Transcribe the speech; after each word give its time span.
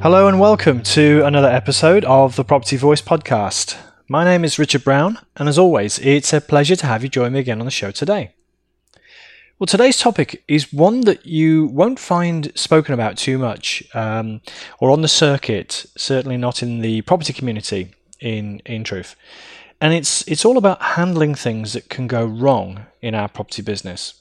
Hello 0.00 0.28
and 0.28 0.38
welcome 0.38 0.80
to 0.84 1.24
another 1.24 1.48
episode 1.48 2.04
of 2.04 2.36
the 2.36 2.44
Property 2.44 2.76
Voice 2.76 3.02
podcast. 3.02 3.76
My 4.06 4.24
name 4.24 4.44
is 4.44 4.56
Richard 4.56 4.84
Brown, 4.84 5.18
and 5.34 5.48
as 5.48 5.58
always, 5.58 5.98
it's 5.98 6.32
a 6.32 6.40
pleasure 6.40 6.76
to 6.76 6.86
have 6.86 7.02
you 7.02 7.08
join 7.08 7.32
me 7.32 7.40
again 7.40 7.58
on 7.58 7.64
the 7.64 7.72
show 7.72 7.90
today. 7.90 8.32
Well, 9.58 9.66
today's 9.66 9.98
topic 9.98 10.44
is 10.46 10.72
one 10.72 11.00
that 11.00 11.26
you 11.26 11.66
won't 11.66 11.98
find 11.98 12.52
spoken 12.54 12.94
about 12.94 13.16
too 13.16 13.38
much, 13.38 13.82
um, 13.92 14.40
or 14.78 14.92
on 14.92 15.02
the 15.02 15.08
circuit, 15.08 15.84
certainly 15.96 16.36
not 16.36 16.62
in 16.62 16.78
the 16.78 17.02
property 17.02 17.32
community, 17.32 17.90
in, 18.20 18.60
in 18.66 18.84
truth. 18.84 19.16
And 19.80 19.92
it's, 19.92 20.26
it's 20.28 20.44
all 20.44 20.58
about 20.58 20.80
handling 20.80 21.34
things 21.34 21.72
that 21.72 21.88
can 21.88 22.06
go 22.06 22.24
wrong 22.24 22.86
in 23.02 23.16
our 23.16 23.28
property 23.28 23.62
business. 23.62 24.14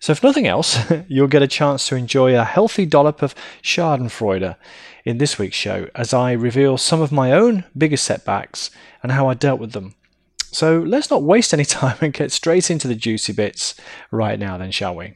So, 0.00 0.12
if 0.12 0.22
nothing 0.22 0.46
else, 0.46 0.78
you'll 1.08 1.26
get 1.26 1.42
a 1.42 1.48
chance 1.48 1.88
to 1.88 1.96
enjoy 1.96 2.38
a 2.38 2.44
healthy 2.44 2.86
dollop 2.86 3.20
of 3.20 3.34
Schadenfreude 3.62 4.56
in 5.04 5.18
this 5.18 5.38
week's 5.38 5.56
show 5.56 5.88
as 5.94 6.14
I 6.14 6.32
reveal 6.32 6.78
some 6.78 7.00
of 7.00 7.10
my 7.10 7.32
own 7.32 7.64
biggest 7.76 8.04
setbacks 8.04 8.70
and 9.02 9.12
how 9.12 9.28
I 9.28 9.34
dealt 9.34 9.58
with 9.58 9.72
them. 9.72 9.94
So, 10.52 10.78
let's 10.78 11.10
not 11.10 11.24
waste 11.24 11.52
any 11.52 11.64
time 11.80 11.96
and 12.00 12.12
get 12.12 12.30
straight 12.30 12.70
into 12.70 12.86
the 12.86 12.94
juicy 12.94 13.32
bits 13.32 13.74
right 14.10 14.38
now, 14.38 14.56
then, 14.56 14.70
shall 14.70 14.94
we? 14.94 15.14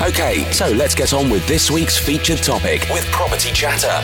Okay, 0.00 0.50
so 0.52 0.70
let's 0.72 0.94
get 0.94 1.14
on 1.14 1.30
with 1.30 1.46
this 1.46 1.70
week's 1.70 1.96
featured 1.96 2.38
topic 2.38 2.86
with 2.90 3.04
Property 3.06 3.50
Chatter. 3.52 4.02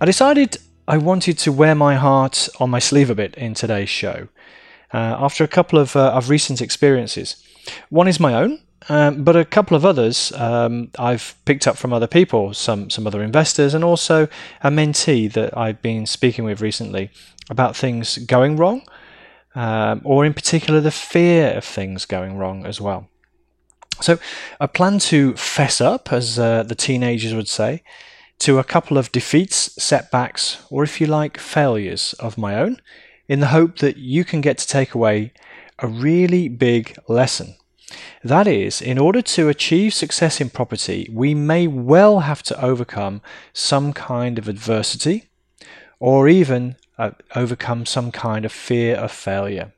I 0.00 0.04
decided 0.06 0.56
I 0.88 0.98
wanted 0.98 1.38
to 1.38 1.52
wear 1.52 1.74
my 1.74 1.94
heart 1.94 2.48
on 2.58 2.70
my 2.70 2.78
sleeve 2.78 3.08
a 3.08 3.14
bit 3.14 3.34
in 3.36 3.54
today's 3.54 3.88
show 3.88 4.28
uh, 4.94 5.16
after 5.18 5.42
a 5.42 5.48
couple 5.48 5.78
of, 5.78 5.96
uh, 5.96 6.12
of 6.12 6.30
recent 6.30 6.62
experiences. 6.62 7.36
One 7.90 8.06
is 8.06 8.20
my 8.20 8.34
own, 8.34 8.60
um, 8.88 9.24
but 9.24 9.36
a 9.36 9.44
couple 9.44 9.76
of 9.76 9.84
others 9.84 10.30
um, 10.32 10.90
I've 10.98 11.34
picked 11.44 11.66
up 11.66 11.76
from 11.76 11.92
other 11.92 12.06
people, 12.06 12.54
some 12.54 12.90
some 12.90 13.06
other 13.06 13.22
investors, 13.22 13.74
and 13.74 13.82
also 13.82 14.28
a 14.62 14.70
mentee 14.70 15.32
that 15.32 15.56
I've 15.56 15.82
been 15.82 16.06
speaking 16.06 16.44
with 16.44 16.60
recently 16.60 17.10
about 17.50 17.76
things 17.76 18.18
going 18.18 18.56
wrong, 18.56 18.82
um, 19.54 20.00
or 20.04 20.24
in 20.24 20.34
particular 20.34 20.80
the 20.80 20.90
fear 20.90 21.50
of 21.56 21.64
things 21.64 22.06
going 22.06 22.36
wrong 22.38 22.66
as 22.66 22.80
well. 22.80 23.08
So 24.00 24.18
I 24.60 24.66
plan 24.66 24.98
to 25.10 25.34
fess 25.34 25.80
up, 25.80 26.12
as 26.12 26.38
uh, 26.38 26.62
the 26.62 26.74
teenagers 26.74 27.34
would 27.34 27.48
say, 27.48 27.82
to 28.40 28.58
a 28.58 28.64
couple 28.64 28.98
of 28.98 29.10
defeats, 29.12 29.82
setbacks, 29.82 30.58
or 30.70 30.82
if 30.84 31.00
you 31.00 31.06
like, 31.06 31.38
failures 31.38 32.14
of 32.18 32.36
my 32.36 32.54
own 32.56 32.80
in 33.28 33.40
the 33.40 33.48
hope 33.48 33.78
that 33.78 33.96
you 33.96 34.24
can 34.24 34.40
get 34.40 34.58
to 34.58 34.66
take 34.66 34.94
away 34.94 35.32
a 35.78 35.86
really 35.86 36.48
big 36.48 36.96
lesson. 37.08 37.54
That 38.22 38.46
is, 38.46 38.80
in 38.80 38.98
order 38.98 39.22
to 39.22 39.48
achieve 39.48 39.92
success 39.92 40.40
in 40.40 40.50
property, 40.50 41.08
we 41.12 41.34
may 41.34 41.66
well 41.66 42.20
have 42.20 42.42
to 42.44 42.64
overcome 42.64 43.20
some 43.52 43.92
kind 43.92 44.38
of 44.38 44.48
adversity 44.48 45.28
or 46.00 46.28
even 46.28 46.76
uh, 46.98 47.12
overcome 47.34 47.86
some 47.86 48.10
kind 48.10 48.44
of 48.44 48.52
fear 48.52 48.96
of 48.96 49.12
failure. 49.12 49.72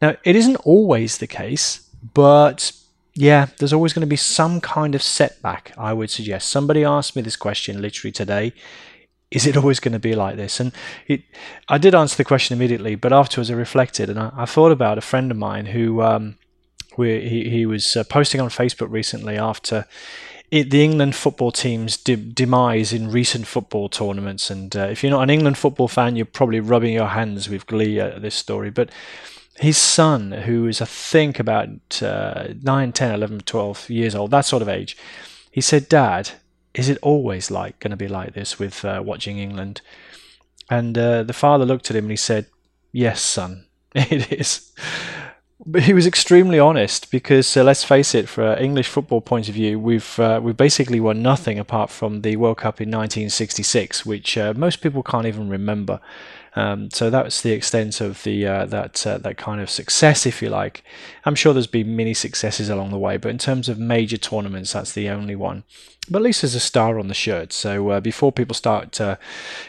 Now, 0.00 0.16
it 0.24 0.36
isn't 0.36 0.56
always 0.56 1.18
the 1.18 1.26
case, 1.26 1.88
but 2.14 2.72
yeah, 3.14 3.48
there's 3.58 3.72
always 3.72 3.92
going 3.92 4.06
to 4.06 4.06
be 4.06 4.16
some 4.16 4.60
kind 4.60 4.94
of 4.94 5.02
setback, 5.02 5.72
I 5.76 5.92
would 5.92 6.10
suggest. 6.10 6.48
Somebody 6.48 6.84
asked 6.84 7.16
me 7.16 7.22
this 7.22 7.36
question 7.36 7.82
literally 7.82 8.12
today 8.12 8.52
is 9.30 9.46
it 9.46 9.56
always 9.56 9.80
going 9.80 9.92
to 9.92 9.98
be 9.98 10.14
like 10.14 10.36
this? 10.36 10.60
And 10.60 10.72
it, 11.06 11.22
I 11.68 11.78
did 11.78 11.94
answer 11.94 12.16
the 12.16 12.24
question 12.24 12.56
immediately, 12.56 12.94
but 12.94 13.12
afterwards 13.12 13.50
I 13.50 13.54
reflected 13.54 14.08
and 14.08 14.18
I, 14.18 14.32
I 14.34 14.44
thought 14.46 14.72
about 14.72 14.98
a 14.98 15.02
friend 15.02 15.30
of 15.30 15.36
mine 15.36 15.66
who 15.66 16.02
um, 16.02 16.38
he, 16.96 17.50
he 17.50 17.66
was 17.66 17.96
uh, 17.96 18.04
posting 18.04 18.40
on 18.40 18.48
Facebook 18.48 18.90
recently 18.90 19.36
after 19.36 19.86
it, 20.50 20.70
the 20.70 20.82
England 20.82 21.14
football 21.14 21.52
team's 21.52 21.96
de- 21.96 22.16
demise 22.16 22.92
in 22.92 23.10
recent 23.10 23.46
football 23.46 23.88
tournaments. 23.88 24.50
And 24.50 24.74
uh, 24.74 24.88
if 24.90 25.02
you're 25.02 25.10
not 25.10 25.22
an 25.22 25.30
England 25.30 25.58
football 25.58 25.88
fan, 25.88 26.16
you're 26.16 26.26
probably 26.26 26.60
rubbing 26.60 26.94
your 26.94 27.08
hands 27.08 27.48
with 27.48 27.66
glee 27.66 28.00
at 28.00 28.22
this 28.22 28.34
story. 28.34 28.70
But 28.70 28.90
his 29.56 29.76
son, 29.76 30.32
who 30.32 30.66
is, 30.66 30.80
I 30.80 30.86
think, 30.86 31.38
about 31.38 32.02
uh, 32.02 32.48
9, 32.62 32.92
10, 32.92 33.14
11, 33.14 33.40
12 33.40 33.90
years 33.90 34.14
old, 34.14 34.30
that 34.30 34.46
sort 34.46 34.62
of 34.62 34.68
age, 34.68 34.96
he 35.50 35.60
said, 35.60 35.88
Dad, 35.88 36.30
is 36.74 36.88
it 36.88 36.98
always 37.02 37.50
like 37.50 37.78
going 37.80 37.90
to 37.90 37.96
be 37.96 38.08
like 38.08 38.34
this 38.34 38.58
with 38.58 38.84
uh, 38.84 39.02
watching 39.04 39.38
England? 39.38 39.80
And 40.70 40.96
uh, 40.96 41.22
the 41.22 41.32
father 41.32 41.64
looked 41.64 41.90
at 41.90 41.96
him 41.96 42.04
and 42.04 42.12
he 42.12 42.16
said, 42.16 42.46
Yes, 42.92 43.20
son, 43.20 43.66
it 43.94 44.32
is. 44.32 44.72
But 45.66 45.82
he 45.82 45.92
was 45.92 46.06
extremely 46.06 46.58
honest 46.58 47.10
because 47.10 47.56
uh, 47.56 47.64
let's 47.64 47.84
face 47.84 48.14
it, 48.14 48.28
from 48.28 48.44
an 48.44 48.58
English 48.58 48.88
football 48.88 49.20
point 49.20 49.48
of 49.48 49.54
view, 49.54 49.78
we've 49.78 50.18
uh, 50.18 50.40
we 50.42 50.52
basically 50.52 51.00
won 51.00 51.20
nothing 51.20 51.58
apart 51.58 51.90
from 51.90 52.22
the 52.22 52.36
World 52.36 52.58
Cup 52.58 52.80
in 52.80 52.88
1966, 52.88 54.06
which 54.06 54.38
uh, 54.38 54.54
most 54.56 54.80
people 54.80 55.02
can't 55.02 55.26
even 55.26 55.48
remember. 55.48 56.00
Um, 56.56 56.90
so 56.90 57.10
that's 57.10 57.42
the 57.42 57.52
extent 57.52 58.00
of 58.00 58.22
the 58.22 58.46
uh, 58.46 58.66
that 58.66 59.06
uh, 59.06 59.18
that 59.18 59.36
kind 59.36 59.60
of 59.60 59.68
success, 59.68 60.26
if 60.26 60.40
you 60.40 60.48
like. 60.48 60.84
I'm 61.24 61.34
sure 61.34 61.52
there's 61.52 61.66
been 61.66 61.94
many 61.94 62.14
successes 62.14 62.70
along 62.70 62.90
the 62.90 62.98
way, 62.98 63.16
but 63.16 63.30
in 63.30 63.38
terms 63.38 63.68
of 63.68 63.78
major 63.78 64.16
tournaments, 64.16 64.72
that's 64.72 64.92
the 64.92 65.08
only 65.10 65.36
one. 65.36 65.64
But 66.10 66.20
at 66.20 66.22
least 66.22 66.42
there's 66.42 66.54
a 66.54 66.60
star 66.60 66.98
on 66.98 67.08
the 67.08 67.14
shirt. 67.14 67.52
So 67.52 67.90
uh, 67.90 68.00
before 68.00 68.32
people 68.32 68.54
start 68.54 68.98
uh, 69.00 69.16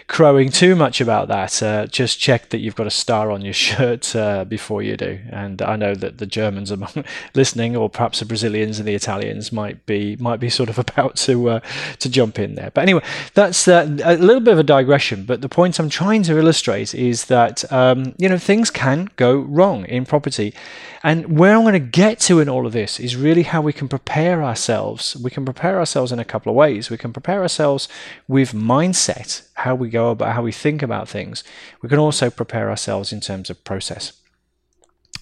crowing 0.08 0.50
too 0.50 0.76
much 0.76 1.02
about 1.02 1.28
that, 1.28 1.62
uh, 1.62 1.86
just 1.88 2.20
check 2.20 2.50
that 2.50 2.60
you've 2.60 2.76
got 2.76 2.88
a 2.88 2.92
star 2.92 3.30
on 3.30 3.42
your 3.42 3.54
shirt 3.68 4.16
uh, 4.16 4.46
before 4.46 4.82
you 4.82 4.96
do. 4.96 5.20
And 5.32 5.62
I 5.62 5.76
know 5.76 5.96
that 5.96 6.18
the 6.18 6.26
Germans 6.26 6.72
are 6.72 6.78
listening, 7.36 7.76
or 7.76 7.90
perhaps 7.90 8.20
the 8.20 8.26
Brazilians 8.26 8.80
and 8.80 8.88
the 8.88 8.96
Italians 8.96 9.52
might 9.52 9.86
be 9.86 10.16
might 10.18 10.40
be 10.40 10.50
sort 10.50 10.70
of 10.70 10.80
about 10.86 11.18
to 11.18 11.50
uh, 11.50 11.60
to 12.00 12.10
jump 12.10 12.40
in 12.40 12.56
there. 12.56 12.72
But 12.72 12.82
anyway, 12.82 13.04
that's 13.34 13.68
uh, 13.68 13.98
a 14.04 14.16
little 14.16 14.42
bit 14.42 14.54
of 14.54 14.60
a 14.60 14.64
digression. 14.64 15.26
But 15.26 15.42
the 15.42 15.50
point 15.50 15.80
I'm 15.80 15.90
trying 15.90 16.24
to 16.24 16.38
illustrate 16.38 16.96
is 16.96 17.26
that 17.26 17.70
um, 17.72 18.16
you 18.18 18.30
know 18.30 18.38
things 18.38 18.72
can 18.72 19.10
go 19.18 19.40
wrong 19.40 19.86
in 19.86 20.06
property. 20.06 20.54
And 21.02 21.38
where 21.38 21.56
I'm 21.56 21.62
going 21.62 21.74
to 21.74 21.80
get 21.80 22.20
to 22.22 22.42
in 22.42 22.50
all 22.50 22.66
of 22.66 22.74
this 22.74 23.00
is 23.00 23.16
really 23.16 23.44
how 23.44 23.62
we 23.62 23.72
can 23.72 23.88
prepare 23.88 24.44
ourselves. 24.44 25.16
We 25.16 25.32
can 25.32 25.46
prepare 25.46 25.80
ourselves 25.80 26.12
in 26.12 26.20
a 26.20 26.26
couple 26.30 26.50
of 26.50 26.56
ways. 26.56 26.90
We 26.90 26.98
can 26.98 27.14
prepare 27.14 27.42
ourselves 27.42 27.88
with 28.28 28.54
mindset, 28.54 29.48
how 29.56 29.76
we 29.76 29.90
go 29.90 30.12
about, 30.12 30.36
how 30.36 30.44
we 30.44 30.52
think 30.52 30.82
about 30.82 31.10
things. 31.10 31.44
We 31.82 31.90
can 31.90 32.00
also 32.00 32.30
prepare 32.30 32.70
ourselves 32.70 33.12
in 33.12 33.20
terms 33.20 33.50
of 33.50 33.64
process. 33.64 34.14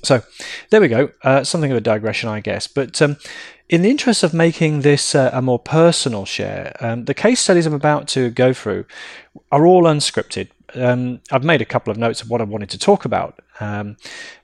So 0.03 0.21
there 0.69 0.81
we 0.81 0.87
go. 0.87 1.09
Uh, 1.23 1.43
something 1.43 1.71
of 1.71 1.77
a 1.77 1.81
digression, 1.81 2.29
I 2.29 2.39
guess. 2.39 2.67
But 2.67 3.01
um, 3.01 3.17
in 3.67 3.81
the 3.81 3.89
interest 3.89 4.23
of 4.23 4.33
making 4.33 4.81
this 4.81 5.15
uh, 5.15 5.31
a 5.33 5.41
more 5.41 5.59
personal 5.59 6.25
share, 6.25 6.75
um, 6.79 7.05
the 7.05 7.13
case 7.13 7.39
studies 7.39 7.65
I'm 7.65 7.73
about 7.73 8.07
to 8.09 8.29
go 8.29 8.53
through 8.53 8.85
are 9.51 9.65
all 9.65 9.83
unscripted 9.83 10.49
um, 10.75 11.21
I've 11.31 11.43
made 11.43 11.61
a 11.61 11.65
couple 11.65 11.91
of 11.91 11.97
notes 11.97 12.21
of 12.21 12.29
what 12.29 12.41
I 12.41 12.43
wanted 12.43 12.69
to 12.71 12.77
talk 12.77 13.05
about. 13.05 13.39
Um, 13.59 13.97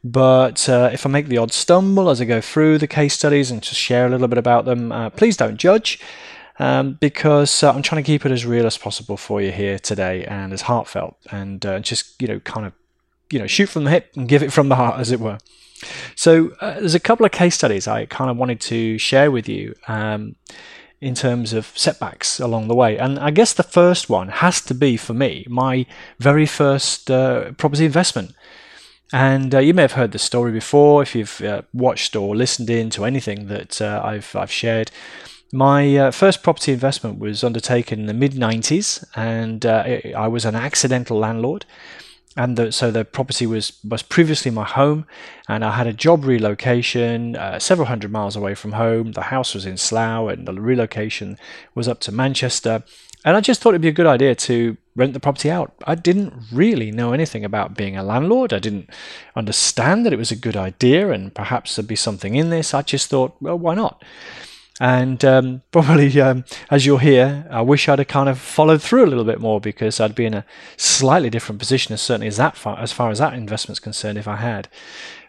but 0.04 0.68
uh, 0.70 0.90
if 0.92 1.06
I 1.06 1.10
make 1.10 1.28
the 1.28 1.38
odd 1.38 1.52
stumble 1.52 2.10
as 2.10 2.22
I 2.22 2.26
go 2.26 2.42
through 2.42 2.78
the 2.78 2.88
case 2.88 3.14
studies 3.14 3.52
and 3.52 3.62
just 3.62 3.80
share 3.80 4.08
a 4.08 4.10
little 4.10 4.28
bit 4.28 4.38
about 4.38 4.66
them, 4.66 4.92
uh, 4.92 5.10
please 5.10 5.38
don't 5.38 5.58
judge. 5.58 6.00
Um, 6.60 6.94
because 7.02 7.64
uh, 7.64 7.72
I'm 7.72 7.82
trying 7.82 8.04
to 8.04 8.06
keep 8.06 8.26
it 8.28 8.32
as 8.32 8.46
real 8.46 8.68
as 8.68 8.78
possible 8.78 9.18
for 9.18 9.42
you 9.42 9.52
here 9.52 9.80
today 9.80 10.24
and 10.26 10.54
as 10.54 10.62
heartfelt 10.62 11.18
and 11.32 11.66
uh, 11.66 11.80
just 11.80 12.22
you 12.22 12.28
know 12.28 12.40
kind 12.42 12.68
of 12.68 12.74
you 13.32 13.40
know 13.40 13.48
shoot 13.48 13.70
from 13.70 13.86
the 13.86 13.90
hip 13.90 14.12
and 14.16 14.30
give 14.30 14.44
it 14.44 14.54
from 14.54 14.70
the 14.70 14.76
heart 14.76 15.00
as 15.00 15.12
it 15.12 15.20
were. 15.20 15.40
So 16.16 16.52
uh, 16.62 16.80
there's 16.80 16.96
a 16.96 17.00
couple 17.00 17.26
of 17.26 17.32
case 17.32 17.56
studies 17.56 17.88
I 17.88 18.06
kind 18.06 18.30
of 18.30 18.38
wanted 18.38 18.62
to 18.62 18.98
share 19.00 19.32
with 19.32 19.50
you. 19.50 19.74
Um, 19.88 20.36
in 21.04 21.14
terms 21.14 21.52
of 21.52 21.78
setbacks 21.78 22.40
along 22.40 22.70
the 22.70 22.74
way. 22.74 22.98
And 22.98 23.20
I 23.20 23.30
guess 23.30 23.52
the 23.52 23.62
first 23.62 24.10
one 24.10 24.30
has 24.30 24.62
to 24.62 24.74
be 24.74 24.96
for 24.96 25.14
me 25.14 25.46
my 25.50 25.86
very 26.18 26.46
first 26.46 27.12
uh, 27.12 27.52
property 27.58 27.84
investment. 27.84 28.34
And 29.12 29.54
uh, 29.54 29.60
you 29.60 29.74
may 29.74 29.82
have 29.82 29.92
heard 29.92 30.14
the 30.14 30.18
story 30.18 30.54
before 30.54 31.04
if 31.04 31.14
you've 31.14 31.42
uh, 31.42 31.64
watched 31.74 32.16
or 32.16 32.38
listened 32.38 32.70
in 32.70 32.90
to 32.92 33.04
anything 33.04 33.48
that 33.48 33.82
uh, 33.82 34.02
I've, 34.02 34.34
I've 34.34 34.52
shared. 34.52 34.92
My 35.56 35.96
uh, 35.98 36.10
first 36.10 36.42
property 36.42 36.74
investment 36.74 37.20
was 37.20 37.44
undertaken 37.44 38.00
in 38.00 38.06
the 38.08 38.14
mid 38.16 38.32
90s, 38.32 39.06
and 39.16 39.64
uh, 39.64 40.00
I 40.18 40.28
was 40.28 40.46
an 40.46 40.56
accidental 40.56 41.20
landlord. 41.20 41.66
and 42.36 42.58
the, 42.58 42.72
so 42.72 42.90
the 42.90 43.06
property 43.06 43.46
was 43.46 43.74
was 43.88 44.02
previously 44.02 44.50
my 44.50 44.64
home, 44.64 45.06
and 45.48 45.64
I 45.64 45.76
had 45.76 45.86
a 45.86 45.94
job 45.94 46.26
relocation 46.26 47.36
uh, 47.36 47.60
several 47.60 47.86
hundred 47.86 48.12
miles 48.12 48.36
away 48.36 48.56
from 48.56 48.72
home. 48.72 49.12
The 49.12 49.30
house 49.30 49.54
was 49.54 49.68
in 49.68 49.78
Slough, 49.78 50.30
and 50.30 50.48
the 50.48 50.54
relocation 50.54 51.38
was 51.76 51.88
up 51.88 52.00
to 52.00 52.12
Manchester. 52.12 52.84
And 53.24 53.38
I 53.38 53.42
just 53.42 53.62
thought 53.62 53.76
it'd 53.76 53.82
be 53.82 53.88
a 53.96 54.02
good 54.02 54.08
idea 54.08 54.34
to 54.34 54.76
rent 54.96 55.14
the 55.14 55.20
property 55.20 55.52
out. 55.52 55.72
I 55.86 55.94
didn't 55.94 56.34
really 56.52 56.90
know 56.90 57.14
anything 57.14 57.46
about 57.46 57.78
being 57.78 57.96
a 57.96 58.04
landlord. 58.04 58.54
I 58.54 58.60
didn't 58.60 58.90
understand 59.36 60.04
that 60.04 60.14
it 60.14 60.18
was 60.18 60.32
a 60.32 60.46
good 60.48 60.58
idea, 60.58 61.12
and 61.12 61.32
perhaps 61.32 61.76
there'd 61.76 61.88
be 61.88 61.96
something 61.96 62.34
in 62.34 62.50
this. 62.50 62.74
I 62.74 62.82
just 62.82 63.12
thought, 63.12 63.36
well, 63.40 63.60
why 63.60 63.76
not? 63.76 64.04
And 64.80 65.24
um, 65.24 65.62
probably, 65.72 66.20
um, 66.20 66.46
as 66.70 66.86
you'll 66.86 66.98
hear, 66.98 67.48
I 67.50 67.62
wish 67.62 67.88
I'd 67.88 68.00
have 68.00 68.08
kind 68.08 68.30
of 68.30 68.40
followed 68.40 68.82
through 68.82 69.06
a 69.06 69.08
little 69.08 69.24
bit 69.24 69.40
more 69.40 69.60
because 69.62 70.00
I'd 70.00 70.16
be 70.16 70.26
in 70.26 70.34
a 70.34 70.46
slightly 70.78 71.30
different 71.30 71.60
position, 71.60 71.94
as 71.94 72.02
certainly 72.02 72.28
as 72.28 72.38
that 72.38 72.58
far, 72.58 72.80
as 72.80 72.92
far 72.92 73.12
as 73.12 73.20
that 73.20 73.34
investment's 73.34 73.80
concerned, 73.80 74.18
if 74.18 74.28
I 74.28 74.38
had. 74.38 74.68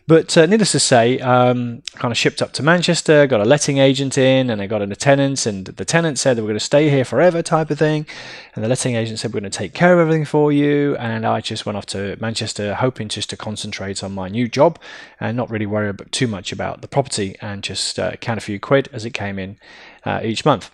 But 0.06 0.36
uh, 0.36 0.44
needless 0.44 0.72
to 0.72 0.80
say, 0.80 1.18
um, 1.20 1.82
kind 1.94 2.12
of 2.12 2.18
shipped 2.18 2.42
up 2.42 2.52
to 2.54 2.62
Manchester, 2.62 3.26
got 3.26 3.40
a 3.40 3.44
letting 3.44 3.78
agent 3.78 4.18
in, 4.18 4.50
and 4.50 4.60
I 4.60 4.66
got 4.66 4.82
a 4.82 4.96
tenant, 4.96 5.46
and 5.46 5.64
the 5.64 5.84
tenant 5.86 6.18
said 6.18 6.36
they 6.36 6.42
were 6.42 6.48
going 6.48 6.58
to 6.58 6.64
stay 6.64 6.90
here 6.90 7.06
forever, 7.06 7.40
type 7.40 7.70
of 7.70 7.78
thing. 7.78 8.06
And 8.54 8.62
the 8.62 8.68
letting 8.68 8.96
agent 8.96 9.18
said 9.18 9.32
we're 9.32 9.40
going 9.40 9.50
to 9.50 9.58
take 9.58 9.72
care 9.72 9.94
of 9.94 10.00
everything 10.00 10.26
for 10.26 10.52
you. 10.52 10.94
And 10.96 11.24
I 11.24 11.40
just 11.40 11.64
went 11.64 11.78
off 11.78 11.86
to 11.86 12.18
Manchester, 12.20 12.74
hoping 12.74 13.08
just 13.08 13.30
to 13.30 13.36
concentrate 13.38 14.04
on 14.04 14.12
my 14.12 14.28
new 14.28 14.46
job 14.46 14.78
and 15.20 15.38
not 15.38 15.48
really 15.48 15.66
worry 15.66 15.94
too 16.10 16.26
much 16.26 16.52
about 16.52 16.82
the 16.82 16.88
property 16.88 17.36
and 17.40 17.62
just 17.62 17.98
uh, 17.98 18.16
count 18.16 18.36
a 18.36 18.42
few 18.42 18.60
quid 18.60 18.90
as 18.92 19.06
it 19.06 19.10
came 19.10 19.38
in 19.38 19.56
uh, 20.04 20.20
each 20.22 20.44
month 20.44 20.70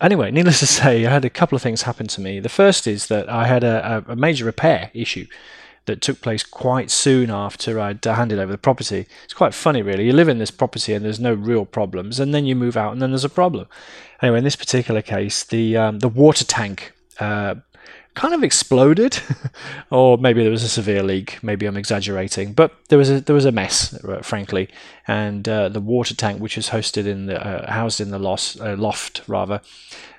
anyway, 0.00 0.30
needless 0.30 0.60
to 0.60 0.66
say, 0.68 1.04
I 1.04 1.10
had 1.10 1.24
a 1.24 1.30
couple 1.30 1.56
of 1.56 1.62
things 1.62 1.82
happen 1.82 2.06
to 2.08 2.20
me. 2.20 2.38
The 2.38 2.48
first 2.48 2.86
is 2.86 3.08
that 3.08 3.28
I 3.28 3.48
had 3.48 3.64
a, 3.64 4.04
a 4.06 4.14
major 4.14 4.44
repair 4.44 4.92
issue 4.94 5.26
that 5.88 6.00
took 6.00 6.20
place 6.20 6.44
quite 6.44 6.90
soon 6.90 7.30
after 7.30 7.80
I'd 7.80 8.06
uh, 8.06 8.14
handed 8.14 8.38
over 8.38 8.52
the 8.52 8.58
property. 8.58 9.06
It's 9.24 9.34
quite 9.34 9.52
funny, 9.52 9.82
really. 9.82 10.06
You 10.06 10.12
live 10.12 10.28
in 10.28 10.38
this 10.38 10.52
property 10.52 10.94
and 10.94 11.04
there's 11.04 11.18
no 11.18 11.34
real 11.34 11.66
problems, 11.66 12.20
and 12.20 12.32
then 12.32 12.46
you 12.46 12.54
move 12.54 12.76
out 12.76 12.92
and 12.92 13.02
then 13.02 13.10
there's 13.10 13.24
a 13.24 13.28
problem. 13.28 13.66
Anyway, 14.22 14.38
in 14.38 14.44
this 14.44 14.56
particular 14.56 15.02
case, 15.02 15.42
the 15.44 15.76
um, 15.76 15.98
the 15.98 16.08
water 16.08 16.44
tank 16.44 16.92
uh, 17.18 17.56
kind 18.18 18.34
of 18.34 18.42
exploded, 18.42 19.20
or 19.90 20.18
maybe 20.18 20.42
there 20.42 20.50
was 20.50 20.64
a 20.64 20.68
severe 20.68 21.04
leak. 21.04 21.38
Maybe 21.40 21.66
I'm 21.66 21.76
exaggerating, 21.76 22.52
but 22.52 22.72
there 22.88 22.98
was 22.98 23.10
a 23.10 23.20
there 23.20 23.34
was 23.34 23.44
a 23.44 23.52
mess, 23.52 23.94
uh, 24.04 24.20
frankly, 24.22 24.68
and 25.06 25.48
uh, 25.48 25.68
the 25.68 25.80
water 25.80 26.16
tank, 26.16 26.40
which 26.40 26.58
is 26.58 26.70
hosted 26.70 27.06
in 27.06 27.26
the 27.26 27.38
uh, 27.40 27.70
housed 27.70 28.00
in 28.00 28.10
the 28.10 28.18
loft, 28.18 28.60
uh, 28.60 28.74
loft 28.76 29.22
rather, 29.28 29.60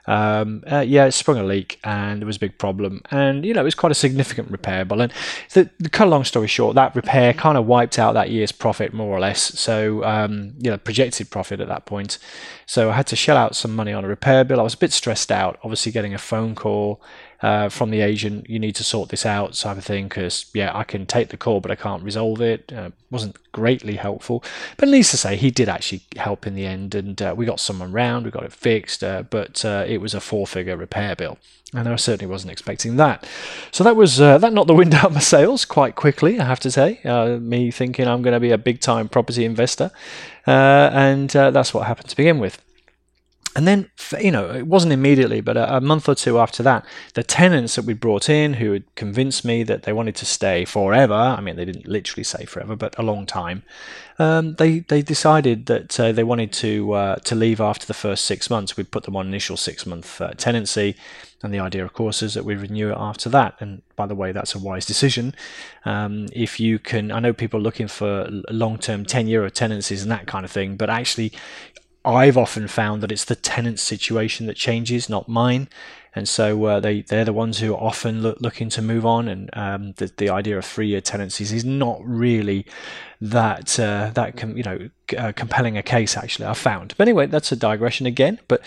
um, 0.09 0.63
uh, 0.69 0.79
yeah, 0.79 1.05
it 1.05 1.11
sprung 1.11 1.37
a 1.37 1.43
leak 1.43 1.79
and 1.83 2.19
there 2.19 2.25
was 2.25 2.37
a 2.37 2.39
big 2.39 2.57
problem. 2.57 3.03
And, 3.11 3.45
you 3.45 3.53
know, 3.53 3.61
it 3.61 3.63
was 3.63 3.75
quite 3.75 3.91
a 3.91 3.95
significant 3.95 4.49
repair. 4.49 4.81
And 4.89 5.13
the, 5.53 5.69
the 5.77 5.89
cut 5.89 6.07
a 6.07 6.09
long 6.09 6.23
story 6.23 6.47
short, 6.47 6.73
that 6.75 6.95
repair 6.95 7.31
kind 7.31 7.59
of 7.59 7.67
wiped 7.67 7.99
out 7.99 8.13
that 8.13 8.31
year's 8.31 8.51
profit 8.51 8.91
more 8.91 9.15
or 9.15 9.19
less. 9.19 9.59
So, 9.59 10.03
um, 10.03 10.53
you 10.57 10.71
know, 10.71 10.77
projected 10.77 11.29
profit 11.29 11.59
at 11.59 11.67
that 11.67 11.85
point. 11.85 12.17
So 12.65 12.89
I 12.89 12.93
had 12.93 13.05
to 13.07 13.15
shell 13.15 13.37
out 13.37 13.55
some 13.55 13.75
money 13.75 13.93
on 13.93 14.03
a 14.03 14.07
repair 14.07 14.43
bill. 14.43 14.59
I 14.59 14.63
was 14.63 14.73
a 14.73 14.77
bit 14.77 14.91
stressed 14.91 15.31
out, 15.31 15.59
obviously 15.63 15.91
getting 15.91 16.15
a 16.15 16.19
phone 16.19 16.55
call 16.55 17.03
uh, 17.41 17.69
from 17.69 17.89
the 17.89 18.01
agent, 18.01 18.49
you 18.49 18.59
need 18.59 18.75
to 18.75 18.83
sort 18.83 19.09
this 19.09 19.25
out, 19.25 19.53
type 19.53 19.77
of 19.77 19.85
thing. 19.85 20.07
Because 20.07 20.45
yeah, 20.53 20.75
I 20.75 20.83
can 20.83 21.05
take 21.05 21.29
the 21.29 21.37
call, 21.37 21.61
but 21.61 21.71
I 21.71 21.75
can't 21.75 22.03
resolve 22.03 22.41
it. 22.41 22.71
Uh, 22.71 22.91
wasn't 23.09 23.37
greatly 23.51 23.95
helpful, 23.95 24.43
but 24.77 24.87
needless 24.87 25.11
to 25.11 25.17
say, 25.17 25.35
he 25.35 25.49
did 25.49 25.69
actually 25.69 26.01
help 26.17 26.45
in 26.45 26.53
the 26.53 26.65
end, 26.65 26.93
and 26.93 27.21
uh, 27.21 27.33
we 27.35 27.45
got 27.45 27.59
someone 27.59 27.91
round, 27.91 28.25
we 28.25 28.31
got 28.31 28.43
it 28.43 28.53
fixed. 28.53 29.03
Uh, 29.03 29.23
but 29.23 29.63
uh, 29.63 29.85
it 29.87 29.99
was 29.99 30.13
a 30.13 30.19
four-figure 30.19 30.75
repair 30.75 31.15
bill, 31.15 31.37
and 31.73 31.87
I 31.87 31.95
certainly 31.95 32.29
wasn't 32.29 32.51
expecting 32.51 32.97
that. 32.97 33.25
So 33.71 33.83
that 33.83 33.95
was 33.95 34.19
uh, 34.19 34.37
that 34.37 34.53
knocked 34.53 34.67
the 34.67 34.73
wind 34.75 34.93
out 34.93 35.05
of 35.05 35.13
my 35.13 35.19
sails 35.19 35.65
quite 35.65 35.95
quickly, 35.95 36.39
I 36.39 36.45
have 36.45 36.59
to 36.61 36.71
say. 36.71 36.99
me 37.41 37.71
thinking 37.71 38.07
I'm 38.07 38.21
going 38.21 38.33
to 38.33 38.39
be 38.39 38.51
a 38.51 38.57
big-time 38.57 39.09
property 39.09 39.45
investor, 39.45 39.91
and 40.45 41.29
that's 41.29 41.73
what 41.73 41.87
happened 41.87 42.09
to 42.09 42.17
begin 42.17 42.39
with. 42.39 42.61
And 43.55 43.67
then, 43.67 43.89
you 44.21 44.31
know, 44.31 44.49
it 44.51 44.67
wasn't 44.67 44.93
immediately, 44.93 45.41
but 45.41 45.57
a, 45.57 45.77
a, 45.77 45.81
month 45.81 46.07
or 46.07 46.15
two 46.15 46.39
after 46.39 46.61
that, 46.63 46.85
the 47.15 47.23
tenants 47.23 47.75
that 47.75 47.85
we 47.85 47.93
brought 47.93 48.29
in 48.29 48.53
who 48.53 48.73
had 48.73 48.95
convinced 48.95 49.43
me 49.43 49.63
that 49.63 49.83
they 49.83 49.91
wanted 49.91 50.15
to 50.17 50.25
stay 50.25 50.65
forever 50.65 51.13
I 51.13 51.41
mean, 51.41 51.55
they 51.55 51.65
didn't 51.65 51.87
literally 51.87 52.23
say 52.23 52.45
forever, 52.45 52.75
but 52.75 52.97
a 52.97 53.03
long 53.03 53.25
time 53.25 53.63
um, 54.19 54.55
they, 54.55 54.79
they 54.79 55.01
decided 55.01 55.67
that 55.67 55.97
uh, 55.99 56.11
they 56.11 56.25
wanted 56.25 56.51
to, 56.53 56.91
uh, 56.91 57.15
to 57.17 57.35
leave 57.35 57.61
after 57.61 57.87
the 57.87 57.93
first 57.93 58.25
six 58.25 58.49
months. 58.49 58.75
We'd 58.75 58.91
put 58.91 59.03
them 59.03 59.15
on 59.15 59.27
initial 59.27 59.55
six 59.55 59.85
month 59.85 60.19
uh, 60.19 60.31
tenancy. 60.31 60.95
And 61.41 61.53
the 61.53 61.59
idea, 61.59 61.85
of 61.85 61.93
course, 61.93 62.21
is 62.21 62.33
that 62.33 62.43
we 62.43 62.55
renew 62.55 62.89
it 62.91 62.97
after 62.97 63.29
that. 63.29 63.55
And 63.61 63.81
by 63.95 64.05
the 64.05 64.15
way, 64.15 64.33
that's 64.33 64.53
a 64.53 64.59
wise 64.59 64.85
decision. 64.85 65.33
Um, 65.85 66.27
if 66.33 66.59
you 66.59 66.79
can, 66.79 67.13
I 67.13 67.19
know 67.19 67.31
people 67.31 67.61
are 67.61 67.63
looking 67.63 67.87
for 67.87 68.27
long 68.49 68.77
term 68.77 69.05
tenure 69.05 69.45
of 69.45 69.53
tenancies 69.53 70.03
and 70.03 70.11
that 70.11 70.27
kind 70.27 70.43
of 70.43 70.51
thing, 70.51 70.75
but 70.75 70.89
actually, 70.89 71.31
I've 72.09 72.37
often 72.37 72.67
found 72.67 73.01
that 73.03 73.11
it's 73.11 73.25
the 73.25 73.35
tenant's 73.35 73.81
situation 73.81 74.47
that 74.47 74.55
changes, 74.55 75.09
not 75.09 75.27
mine. 75.27 75.69
And 76.15 76.27
so 76.27 76.65
uh, 76.65 76.79
they 76.79 77.01
they're 77.03 77.25
the 77.25 77.33
ones 77.33 77.59
who 77.59 77.73
are 77.73 77.81
often 77.81 78.23
look, 78.23 78.41
looking 78.41 78.69
to 78.69 78.81
move 78.81 79.05
on, 79.05 79.27
and 79.27 79.49
um, 79.53 79.93
the 79.97 80.11
the 80.17 80.29
idea 80.29 80.57
of 80.57 80.65
three 80.65 80.87
year 80.87 81.01
tenancies 81.01 81.51
is 81.51 81.63
not 81.63 81.99
really 82.03 82.65
that 83.21 83.79
uh, 83.79 84.11
that 84.15 84.35
com- 84.35 84.57
you 84.57 84.63
know 84.63 84.89
uh, 85.17 85.31
compelling 85.35 85.77
a 85.77 85.83
case. 85.83 86.17
Actually, 86.17 86.45
I've 86.45 86.57
found. 86.57 86.95
But 86.97 87.07
anyway, 87.07 87.27
that's 87.27 87.51
a 87.51 87.55
digression 87.55 88.07
again. 88.07 88.39
But 88.47 88.61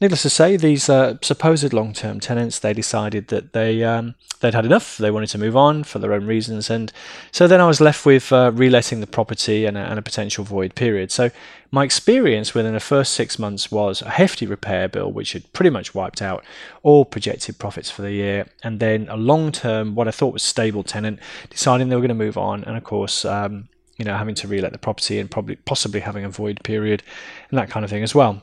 needless 0.00 0.22
to 0.22 0.30
say, 0.30 0.56
these 0.56 0.88
uh, 0.88 1.16
supposed 1.22 1.72
long-term 1.72 2.20
tenants 2.20 2.58
they 2.58 2.72
decided 2.72 3.28
that 3.28 3.52
they 3.52 3.84
um, 3.84 4.14
they'd 4.40 4.54
had 4.54 4.64
enough. 4.64 4.96
They 4.96 5.10
wanted 5.10 5.28
to 5.30 5.38
move 5.38 5.56
on 5.56 5.84
for 5.84 5.98
their 5.98 6.12
own 6.12 6.26
reasons, 6.26 6.70
and 6.70 6.92
so 7.30 7.46
then 7.46 7.60
I 7.60 7.66
was 7.66 7.80
left 7.80 8.06
with 8.06 8.32
uh, 8.32 8.50
reletting 8.52 9.00
the 9.00 9.06
property 9.06 9.66
and 9.66 9.76
a, 9.76 9.80
and 9.80 9.98
a, 9.98 10.02
potential 10.02 10.44
void 10.44 10.74
period. 10.74 11.10
So 11.10 11.30
my 11.70 11.84
experience 11.84 12.54
within 12.54 12.74
the 12.74 12.80
first 12.80 13.12
six 13.12 13.38
months 13.38 13.70
was 13.70 14.02
a 14.02 14.10
hefty 14.10 14.46
repair 14.46 14.88
bill, 14.88 15.12
which 15.12 15.34
had 15.34 15.52
pretty 15.52 15.70
much 15.70 15.94
wiped 15.94 16.22
out 16.22 16.44
all 16.82 17.04
projected 17.04 17.58
profits 17.58 17.90
for 17.90 18.02
the 18.02 18.12
year, 18.12 18.46
and 18.62 18.80
then 18.80 19.06
a 19.10 19.16
long-term, 19.16 19.94
what 19.94 20.08
I 20.08 20.12
thought 20.12 20.32
was 20.32 20.42
stable 20.42 20.82
tenant 20.82 21.20
deciding 21.50 21.88
they 21.88 21.96
were 21.96 22.02
going 22.02 22.08
to 22.08 22.14
move 22.14 22.38
on, 22.38 22.64
and 22.64 22.76
of 22.76 22.84
course. 22.84 23.24
Um, 23.24 23.68
you 23.96 24.06
know, 24.06 24.16
having 24.16 24.34
to 24.34 24.48
relet 24.48 24.72
the 24.72 24.78
property 24.78 25.18
and 25.18 25.30
probably 25.30 25.56
possibly 25.56 26.00
having 26.00 26.24
a 26.24 26.28
void 26.30 26.58
period 26.64 27.02
and 27.50 27.58
that 27.58 27.68
kind 27.68 27.84
of 27.84 27.90
thing 27.90 28.02
as 28.02 28.14
well. 28.14 28.42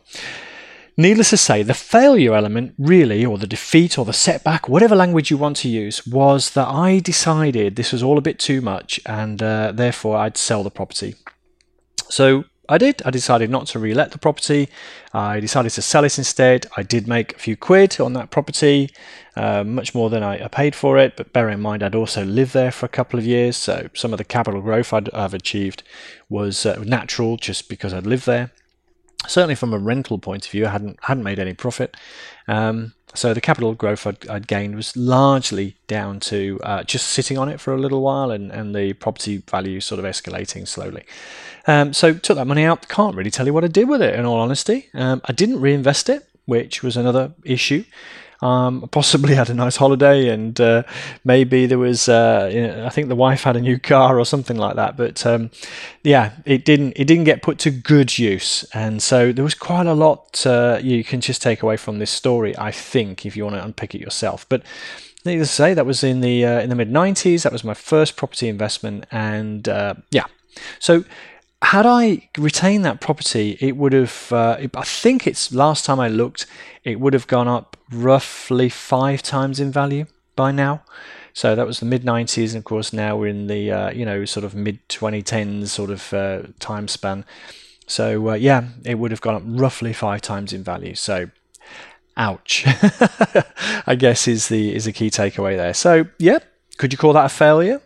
Needless 1.00 1.30
to 1.30 1.38
say, 1.38 1.62
the 1.62 1.76
failure 1.76 2.34
element, 2.34 2.74
really, 2.80 3.24
or 3.24 3.38
the 3.38 3.46
defeat 3.46 4.00
or 4.00 4.06
the 4.06 4.14
setback, 4.14 4.68
whatever 4.68 4.96
language 4.96 5.30
you 5.30 5.38
want 5.38 5.58
to 5.58 5.70
use, 5.70 6.08
was 6.08 6.50
that 6.52 6.68
I 6.68 6.98
decided 6.98 7.76
this 7.76 7.92
was 7.92 8.02
all 8.02 8.18
a 8.18 8.22
bit 8.22 8.40
too 8.40 8.62
much 8.62 9.00
and 9.06 9.44
uh, 9.44 9.72
therefore 9.72 10.18
I'd 10.18 10.38
sell 10.38 10.64
the 10.64 10.72
property. 10.72 11.14
So 12.10 12.46
I 12.68 12.80
did. 12.80 13.04
I 13.06 13.12
decided 13.12 13.52
not 13.52 13.68
to 13.68 13.80
relet 13.80 14.12
the 14.12 14.18
property. 14.18 14.70
I 15.14 15.40
decided 15.40 15.70
to 15.74 15.84
sell 15.84 16.04
it 16.04 16.18
instead. 16.18 16.66
I 16.76 16.82
did 16.82 17.08
make 17.08 17.36
a 17.36 17.38
few 17.38 17.56
quid 17.56 18.00
on 18.00 18.14
that 18.14 18.32
property, 18.32 18.90
uh, 19.36 19.64
much 19.64 19.94
more 19.94 20.10
than 20.10 20.24
I, 20.24 20.48
paid 20.48 20.74
for 20.74 20.98
it. 20.98 21.16
But 21.16 21.32
bear 21.32 21.50
in 21.50 21.62
mind, 21.62 21.84
I'd 21.84 21.94
also 21.94 22.26
lived 22.26 22.54
there 22.54 22.72
for 22.72 22.88
a 22.88 22.90
couple 22.90 23.20
of 23.20 23.26
years, 23.26 23.56
so 23.56 23.88
some 23.94 24.14
of 24.14 24.18
the 24.18 24.26
capital 24.26 24.62
growth 24.62 24.92
i 24.92 25.02
have 25.14 25.36
achieved 25.36 25.84
was 26.28 26.66
uh, 26.66 26.82
natural 26.84 27.38
just 27.38 27.70
because 27.70 27.94
I'd 27.94 28.08
lived 28.08 28.26
there 28.26 28.52
certainly 29.26 29.56
from 29.56 29.74
a 29.74 29.80
rental 29.80 30.20
point 30.20 30.46
of 30.46 30.52
view, 30.52 30.66
I 30.66 30.70
hadn't 30.70 31.00
hadn't 31.04 31.24
made 31.24 31.40
any 31.40 31.54
profit. 31.54 31.96
Um, 32.48 32.94
so 33.14 33.34
the 33.34 33.42
capital 33.42 33.74
growth 33.74 34.06
I'd, 34.06 34.30
I'd, 34.30 34.48
gained 34.48 34.76
was 34.76 34.96
largely 34.96 35.76
down 35.88 36.20
to 36.22 36.60
uh, 36.64 36.84
just 36.84 37.08
sitting 37.08 37.38
on 37.38 37.50
it 37.50 37.60
for 37.60 37.74
a 37.74 37.78
little 37.78 38.02
while 38.02 38.32
and, 38.32 38.52
and 38.52 38.76
the 38.76 38.94
property 38.94 39.38
value 39.38 39.80
sort 39.80 39.98
of 40.00 40.06
escalating 40.06 40.68
slowly. 40.68 41.04
Um, 41.66 41.94
so 41.94 42.14
took 42.14 42.38
that 42.38 42.46
money 42.46 42.64
out. 42.64 42.88
Can't 42.88 43.16
really 43.16 43.32
tell 43.32 43.46
you 43.46 43.54
what 43.54 43.64
I 43.64 43.68
did 43.68 43.90
with 43.90 44.02
it. 44.02 44.14
In 44.14 44.26
all 44.26 44.40
honesty, 44.40 44.90
um, 44.94 45.22
I 45.26 45.34
didn't 45.34 45.62
reinvest 45.62 46.10
it, 46.10 46.28
which 46.46 46.84
was 46.84 46.96
another 46.96 47.34
issue. 47.44 47.86
Um, 48.42 48.88
possibly 48.92 49.36
had 49.42 49.50
a 49.50 49.54
nice 49.54 49.78
holiday, 49.78 50.30
and 50.30 50.60
uh, 50.60 50.84
maybe 51.24 51.66
there 51.66 51.80
was. 51.80 52.08
Uh, 52.08 52.50
you 52.54 52.68
know, 52.68 52.86
I 52.86 52.90
think 52.90 53.08
the 53.08 53.16
wife 53.16 53.44
had 53.44 53.56
a 53.56 53.62
new 53.62 53.80
car 53.80 54.20
or 54.20 54.26
something 54.26 54.58
like 54.58 54.76
that. 54.76 54.98
But 54.98 55.26
um, 55.26 55.50
yeah, 56.04 56.34
it 56.46 56.66
didn't. 56.66 56.94
It 56.96 57.06
didn't 57.06 57.26
get 57.26 57.42
put 57.42 57.60
to 57.60 57.72
good 57.72 58.18
use, 58.18 58.64
and 58.74 59.02
so 59.02 59.32
there 59.32 59.44
was 59.44 59.56
quite 59.56 59.88
a 59.88 59.94
lot 59.94 60.46
uh, 60.46 60.80
you 60.82 61.04
can 61.04 61.22
just 61.22 61.42
take 61.42 61.64
away 61.64 61.78
from 61.78 62.00
this 62.00 62.12
story. 62.12 62.58
I 62.58 62.72
think 62.72 63.26
if 63.26 63.36
you 63.36 63.44
want 63.44 63.56
to 63.56 63.64
unpick 63.64 63.96
it 63.96 64.02
yourself, 64.02 64.46
but. 64.50 64.64
Needless 65.26 65.50
to 65.50 65.56
say, 65.56 65.74
that 65.74 65.86
was 65.86 66.06
in 66.06 66.22
the 66.22 66.46
uh, 66.46 66.62
in 66.62 66.70
the 66.70 66.76
mid 66.76 66.90
'90s. 66.90 67.44
That 67.44 67.52
was 67.52 67.62
my 67.62 67.74
first 67.74 68.16
property 68.16 68.48
investment, 68.48 69.06
and 69.12 69.68
uh, 69.68 69.96
yeah, 70.10 70.24
so 70.80 71.04
had 71.62 71.86
I 71.86 72.30
retained 72.38 72.86
that 72.86 73.02
property, 73.02 73.58
it 73.60 73.78
would 73.78 73.94
have. 73.94 74.32
Uh, 74.32 74.58
I 74.76 74.84
think 74.84 75.26
it's 75.26 75.52
last 75.52 75.86
time 75.86 76.00
I 76.00 76.08
looked, 76.08 76.46
it 76.84 77.00
would 77.00 77.14
have 77.14 77.28
gone 77.28 77.48
up 77.48 77.76
roughly 77.92 78.70
five 78.70 79.24
times 79.24 79.60
in 79.60 79.72
value 79.72 80.06
by 80.36 80.52
now. 80.52 80.84
So 81.34 81.56
that 81.56 81.68
was 81.68 81.80
the 81.80 81.86
mid 81.86 82.04
90s, 82.04 82.50
and 82.50 82.58
of 82.58 82.64
course 82.64 82.94
now 82.94 83.16
we're 83.18 83.28
in 83.28 83.48
the 83.48 83.72
uh, 83.72 83.92
you 83.92 84.06
know 84.06 84.26
sort 84.26 84.44
of 84.44 84.56
mid 84.56 84.88
2010s 84.90 85.68
sort 85.68 85.90
of 85.90 86.14
uh, 86.14 86.44
time 86.60 86.88
span. 86.88 87.26
So 87.88 88.30
uh, 88.32 88.34
yeah, 88.34 88.70
it 88.86 88.96
would 88.96 89.12
have 89.12 89.22
gone 89.22 89.36
up 89.36 89.44
roughly 89.46 89.94
five 89.94 90.22
times 90.22 90.54
in 90.54 90.64
value. 90.64 90.96
So 90.96 91.30
ouch, 92.18 92.66
I 93.88 93.96
guess 93.98 94.28
is 94.28 94.48
the 94.48 94.76
is 94.76 94.86
the 94.86 94.94
key 94.94 95.10
takeaway 95.10 95.58
there. 95.58 95.74
So 95.74 96.08
yeah, 96.20 96.40
could 96.78 96.92
you 96.92 96.98
call 96.98 97.14
that 97.14 97.26
a 97.26 97.30
failure? 97.30 97.82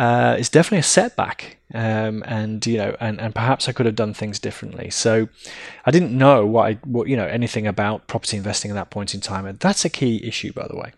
Uh, 0.00 0.34
it's 0.38 0.48
definitely 0.48 0.78
a 0.78 0.82
setback, 0.82 1.58
um, 1.74 2.24
and 2.26 2.66
you 2.66 2.78
know, 2.78 2.96
and, 3.00 3.20
and 3.20 3.34
perhaps 3.34 3.68
I 3.68 3.72
could 3.72 3.84
have 3.84 3.94
done 3.94 4.14
things 4.14 4.38
differently. 4.38 4.88
So 4.88 5.28
I 5.84 5.90
didn't 5.90 6.16
know 6.16 6.46
what 6.46 6.66
I, 6.70 6.72
what 6.86 7.06
you 7.06 7.16
know, 7.16 7.26
anything 7.26 7.66
about 7.66 8.06
property 8.06 8.38
investing 8.38 8.70
at 8.70 8.74
that 8.74 8.88
point 8.88 9.14
in 9.14 9.20
time, 9.20 9.44
and 9.44 9.60
that's 9.60 9.84
a 9.84 9.90
key 9.90 10.26
issue, 10.26 10.54
by 10.54 10.66
the 10.68 10.76
way. 10.76 10.92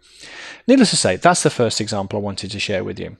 Needless 0.68 0.90
to 0.90 0.96
say, 0.96 1.16
that's 1.16 1.42
the 1.42 1.50
first 1.50 1.80
example 1.80 2.20
I 2.20 2.22
wanted 2.22 2.52
to 2.52 2.60
share 2.60 2.84
with 2.84 3.00
you. 3.00 3.16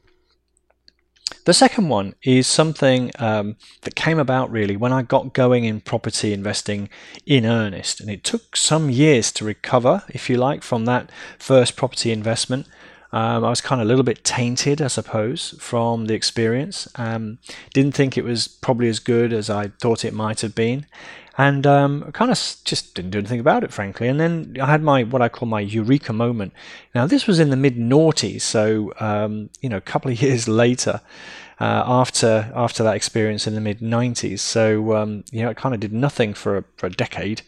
The 1.47 1.53
second 1.53 1.89
one 1.89 2.15
is 2.23 2.47
something 2.47 3.11
um, 3.19 3.57
that 3.81 3.97
came 3.97 4.21
about 4.21 4.53
really 4.53 4.77
when 4.77 4.93
I 4.93 5.03
got 5.03 5.33
going 5.33 5.65
in 5.65 5.81
property 5.81 6.33
investing 6.33 6.91
in 7.27 7.45
earnest. 7.45 8.01
And 8.01 8.09
it 8.09 8.23
took 8.23 8.55
some 8.55 8.89
years 8.89 9.33
to 9.33 9.45
recover, 9.45 10.05
if 10.09 10.31
you 10.31 10.37
like, 10.37 10.62
from 10.62 10.85
that 10.85 11.11
first 11.41 11.75
property 11.75 12.12
investment. 12.12 12.69
Um, 13.12 13.45
I 13.45 13.50
was 13.50 13.61
kind 13.61 13.81
of 13.81 13.87
a 13.87 13.88
little 13.88 14.04
bit 14.04 14.25
tainted, 14.25 14.81
I 14.81 14.87
suppose, 14.87 15.54
from 15.59 16.07
the 16.07 16.14
experience. 16.14 16.88
Um, 16.97 17.38
didn't 17.75 17.92
think 17.92 18.16
it 18.16 18.25
was 18.25 18.49
probably 18.49 18.88
as 18.88 18.99
good 18.99 19.33
as 19.33 19.50
I 19.50 19.69
thought 19.69 20.04
it 20.04 20.14
might 20.14 20.40
have 20.40 20.54
been 20.54 20.87
and 21.38 21.66
um, 21.66 22.11
kind 22.12 22.31
of 22.31 22.57
just 22.64 22.95
didn't 22.95 23.11
do 23.11 23.19
anything 23.19 23.40
about 23.40 23.64
it, 23.64 23.73
frankly. 23.73 24.09
And 24.09 24.21
then 24.21 24.57
I 24.61 24.66
had 24.66 24.83
my 24.83 25.04
what 25.04 25.23
I 25.23 25.28
call 25.28 25.49
my 25.49 25.61
eureka 25.61 26.12
moment. 26.12 26.52
Now 26.95 27.07
this 27.07 27.26
was 27.26 27.38
in 27.38 27.50
the 27.50 27.57
mid 27.57 27.76
noughties, 27.76 28.42
so 28.42 28.92
um, 29.00 29.50
you 29.61 29.69
know, 29.69 29.78
a 29.78 29.83
couple 29.83 30.11
of 30.11 30.21
years 30.23 30.47
later, 30.47 31.00
uh, 31.61 31.83
after 31.87 32.52
after 32.54 32.83
that 32.83 32.97
experience 32.97 33.47
in 33.47 33.54
the 33.54 33.61
mid 33.61 33.81
'90s. 33.81 34.40
So 34.40 34.95
um, 34.95 35.25
you 35.31 35.42
know, 35.42 35.50
I 35.50 35.54
kind 35.54 35.75
of 35.75 35.81
did 35.81 35.92
nothing 35.92 36.35
for 36.35 36.59
a, 36.59 36.64
for 36.76 36.87
a 36.87 36.90
decade. 36.90 37.42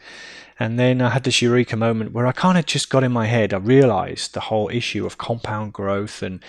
And 0.58 0.78
then 0.78 1.00
I 1.00 1.11
had 1.11 1.25
this 1.25 1.42
eureka 1.42 1.76
moment 1.76 2.12
where 2.12 2.26
I 2.26 2.32
kind 2.32 2.56
of 2.56 2.66
just 2.66 2.88
got 2.88 3.02
in 3.02 3.11
my 3.11 3.26
head. 3.26 3.52
I 3.52 3.56
realized 3.56 4.34
the 4.34 4.40
whole 4.40 4.68
issue 4.68 5.04
of 5.04 5.18
compound 5.18 5.73
growth 5.73 6.23
and, 6.23 6.40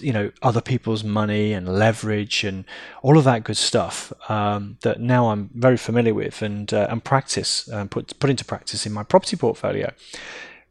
you 0.00 0.12
know, 0.12 0.32
other 0.42 0.60
people's 0.60 1.04
money 1.04 1.52
and 1.52 1.68
leverage 1.68 2.42
and 2.42 2.64
all 3.02 3.16
of 3.16 3.24
that 3.24 3.44
good 3.44 3.56
stuff 3.56 4.12
um, 4.28 4.78
that 4.82 5.00
now 5.00 5.28
I'm 5.30 5.50
very 5.54 5.76
familiar 5.76 6.14
with 6.14 6.42
and 6.42 6.72
uh, 6.72 6.88
and 6.90 7.04
practice 7.04 7.68
and 7.68 7.82
uh, 7.82 7.84
put 7.86 8.18
put 8.18 8.30
into 8.30 8.44
practice 8.44 8.84
in 8.84 8.92
my 8.92 9.04
property 9.04 9.36
portfolio. 9.36 9.92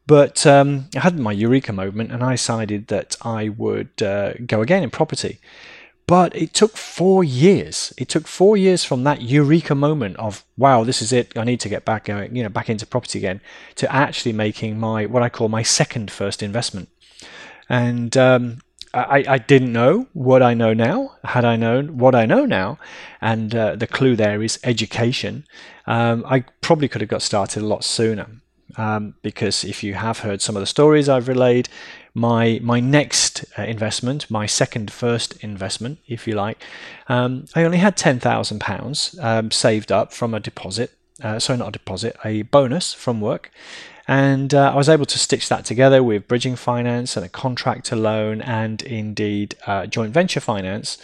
But 0.07 0.45
um, 0.45 0.89
I 0.95 0.99
had 0.99 1.17
my 1.17 1.31
eureka 1.31 1.71
moment, 1.71 2.11
and 2.11 2.23
I 2.23 2.31
decided 2.31 2.87
that 2.87 3.15
I 3.21 3.49
would 3.49 4.01
uh, 4.01 4.33
go 4.45 4.61
again 4.61 4.83
in 4.83 4.89
property. 4.89 5.39
But 6.07 6.35
it 6.35 6.53
took 6.53 6.75
four 6.75 7.23
years. 7.23 7.93
It 7.97 8.09
took 8.09 8.27
four 8.27 8.57
years 8.57 8.83
from 8.83 9.03
that 9.05 9.21
eureka 9.21 9.75
moment 9.75 10.17
of 10.17 10.43
wow, 10.57 10.83
this 10.83 11.01
is 11.01 11.13
it. 11.13 11.37
I 11.37 11.43
need 11.43 11.61
to 11.61 11.69
get 11.69 11.85
back 11.85 12.05
going, 12.05 12.35
you 12.35 12.43
know, 12.43 12.49
back 12.49 12.69
into 12.69 12.85
property 12.85 13.19
again, 13.19 13.41
to 13.75 13.91
actually 13.91 14.33
making 14.33 14.79
my 14.79 15.05
what 15.05 15.23
I 15.23 15.29
call 15.29 15.47
my 15.47 15.63
second 15.63 16.11
first 16.11 16.43
investment. 16.43 16.89
And 17.69 18.17
um, 18.17 18.61
I, 18.93 19.23
I, 19.27 19.37
didn't 19.37 19.71
know 19.71 20.07
what 20.11 20.43
I 20.43 20.53
know 20.53 20.73
now. 20.73 21.15
Had 21.23 21.45
I 21.45 21.55
known 21.55 21.97
what 21.97 22.13
I 22.13 22.25
know 22.25 22.45
now, 22.45 22.77
and 23.21 23.55
uh, 23.55 23.75
the 23.77 23.87
clue 23.87 24.17
there 24.17 24.43
is 24.43 24.59
education, 24.63 25.45
um, 25.87 26.25
I 26.27 26.41
probably 26.59 26.89
could 26.89 27.01
have 27.01 27.09
got 27.09 27.21
started 27.21 27.63
a 27.63 27.65
lot 27.65 27.83
sooner. 27.83 28.27
Um, 28.77 29.15
because 29.21 29.65
if 29.65 29.83
you 29.83 29.95
have 29.95 30.19
heard 30.19 30.41
some 30.41 30.55
of 30.55 30.61
the 30.61 30.65
stories 30.65 31.09
I've 31.09 31.27
relayed, 31.27 31.67
my 32.13 32.59
my 32.61 32.79
next 32.79 33.45
uh, 33.57 33.63
investment, 33.63 34.29
my 34.29 34.45
second 34.45 34.91
first 34.91 35.41
investment, 35.43 35.99
if 36.07 36.27
you 36.27 36.35
like, 36.35 36.61
um, 37.07 37.45
I 37.55 37.63
only 37.63 37.77
had 37.77 37.95
ten 37.95 38.19
thousand 38.19 38.57
um, 38.57 38.59
pounds 38.59 39.55
saved 39.55 39.91
up 39.91 40.13
from 40.13 40.33
a 40.33 40.39
deposit. 40.39 40.91
Uh, 41.21 41.39
sorry, 41.39 41.59
not 41.59 41.69
a 41.69 41.71
deposit, 41.71 42.15
a 42.25 42.41
bonus 42.41 42.93
from 42.93 43.21
work, 43.21 43.51
and 44.07 44.53
uh, 44.53 44.71
I 44.73 44.75
was 44.75 44.89
able 44.89 45.05
to 45.05 45.19
stitch 45.19 45.49
that 45.49 45.65
together 45.65 46.01
with 46.01 46.27
bridging 46.27 46.55
finance 46.55 47.15
and 47.15 47.25
a 47.25 47.29
contractor 47.29 47.95
loan, 47.95 48.41
and 48.41 48.81
indeed 48.81 49.55
uh, 49.67 49.85
joint 49.85 50.13
venture 50.13 50.39
finance 50.39 50.97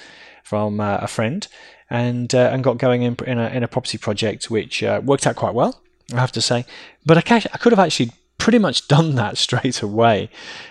from 0.43 0.79
uh, 0.79 0.97
a 1.01 1.07
friend, 1.07 1.47
and 1.89 2.33
uh, 2.33 2.49
and 2.51 2.63
got 2.63 2.79
going 2.79 3.03
in 3.03 3.15
in 3.27 3.37
a, 3.37 3.47
in 3.49 3.63
a 3.63 3.67
property 3.67 3.97
project 3.97 4.49
which 4.49 4.81
worked 5.03 5.27
out 5.27 5.35
quite 5.35 5.53
well. 5.53 5.81
I 6.13 6.19
have 6.19 6.31
to 6.33 6.41
say, 6.41 6.65
but 7.05 7.17
I, 7.17 7.35
I 7.53 7.57
could 7.57 7.71
have 7.71 7.79
actually 7.79 8.11
pretty 8.37 8.59
much 8.59 8.87
done 8.87 9.15
that 9.15 9.37
straight 9.45 9.81
away. 9.81 10.29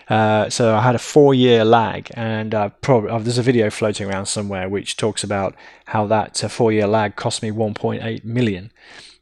Uh, 0.09 0.49
so 0.49 0.75
I 0.75 0.83
had 0.83 0.95
a 0.95 0.99
four 0.99 1.35
year 1.35 1.65
lag, 1.65 2.11
and 2.15 2.53
there's 2.53 3.39
a 3.39 3.43
video 3.43 3.71
floating 3.71 4.09
around 4.09 4.27
somewhere 4.27 4.69
which 4.69 4.97
talks 4.97 5.23
about 5.25 5.55
how 5.87 6.07
that 6.07 6.43
uh, 6.43 6.49
four 6.49 6.73
year 6.73 6.87
lag 6.87 7.17
cost 7.17 7.43
me 7.43 7.51
1.8 7.51 8.25
million. 8.25 8.73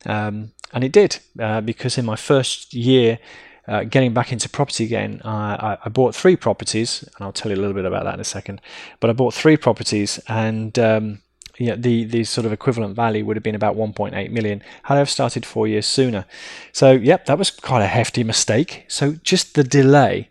Um, 0.07 0.53
and 0.73 0.85
it 0.85 0.93
did, 0.93 1.21
uh, 1.39 1.61
because 1.61 1.97
in 1.99 2.05
my 2.05 2.17
first 2.17 2.75
year, 2.75 3.19
uh, 3.67 3.85
getting 3.85 4.13
back 4.13 4.33
into 4.33 4.49
property 4.49 4.85
again, 4.85 5.23
I, 5.25 5.79
I, 5.83 5.89
bought 5.89 6.15
three 6.15 6.37
properties, 6.37 7.03
and 7.03 7.25
I'll 7.25 7.33
tell 7.33 7.51
you 7.51 7.57
a 7.57 7.61
little 7.61 7.73
bit 7.73 7.87
about 7.87 8.05
that 8.05 8.15
in 8.15 8.21
a 8.21 8.25
second. 8.25 8.61
But 9.01 9.09
I 9.09 9.15
bought 9.15 9.33
three 9.33 9.57
properties, 9.57 10.21
and 10.29 10.79
um, 10.79 11.23
yeah, 11.59 11.77
the 11.77 12.05
the 12.05 12.25
sort 12.25 12.47
of 12.47 12.53
equivalent 12.53 12.97
value 12.97 13.25
would 13.25 13.37
have 13.37 13.43
been 13.43 13.55
about 13.55 13.77
1.8 13.77 14.31
million 14.31 14.63
had 14.85 14.97
I 14.97 14.99
have 14.99 15.11
started 15.11 15.47
four 15.47 15.69
years 15.69 15.87
sooner. 15.87 16.25
So, 16.73 16.93
yep, 16.93 17.27
that 17.27 17.39
was 17.39 17.51
quite 17.51 17.83
a 17.83 17.87
hefty 17.87 18.25
mistake. 18.25 18.85
So, 18.89 19.13
just 19.23 19.55
the 19.55 19.65
delay 19.65 20.29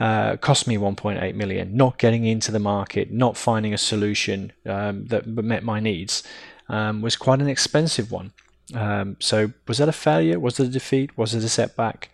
uh, 0.00 0.36
cost 0.36 0.66
me 0.66 0.76
1.8 0.76 1.34
million. 1.34 1.76
Not 1.76 1.98
getting 1.98 2.24
into 2.24 2.52
the 2.52 2.58
market, 2.58 3.10
not 3.10 3.36
finding 3.36 3.74
a 3.74 3.78
solution 3.78 4.52
um, 4.64 5.06
that 5.06 5.26
met 5.26 5.62
my 5.62 5.80
needs, 5.80 6.22
um, 6.68 7.02
was 7.02 7.16
quite 7.16 7.40
an 7.40 7.48
expensive 7.48 8.10
one. 8.10 8.32
Um, 8.74 9.16
so, 9.20 9.52
was 9.68 9.78
that 9.78 9.88
a 9.88 9.92
failure? 9.92 10.40
Was 10.40 10.58
it 10.58 10.68
a 10.68 10.70
defeat? 10.70 11.16
Was 11.18 11.34
it 11.34 11.44
a 11.44 11.48
setback? 11.48 12.10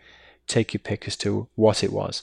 Take 0.49 0.75
your 0.75 0.80
pick 0.80 1.06
as 1.06 1.16
to 1.18 1.46
what 1.54 1.84
it 1.84 1.92
was. 1.92 2.22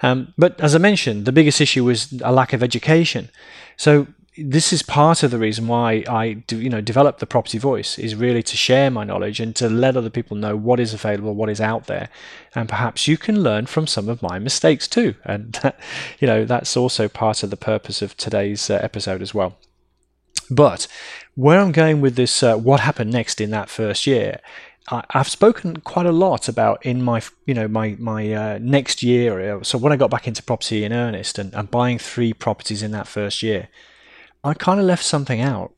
Um, 0.00 0.32
but 0.38 0.60
as 0.60 0.76
I 0.76 0.78
mentioned, 0.78 1.24
the 1.24 1.32
biggest 1.32 1.60
issue 1.60 1.82
was 1.82 2.12
a 2.22 2.30
lack 2.30 2.52
of 2.52 2.62
education. 2.62 3.28
So 3.76 4.06
this 4.38 4.72
is 4.72 4.82
part 4.82 5.22
of 5.22 5.30
the 5.30 5.38
reason 5.38 5.66
why 5.66 6.04
I 6.08 6.34
do, 6.34 6.60
you 6.60 6.68
know, 6.68 6.80
develop 6.80 7.18
the 7.18 7.26
property 7.26 7.58
voice 7.58 7.98
is 7.98 8.14
really 8.14 8.42
to 8.42 8.56
share 8.56 8.90
my 8.90 9.04
knowledge 9.04 9.40
and 9.40 9.56
to 9.56 9.68
let 9.68 9.96
other 9.96 10.10
people 10.10 10.36
know 10.36 10.56
what 10.56 10.78
is 10.78 10.92
available, 10.92 11.34
what 11.34 11.48
is 11.48 11.60
out 11.60 11.86
there, 11.86 12.10
and 12.54 12.68
perhaps 12.68 13.08
you 13.08 13.16
can 13.16 13.42
learn 13.42 13.66
from 13.66 13.86
some 13.86 14.08
of 14.08 14.22
my 14.22 14.38
mistakes 14.38 14.86
too. 14.86 15.14
And 15.24 15.54
that, 15.62 15.78
you 16.20 16.26
know, 16.26 16.44
that's 16.44 16.76
also 16.76 17.08
part 17.08 17.42
of 17.42 17.50
the 17.50 17.56
purpose 17.56 18.02
of 18.02 18.16
today's 18.16 18.68
uh, 18.68 18.78
episode 18.82 19.22
as 19.22 19.32
well. 19.32 19.56
But 20.50 20.86
where 21.34 21.60
I'm 21.60 21.72
going 21.72 22.00
with 22.00 22.16
this, 22.16 22.42
uh, 22.42 22.56
what 22.56 22.80
happened 22.80 23.12
next 23.12 23.40
in 23.40 23.50
that 23.50 23.70
first 23.70 24.06
year, 24.06 24.40
I, 24.88 25.02
have 25.10 25.28
spoken 25.28 25.78
quite 25.78 26.06
a 26.06 26.12
lot 26.12 26.48
about 26.48 26.84
in 26.84 27.02
my, 27.02 27.22
you 27.46 27.54
know, 27.54 27.66
my 27.66 27.96
my 27.98 28.32
uh, 28.32 28.58
next 28.60 29.02
year. 29.02 29.56
Uh, 29.56 29.62
so 29.64 29.78
when 29.78 29.92
I 29.92 29.96
got 29.96 30.10
back 30.10 30.28
into 30.28 30.42
property 30.42 30.84
in 30.84 30.92
earnest 30.92 31.38
and, 31.38 31.52
and 31.54 31.70
buying 31.70 31.98
three 31.98 32.32
properties 32.32 32.82
in 32.82 32.92
that 32.92 33.08
first 33.08 33.42
year 33.42 33.68
I 34.46 34.54
kind 34.54 34.78
of 34.78 34.86
left 34.86 35.04
something 35.04 35.40
out. 35.40 35.72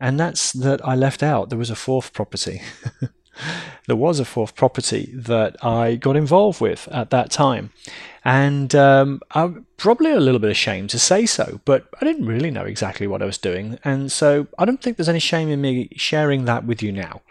And 0.00 0.18
that's 0.18 0.52
that 0.52 0.84
I 0.84 0.94
left 0.94 1.22
out. 1.22 1.50
There 1.50 1.58
was 1.58 1.70
a 1.70 1.76
fourth 1.76 2.12
property. 2.12 2.62
there 3.86 3.96
was 3.96 4.20
a 4.20 4.24
fourth 4.24 4.54
property 4.54 5.10
that 5.14 5.62
I 5.64 5.96
got 5.96 6.16
involved 6.16 6.60
with 6.60 6.88
at 6.88 7.10
that 7.10 7.30
time. 7.30 7.70
And 8.24 8.74
um, 8.74 9.20
I'm 9.32 9.66
probably 9.76 10.12
a 10.12 10.20
little 10.20 10.38
bit 10.38 10.50
ashamed 10.50 10.90
to 10.90 10.98
say 10.98 11.26
so, 11.26 11.60
but 11.64 11.88
I 12.00 12.04
didn't 12.04 12.26
really 12.26 12.50
know 12.50 12.64
exactly 12.64 13.06
what 13.06 13.22
I 13.22 13.26
was 13.26 13.38
doing. 13.38 13.78
And 13.84 14.12
so 14.12 14.46
I 14.58 14.64
don't 14.64 14.80
think 14.80 14.96
there's 14.96 15.08
any 15.08 15.18
shame 15.18 15.48
in 15.48 15.60
me 15.60 15.88
sharing 15.96 16.44
that 16.44 16.64
with 16.64 16.82
you 16.82 16.92
now. 16.92 17.22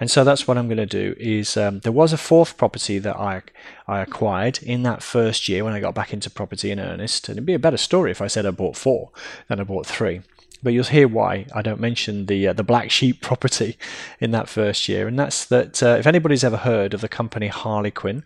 And 0.00 0.10
so 0.10 0.24
that's 0.24 0.48
what 0.48 0.58
I'm 0.58 0.66
going 0.66 0.78
to 0.78 0.86
do. 0.86 1.14
Is 1.16 1.56
um, 1.56 1.78
there 1.80 1.92
was 1.92 2.12
a 2.12 2.18
fourth 2.18 2.56
property 2.56 2.98
that 2.98 3.16
I 3.16 3.42
I 3.86 4.00
acquired 4.00 4.58
in 4.60 4.82
that 4.82 5.00
first 5.00 5.48
year 5.48 5.62
when 5.62 5.74
I 5.74 5.80
got 5.80 5.94
back 5.94 6.12
into 6.12 6.28
property 6.28 6.72
in 6.72 6.80
earnest. 6.80 7.28
And 7.28 7.36
it'd 7.36 7.46
be 7.46 7.54
a 7.54 7.58
better 7.60 7.76
story 7.76 8.10
if 8.10 8.20
I 8.20 8.26
said 8.26 8.44
I 8.44 8.50
bought 8.50 8.76
four 8.76 9.10
than 9.46 9.60
I 9.60 9.64
bought 9.64 9.86
three. 9.86 10.22
But 10.62 10.72
you'll 10.72 10.84
hear 10.84 11.08
why 11.08 11.46
I 11.54 11.62
don't 11.62 11.80
mention 11.80 12.26
the 12.26 12.48
uh, 12.48 12.52
the 12.52 12.62
black 12.62 12.90
sheep 12.90 13.20
property 13.20 13.76
in 14.20 14.30
that 14.30 14.48
first 14.48 14.88
year, 14.88 15.08
and 15.08 15.18
that's 15.18 15.44
that. 15.46 15.82
Uh, 15.82 15.96
if 15.98 16.06
anybody's 16.06 16.44
ever 16.44 16.58
heard 16.58 16.94
of 16.94 17.00
the 17.00 17.08
company 17.08 17.48
Harlequin, 17.48 18.24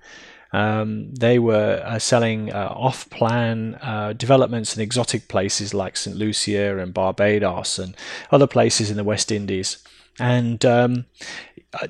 um, 0.52 1.14
they 1.14 1.38
were 1.38 1.82
uh, 1.84 1.98
selling 1.98 2.52
uh, 2.52 2.72
off 2.74 3.08
plan 3.10 3.76
uh, 3.82 4.12
developments 4.12 4.76
in 4.76 4.82
exotic 4.82 5.28
places 5.28 5.74
like 5.74 5.96
St. 5.96 6.16
Lucia 6.16 6.78
and 6.78 6.94
Barbados 6.94 7.78
and 7.78 7.96
other 8.30 8.46
places 8.46 8.90
in 8.90 8.96
the 8.96 9.04
West 9.04 9.32
Indies. 9.32 9.78
And 10.18 10.64
um, 10.64 11.06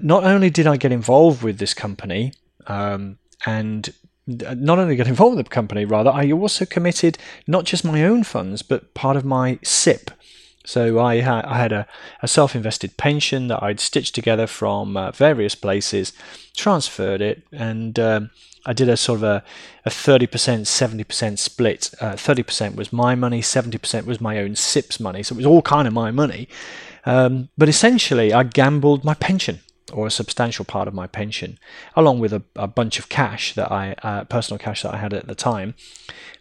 not 0.02 0.24
only 0.24 0.50
did 0.50 0.66
I 0.66 0.76
get 0.76 0.92
involved 0.92 1.42
with 1.42 1.58
this 1.58 1.74
company, 1.74 2.32
um, 2.66 3.18
and 3.44 3.92
not 4.26 4.78
only 4.78 4.96
get 4.96 5.06
involved 5.06 5.36
with 5.36 5.46
the 5.46 5.54
company, 5.54 5.84
rather, 5.84 6.10
I 6.10 6.32
also 6.32 6.64
committed 6.64 7.18
not 7.46 7.64
just 7.64 7.84
my 7.84 8.04
own 8.04 8.24
funds, 8.24 8.62
but 8.62 8.94
part 8.94 9.16
of 9.16 9.24
my 9.24 9.58
SIPP. 9.62 10.10
So 10.66 10.99
I, 10.99 11.20
ha- 11.20 11.44
I 11.46 11.56
had 11.56 11.73
a, 11.73 11.87
a 12.23 12.28
self 12.28 12.54
invested 12.54 12.96
pension 12.96 13.49
that 13.49 13.62
I'd 13.62 13.80
stitched 13.80 14.14
together 14.14 14.46
from 14.46 14.96
uh, 14.96 15.12
various 15.12 15.54
places, 15.54 16.12
transferred 16.54 17.23
it, 17.23 17.42
and 17.52 17.99
um, 17.99 18.30
I 18.66 18.73
did 18.73 18.88
a 18.88 18.96
sort 18.96 19.18
of 19.18 19.23
a, 19.23 19.44
a 19.87 19.90
30%, 19.90 20.28
70% 20.28 21.38
split. 21.38 21.94
Uh, 22.00 22.12
30% 22.12 22.75
was 22.75 22.92
my 22.92 23.14
money, 23.14 23.40
70% 23.40 24.04
was 24.04 24.20
my 24.20 24.38
own 24.38 24.56
SIPP's 24.56 24.99
money. 24.99 25.23
So 25.23 25.35
it 25.35 25.38
was 25.38 25.46
all 25.46 25.62
kind 25.62 25.87
of 25.87 25.94
my 25.94 26.11
money. 26.11 26.49
Um, 27.04 27.49
but 27.56 27.68
essentially, 27.68 28.32
I 28.32 28.42
gambled 28.42 29.04
my 29.04 29.14
pension 29.14 29.61
or 29.92 30.08
a 30.08 30.11
substantial 30.11 30.64
part 30.64 30.88
of 30.88 30.94
my 30.94 31.06
pension, 31.06 31.61
along 31.94 32.18
with 32.18 32.32
a, 32.32 32.42
a 32.56 32.66
bunch 32.66 32.99
of 32.99 33.08
cash 33.08 33.54
that 33.54 33.70
I, 33.70 33.94
uh, 34.02 34.25
personal 34.25 34.58
cash 34.58 34.82
that 34.82 34.92
I 34.92 34.96
had 34.96 35.14
at 35.14 35.28
the 35.28 35.37
time. 35.37 35.75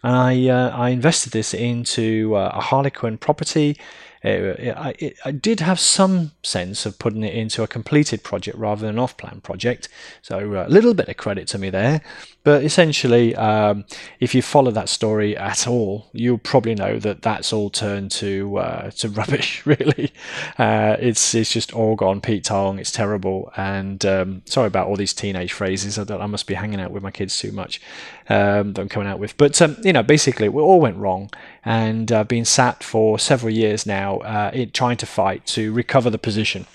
And 0.02 0.16
I, 0.16 0.48
uh, 0.48 0.76
I 0.76 0.90
invested 0.90 1.32
this 1.32 1.54
into 1.54 2.34
uh, 2.34 2.50
a 2.54 2.60
Harlequin 2.60 3.18
property 3.18 3.78
it, 4.26 5.02
it, 5.02 5.18
I 5.24 5.30
did 5.30 5.60
have 5.60 5.78
some 5.78 6.32
sense 6.42 6.86
of 6.86 6.98
putting 6.98 7.22
it 7.22 7.34
into 7.34 7.62
a 7.62 7.68
completed 7.68 8.22
project 8.22 8.58
rather 8.58 8.80
than 8.80 8.96
an 8.96 8.98
off-plan 8.98 9.40
project. 9.42 9.88
So 10.22 10.54
uh, 10.54 10.66
a 10.66 10.70
little 10.70 10.94
bit 10.94 11.08
of 11.08 11.16
credit 11.16 11.46
to 11.48 11.58
me 11.58 11.70
there. 11.70 12.00
But 12.42 12.62
essentially, 12.62 13.34
um, 13.34 13.84
if 14.20 14.32
you 14.32 14.40
follow 14.40 14.70
that 14.70 14.88
story 14.88 15.36
at 15.36 15.66
all, 15.66 16.06
you'll 16.12 16.38
probably 16.38 16.76
know 16.76 16.98
that 17.00 17.22
that's 17.22 17.52
all 17.52 17.70
turned 17.70 18.12
to 18.12 18.58
uh, 18.58 18.90
to 18.92 19.08
rubbish. 19.20 19.66
Really, 19.66 20.12
uh, 20.56 20.96
it's 21.00 21.34
it's 21.34 21.50
just 21.52 21.72
all 21.72 21.96
gone 21.96 22.20
Pete 22.20 22.44
Tong. 22.44 22.78
It's 22.78 22.92
terrible. 22.92 23.50
And 23.56 24.06
um, 24.06 24.42
sorry 24.44 24.68
about 24.68 24.86
all 24.86 24.94
these 24.94 25.12
teenage 25.12 25.52
phrases. 25.52 25.98
I, 25.98 26.16
I 26.16 26.26
must 26.26 26.46
be 26.46 26.54
hanging 26.54 26.80
out 26.80 26.92
with 26.92 27.02
my 27.02 27.10
kids 27.10 27.36
too 27.36 27.50
much. 27.50 27.80
Um, 28.28 28.72
that 28.72 28.82
I'm 28.82 28.88
coming 28.88 29.08
out 29.08 29.20
with. 29.20 29.36
But 29.36 29.62
um, 29.62 29.76
you 29.84 29.92
know, 29.92 30.02
basically, 30.02 30.46
it 30.46 30.52
all 30.52 30.80
went 30.80 30.96
wrong, 30.96 31.30
and 31.64 32.10
I've 32.10 32.26
been 32.26 32.44
sat 32.44 32.82
for 32.82 33.20
several 33.20 33.52
years 33.52 33.86
now, 33.86 34.18
uh, 34.18 34.50
it, 34.52 34.74
trying 34.74 34.96
to 34.96 35.06
fight 35.06 35.46
to 35.46 35.72
recover 35.72 36.10
the 36.10 36.18
position. 36.18 36.66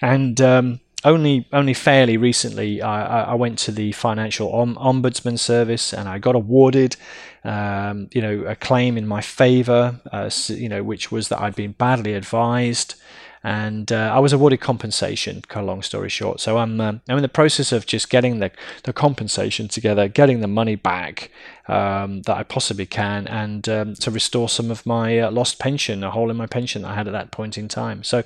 And 0.00 0.40
um, 0.40 0.80
only 1.04 1.46
only 1.52 1.74
fairly 1.74 2.16
recently, 2.16 2.82
I, 2.82 3.24
I 3.24 3.34
went 3.34 3.58
to 3.60 3.72
the 3.72 3.92
financial 3.92 4.54
om- 4.54 4.76
ombudsman 4.76 5.38
service 5.38 5.92
and 5.92 6.08
I 6.08 6.18
got 6.18 6.34
awarded, 6.34 6.96
um, 7.44 8.08
you 8.12 8.20
know, 8.20 8.44
a 8.46 8.54
claim 8.54 8.98
in 8.98 9.06
my 9.06 9.20
favour, 9.20 10.00
uh, 10.12 10.30
you 10.48 10.68
know, 10.68 10.82
which 10.82 11.10
was 11.10 11.28
that 11.28 11.40
I'd 11.40 11.54
been 11.54 11.72
badly 11.72 12.14
advised, 12.14 12.96
and 13.42 13.90
uh, 13.90 14.12
I 14.14 14.18
was 14.18 14.32
awarded 14.32 14.60
compensation. 14.60 15.42
Cut 15.48 15.62
a 15.62 15.66
long 15.66 15.82
story 15.82 16.10
short, 16.10 16.40
so 16.40 16.58
I'm 16.58 16.80
um, 16.80 17.00
I'm 17.08 17.16
in 17.16 17.22
the 17.22 17.28
process 17.28 17.72
of 17.72 17.86
just 17.86 18.10
getting 18.10 18.38
the 18.38 18.50
the 18.84 18.92
compensation 18.92 19.68
together, 19.68 20.08
getting 20.08 20.40
the 20.40 20.46
money 20.46 20.76
back 20.76 21.30
um, 21.66 22.22
that 22.22 22.36
I 22.36 22.42
possibly 22.42 22.86
can, 22.86 23.26
and 23.26 23.68
um, 23.68 23.94
to 23.94 24.10
restore 24.10 24.48
some 24.48 24.70
of 24.70 24.84
my 24.84 25.18
uh, 25.18 25.30
lost 25.30 25.58
pension, 25.58 26.04
a 26.04 26.10
hole 26.10 26.30
in 26.30 26.36
my 26.36 26.46
pension 26.46 26.82
that 26.82 26.88
I 26.88 26.94
had 26.94 27.06
at 27.06 27.12
that 27.12 27.30
point 27.30 27.56
in 27.56 27.68
time. 27.68 28.02
So 28.02 28.24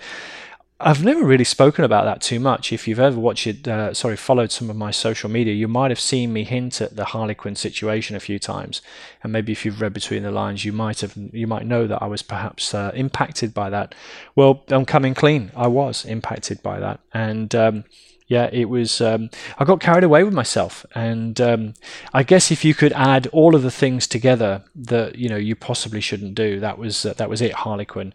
I've 0.81 1.05
never 1.05 1.25
really 1.25 1.45
spoken 1.45 1.85
about 1.85 2.05
that 2.05 2.21
too 2.21 2.41
much. 2.41 2.73
If 2.73 2.89
you've 2.89 2.99
ever 2.99 3.19
watched 3.19 3.69
uh, 3.69 3.95
sorry, 3.95 4.17
followed 4.17 4.51
some 4.51 4.69
of 4.71 4.77
my 4.77 4.91
social 4.91 5.31
media, 5.31 5.55
you 5.55 5.69
might 5.69 5.93
have 5.93 6.01
seen 6.01 6.33
me 6.33 6.43
hint 6.43 6.81
at 6.81 6.97
the 6.97 7.05
Harlequin 7.07 7.55
situation 7.55 8.17
a 8.17 8.21
few 8.21 8.41
times, 8.41 8.83
and 9.23 9.33
maybe 9.33 9.53
if 9.53 9.65
you've 9.65 9.81
read 9.81 9.93
between 9.93 10.25
the 10.25 10.33
lines, 10.33 10.65
you 10.65 10.73
might 10.73 11.01
have, 11.01 11.17
you 11.17 11.47
might 11.47 11.65
know 11.65 11.87
that 11.87 12.03
I 12.03 12.07
was 12.07 12.23
perhaps 12.23 12.75
uh, 12.75 12.91
impacted 12.93 13.55
by 13.55 13.71
that. 13.71 13.95
Well, 14.35 14.65
I'm 14.69 14.85
coming 14.85 15.15
clean. 15.15 15.53
I 15.55 15.69
was 15.69 16.05
impacted 16.05 16.61
by 16.61 16.81
that, 16.81 16.99
and 17.13 17.55
um, 17.55 17.85
yeah, 18.27 18.51
it 18.53 18.65
was. 18.65 19.01
Um, 19.01 19.31
I 19.57 19.65
got 19.65 19.79
carried 19.79 20.03
away 20.03 20.25
with 20.25 20.35
myself, 20.35 20.85
and 20.93 21.41
um, 21.41 21.75
I 22.13 22.25
guess 22.25 22.51
if 22.51 22.65
you 22.65 22.75
could 22.75 22.93
add 22.95 23.29
all 23.29 23.55
of 23.55 23.63
the 23.63 23.71
things 23.71 24.09
together 24.09 24.65
that 24.75 25.19
you 25.19 25.29
know 25.29 25.37
you 25.37 25.55
possibly 25.55 26.01
shouldn't 26.01 26.35
do, 26.35 26.59
that 26.59 26.79
was 26.79 27.07
uh, 27.07 27.15
that 27.15 27.31
was 27.31 27.41
it. 27.41 27.53
Harlequin 27.53 28.13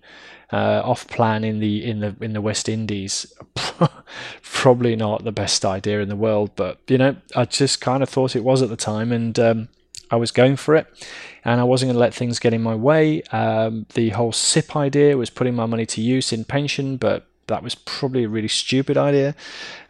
uh, 0.52 0.82
off 0.84 1.08
plan 1.08 1.44
in 1.44 1.60
the 1.60 1.86
in 1.86 2.00
the 2.00 2.16
in 2.22 2.34
the 2.34 2.42
West 2.42 2.68
Indies. 2.70 3.32
Probably 4.42 4.96
not 4.96 5.24
the 5.24 5.32
best 5.32 5.64
idea 5.64 6.02
in 6.02 6.10
the 6.10 6.16
world, 6.16 6.52
but 6.56 6.80
you 6.88 6.98
know, 6.98 7.16
I 7.36 7.46
just 7.46 7.82
kind 7.82 8.04
of 8.04 8.10
thought 8.10 8.36
it 8.36 8.44
was 8.44 8.62
at 8.62 8.70
the 8.70 8.76
time, 8.76 9.12
and 9.12 9.38
um, 9.40 9.70
I 10.12 10.16
was 10.16 10.32
going 10.32 10.56
for 10.56 10.76
it, 10.76 10.88
and 11.46 11.62
I 11.62 11.64
wasn't 11.64 11.90
going 11.90 11.96
to 11.96 12.00
let 12.00 12.14
things 12.14 12.40
get 12.40 12.54
in 12.54 12.62
my 12.62 12.76
way. 12.76 13.22
Um, 13.32 13.86
the 13.94 14.10
whole 14.10 14.32
SIPP 14.32 14.76
idea 14.76 15.18
was 15.18 15.30
putting 15.30 15.56
my 15.56 15.66
money 15.66 15.86
to 15.88 16.02
use 16.02 16.34
in 16.34 16.46
pension, 16.46 16.98
but 16.98 17.28
that 17.48 17.64
was 17.64 17.76
probably 17.76 18.24
a 18.24 18.30
really 18.30 18.48
stupid 18.48 18.98
idea 18.98 19.36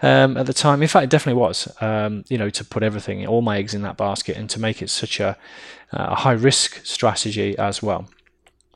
um, 0.02 0.36
at 0.38 0.46
the 0.46 0.54
time. 0.54 0.82
In 0.82 0.88
fact, 0.88 1.06
it 1.06 1.10
definitely 1.10 1.40
was. 1.40 1.74
Um, 1.82 2.26
you 2.30 2.38
know, 2.38 2.50
to 2.50 2.66
put 2.66 2.84
everything, 2.84 3.26
all 3.28 3.42
my 3.42 3.58
eggs 3.58 3.74
in 3.74 3.82
that 3.84 3.98
basket, 3.98 4.36
and 4.36 4.50
to 4.50 4.60
make 4.60 4.82
it 4.82 4.90
such 4.90 5.20
a, 5.20 5.38
a 5.92 6.16
high 6.16 6.34
risk 6.34 6.86
strategy 6.86 7.58
as 7.58 7.82
well. 7.84 8.10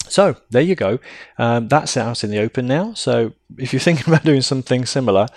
So 0.09 0.35
there 0.49 0.61
you 0.61 0.75
go. 0.75 0.99
Um, 1.37 1.67
that's 1.67 1.97
out 1.97 2.23
in 2.23 2.29
the 2.29 2.39
open 2.39 2.67
now. 2.67 2.93
So 2.93 3.33
if 3.57 3.73
you're 3.73 3.79
thinking 3.87 4.05
about 4.07 4.23
doing 4.23 4.41
something 4.41 4.85
similar, 4.85 5.27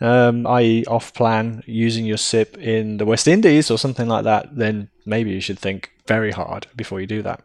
um, 0.00 0.46
i.e., 0.46 0.84
off 0.86 1.14
plan 1.14 1.62
using 1.66 2.04
your 2.04 2.16
SIPP 2.16 2.58
in 2.58 2.96
the 2.96 3.04
West 3.04 3.28
Indies 3.28 3.70
or 3.70 3.78
something 3.78 4.08
like 4.08 4.24
that, 4.24 4.56
then 4.56 4.88
maybe 5.06 5.30
you 5.30 5.40
should 5.40 5.58
think 5.58 5.90
very 6.06 6.32
hard 6.32 6.66
before 6.76 7.00
you 7.00 7.06
do 7.06 7.22
that. 7.22 7.42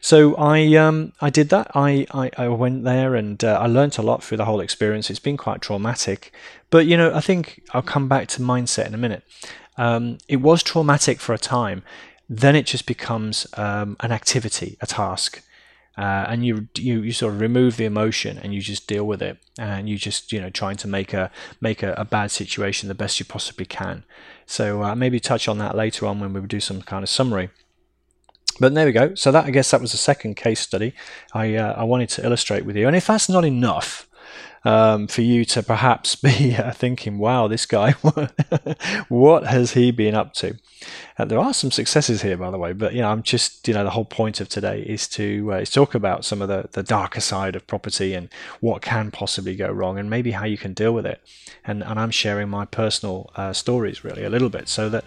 So 0.00 0.36
I 0.36 0.74
um, 0.76 1.12
I 1.20 1.30
did 1.30 1.48
that. 1.50 1.70
I, 1.74 2.06
I, 2.12 2.30
I 2.36 2.48
went 2.48 2.84
there 2.84 3.14
and 3.14 3.42
uh, 3.42 3.58
I 3.60 3.66
learned 3.66 3.98
a 3.98 4.02
lot 4.02 4.22
through 4.22 4.38
the 4.38 4.44
whole 4.44 4.60
experience. 4.60 5.10
It's 5.10 5.18
been 5.18 5.36
quite 5.36 5.60
traumatic, 5.60 6.32
but 6.70 6.86
you 6.86 6.96
know 6.96 7.12
I 7.14 7.20
think 7.20 7.62
I'll 7.72 7.82
come 7.82 8.08
back 8.08 8.28
to 8.28 8.42
mindset 8.42 8.86
in 8.86 8.94
a 8.94 8.98
minute. 8.98 9.24
Um, 9.76 10.18
it 10.28 10.36
was 10.36 10.62
traumatic 10.62 11.20
for 11.20 11.32
a 11.32 11.38
time. 11.38 11.82
Then 12.28 12.54
it 12.54 12.66
just 12.66 12.86
becomes 12.86 13.46
um, 13.54 13.96
an 14.00 14.12
activity, 14.12 14.76
a 14.80 14.86
task 14.86 15.42
uh, 16.00 16.24
and 16.30 16.46
you, 16.46 16.66
you 16.78 17.02
you 17.02 17.12
sort 17.12 17.34
of 17.34 17.40
remove 17.42 17.76
the 17.76 17.84
emotion 17.84 18.38
and 18.38 18.54
you 18.54 18.62
just 18.62 18.86
deal 18.86 19.04
with 19.04 19.20
it. 19.20 19.36
And 19.58 19.86
you 19.86 19.98
just 19.98 20.32
you 20.32 20.40
know 20.40 20.48
trying 20.48 20.76
to 20.76 20.88
make 20.88 21.12
a 21.12 21.30
make 21.60 21.82
a, 21.82 21.92
a 21.92 22.06
bad 22.06 22.30
situation 22.30 22.88
the 22.88 22.94
best 22.94 23.20
you 23.20 23.26
possibly 23.26 23.66
can. 23.66 24.04
So 24.46 24.82
uh, 24.82 24.94
maybe 24.94 25.20
touch 25.20 25.46
on 25.46 25.58
that 25.58 25.76
later 25.76 26.06
on 26.06 26.18
when 26.18 26.32
we 26.32 26.40
do 26.40 26.58
some 26.58 26.80
kind 26.80 27.02
of 27.02 27.10
summary. 27.10 27.50
But 28.58 28.74
there 28.74 28.86
we 28.86 28.92
go. 28.92 29.14
So 29.14 29.30
that 29.30 29.44
i 29.44 29.50
guess 29.50 29.70
that 29.72 29.82
was 29.82 29.92
the 29.92 29.98
second 29.98 30.36
case 30.36 30.60
study 30.60 30.94
i 31.34 31.54
uh, 31.54 31.74
i 31.74 31.84
wanted 31.84 32.08
to 32.10 32.24
illustrate 32.24 32.64
with 32.64 32.76
you. 32.76 32.86
And 32.86 32.96
if 32.96 33.06
that's 33.06 33.28
not 33.28 33.44
enough 33.44 34.08
um, 34.64 35.06
for 35.06 35.22
you 35.22 35.44
to 35.46 35.62
perhaps 35.62 36.14
be 36.16 36.56
uh, 36.56 36.72
thinking, 36.72 37.18
wow, 37.18 37.48
this 37.48 37.66
guy, 37.66 37.92
what 39.08 39.46
has 39.46 39.72
he 39.72 39.90
been 39.90 40.14
up 40.14 40.32
to? 40.34 40.56
And 41.18 41.30
there 41.30 41.38
are 41.38 41.52
some 41.52 41.70
successes 41.70 42.22
here, 42.22 42.36
by 42.36 42.50
the 42.50 42.58
way, 42.58 42.72
but 42.72 42.94
you 42.94 43.02
know, 43.02 43.10
I'm 43.10 43.22
just, 43.22 43.68
you 43.68 43.74
know, 43.74 43.84
the 43.84 43.90
whole 43.90 44.04
point 44.04 44.40
of 44.40 44.48
today 44.48 44.80
is 44.80 45.06
to 45.08 45.52
uh, 45.52 45.56
is 45.56 45.70
talk 45.70 45.94
about 45.94 46.24
some 46.24 46.40
of 46.40 46.48
the, 46.48 46.68
the 46.72 46.82
darker 46.82 47.20
side 47.20 47.56
of 47.56 47.66
property 47.66 48.14
and 48.14 48.28
what 48.60 48.82
can 48.82 49.10
possibly 49.10 49.54
go 49.54 49.70
wrong 49.70 49.98
and 49.98 50.08
maybe 50.08 50.30
how 50.30 50.46
you 50.46 50.56
can 50.56 50.72
deal 50.72 50.92
with 50.92 51.06
it. 51.06 51.20
And, 51.64 51.82
and 51.82 51.98
I'm 51.98 52.10
sharing 52.10 52.48
my 52.48 52.64
personal 52.64 53.30
uh, 53.36 53.52
stories 53.52 54.04
really 54.04 54.24
a 54.24 54.30
little 54.30 54.48
bit 54.48 54.68
so 54.68 54.88
that 54.88 55.04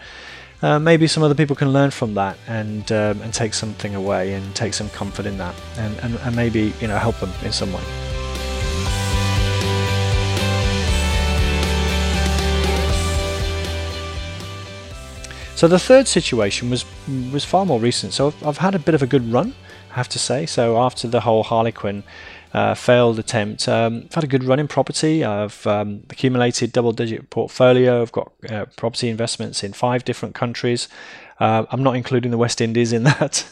uh, 0.61 0.79
maybe 0.79 1.07
some 1.07 1.23
other 1.23 1.35
people 1.35 1.55
can 1.55 1.73
learn 1.73 1.91
from 1.91 2.13
that 2.13 2.37
and 2.47 2.89
um, 2.91 3.21
and 3.21 3.33
take 3.33 3.53
something 3.53 3.95
away 3.95 4.33
and 4.33 4.55
take 4.55 4.73
some 4.73 4.89
comfort 4.91 5.25
in 5.25 5.37
that 5.37 5.53
and, 5.77 5.97
and, 5.99 6.15
and 6.15 6.35
maybe 6.35 6.73
you 6.79 6.87
know 6.87 6.97
help 6.97 7.19
them 7.19 7.31
in 7.43 7.51
some 7.51 7.73
way. 7.73 8.12
So 15.55 15.67
the 15.67 15.79
third 15.79 16.07
situation 16.07 16.69
was 16.69 16.83
was 17.31 17.45
far 17.45 17.65
more 17.65 17.79
recent. 17.79 18.13
So 18.13 18.27
I've, 18.27 18.47
I've 18.47 18.57
had 18.57 18.75
a 18.75 18.79
bit 18.79 18.95
of 18.95 19.01
a 19.01 19.07
good 19.07 19.31
run, 19.31 19.53
I 19.91 19.95
have 19.95 20.09
to 20.09 20.19
say. 20.19 20.45
So 20.45 20.77
after 20.77 21.07
the 21.07 21.21
whole 21.21 21.43
Harlequin 21.43 22.03
uh, 22.53 22.73
failed 22.73 23.19
attempt, 23.19 23.67
um, 23.69 24.03
I've 24.05 24.15
had 24.15 24.23
a 24.23 24.27
good 24.27 24.43
run 24.43 24.59
in 24.59 24.67
property. 24.67 25.23
I've 25.23 25.65
um, 25.67 26.03
accumulated 26.09 26.71
double-digit 26.71 27.29
portfolio. 27.29 28.01
I've 28.01 28.11
got 28.11 28.31
uh, 28.49 28.65
property 28.75 29.09
investments 29.09 29.63
in 29.63 29.73
five 29.73 30.03
different 30.03 30.35
countries. 30.35 30.87
Uh, 31.39 31.65
I'm 31.69 31.83
not 31.83 31.95
including 31.95 32.31
the 32.31 32.37
West 32.37 32.59
Indies 32.59 32.91
in 32.91 33.03
that 33.03 33.45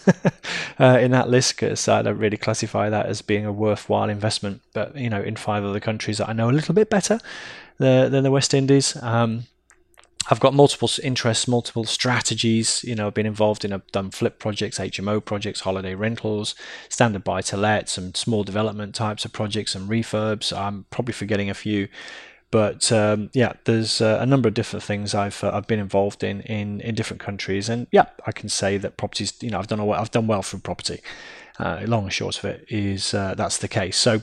uh, 0.80 0.98
in 1.00 1.12
that 1.12 1.30
list 1.30 1.56
because 1.56 1.88
I 1.88 2.02
don't 2.02 2.18
really 2.18 2.38
classify 2.38 2.90
that 2.90 3.06
as 3.06 3.22
being 3.22 3.46
a 3.46 3.52
worthwhile 3.52 4.10
investment. 4.10 4.62
But 4.74 4.96
you 4.96 5.10
know, 5.10 5.22
in 5.22 5.36
five 5.36 5.64
other 5.64 5.80
countries 5.80 6.18
that 6.18 6.30
I 6.30 6.34
know 6.34 6.50
a 6.50 6.52
little 6.52 6.74
bit 6.74 6.90
better 6.90 7.20
the, 7.78 8.10
than 8.10 8.24
the 8.24 8.32
West 8.32 8.54
Indies. 8.54 8.96
Um, 9.02 9.46
I've 10.30 10.40
got 10.40 10.54
multiple 10.54 10.90
interests, 11.04 11.48
multiple 11.48 11.84
strategies. 11.84 12.84
You 12.84 12.96
know, 12.96 13.08
I've 13.08 13.14
been 13.14 13.26
involved 13.26 13.66
in, 13.66 13.74
I've 13.74 13.88
done 13.92 14.12
flip 14.12 14.40
projects, 14.40 14.78
HMO 14.78 15.24
projects, 15.24 15.62
holiday 15.62 15.96
rentals, 15.96 16.54
standard 16.90 17.24
buy 17.24 17.42
to 17.42 17.58
let, 17.58 17.90
some 17.90 18.14
small 18.14 18.44
development 18.44 18.94
types 18.94 19.26
of 19.26 19.34
projects, 19.34 19.74
and 19.74 19.90
refurbs. 19.90 20.56
I'm 20.56 20.86
probably 20.92 21.14
forgetting 21.14 21.50
a 21.50 21.56
few, 21.56 21.88
but 22.52 22.92
um, 22.92 23.32
yeah, 23.34 23.54
there's 23.64 24.00
uh, 24.00 24.20
a 24.22 24.26
number 24.26 24.48
of 24.48 24.54
different 24.54 24.84
things 24.84 25.16
I've 25.16 25.44
uh, 25.44 25.52
I've 25.54 25.68
been 25.68 25.80
involved 25.80 26.24
in, 26.24 26.42
in 26.42 26.82
in 26.82 26.94
different 26.94 27.22
countries, 27.22 27.68
and 27.68 27.88
yeah, 27.92 28.06
I 28.28 28.32
can 28.32 28.50
say 28.50 28.78
that 28.78 28.98
properties. 28.98 29.34
You 29.42 29.50
know, 29.50 29.60
I've 29.60 29.68
done 29.68 29.84
well, 29.84 30.00
I've 30.00 30.12
done 30.12 30.28
well 30.28 30.44
from 30.44 30.62
property 30.62 31.02
uh, 31.60 31.82
long 31.86 32.04
and 32.04 32.14
short 32.14 32.38
of 32.38 32.46
it 32.46 32.66
is 32.70 33.14
uh, 33.14 33.36
that's 33.36 33.58
the 33.58 33.68
case. 33.68 33.98
So, 33.98 34.22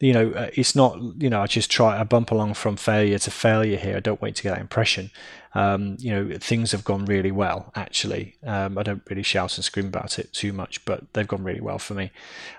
you 0.00 0.12
know, 0.12 0.30
uh, 0.32 0.50
it's 0.54 0.74
not, 0.74 0.98
you 1.18 1.30
know, 1.30 1.42
I 1.42 1.46
just 1.46 1.70
try, 1.70 2.00
I 2.00 2.04
bump 2.04 2.30
along 2.30 2.54
from 2.54 2.76
failure 2.76 3.18
to 3.18 3.30
failure 3.30 3.76
here. 3.76 3.96
I 3.96 4.00
don't 4.00 4.20
wait 4.20 4.36
to 4.36 4.42
get 4.42 4.50
that 4.50 4.60
impression. 4.60 5.10
Um, 5.54 5.96
you 5.98 6.10
know, 6.12 6.38
things 6.38 6.72
have 6.72 6.84
gone 6.84 7.04
really 7.06 7.32
well, 7.32 7.72
actually. 7.74 8.36
Um, 8.44 8.78
I 8.78 8.82
don't 8.82 9.02
really 9.08 9.22
shout 9.22 9.56
and 9.56 9.64
scream 9.64 9.86
about 9.86 10.18
it 10.18 10.32
too 10.32 10.52
much, 10.52 10.84
but 10.84 11.12
they've 11.12 11.26
gone 11.26 11.42
really 11.42 11.60
well 11.60 11.78
for 11.78 11.94
me. 11.94 12.10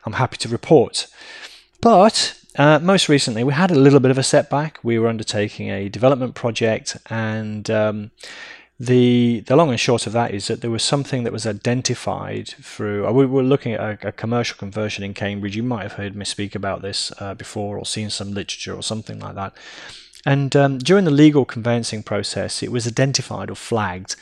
I'm 0.05 0.13
happy 0.13 0.37
to 0.37 0.49
report. 0.49 1.07
But 1.79 2.37
uh, 2.57 2.79
most 2.79 3.07
recently, 3.07 3.43
we 3.43 3.53
had 3.53 3.71
a 3.71 3.75
little 3.75 4.01
bit 4.01 4.11
of 4.11 4.17
a 4.17 4.23
setback. 4.23 4.79
We 4.83 4.99
were 4.99 5.07
undertaking 5.07 5.69
a 5.69 5.89
development 5.89 6.35
project, 6.35 6.97
and 7.09 7.69
um, 7.69 8.11
the 8.81 9.41
the 9.41 9.55
long 9.55 9.69
and 9.69 9.79
short 9.79 10.07
of 10.07 10.13
that 10.13 10.33
is 10.33 10.47
that 10.47 10.61
there 10.61 10.71
was 10.71 10.81
something 10.81 11.23
that 11.23 11.31
was 11.31 11.45
identified 11.45 12.47
through. 12.47 13.05
Uh, 13.05 13.11
we 13.11 13.27
were 13.27 13.43
looking 13.43 13.73
at 13.73 13.79
a, 13.79 14.07
a 14.07 14.11
commercial 14.11 14.57
conversion 14.57 15.03
in 15.03 15.13
Cambridge. 15.13 15.55
You 15.55 15.61
might 15.61 15.83
have 15.83 15.93
heard 15.93 16.15
me 16.15 16.25
speak 16.25 16.55
about 16.55 16.81
this 16.81 17.11
uh, 17.19 17.35
before, 17.35 17.77
or 17.77 17.85
seen 17.85 18.09
some 18.09 18.33
literature 18.33 18.73
or 18.73 18.81
something 18.81 19.19
like 19.19 19.35
that. 19.35 19.53
And 20.25 20.55
um, 20.55 20.79
during 20.79 21.05
the 21.05 21.11
legal 21.11 21.45
conveyancing 21.45 22.01
process, 22.01 22.63
it 22.63 22.71
was 22.71 22.87
identified 22.87 23.51
or 23.51 23.55
flagged 23.55 24.15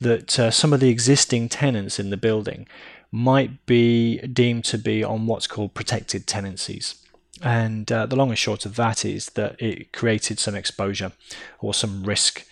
that 0.00 0.38
uh, 0.40 0.50
some 0.50 0.72
of 0.72 0.80
the 0.80 0.88
existing 0.88 1.48
tenants 1.48 2.00
in 2.00 2.10
the 2.10 2.16
building 2.16 2.66
might 3.12 3.64
be 3.64 4.18
deemed 4.18 4.64
to 4.64 4.78
be 4.78 5.04
on 5.04 5.26
what's 5.26 5.46
called 5.46 5.74
protected 5.74 6.26
tenancies. 6.26 6.96
And 7.42 7.90
uh, 7.92 8.06
the 8.06 8.16
long 8.16 8.30
and 8.30 8.38
short 8.38 8.66
of 8.66 8.74
that 8.74 9.04
is 9.04 9.26
that 9.30 9.60
it 9.62 9.92
created 9.92 10.40
some 10.40 10.56
exposure 10.56 11.12
or 11.60 11.74
some 11.74 12.02
risk 12.04 12.44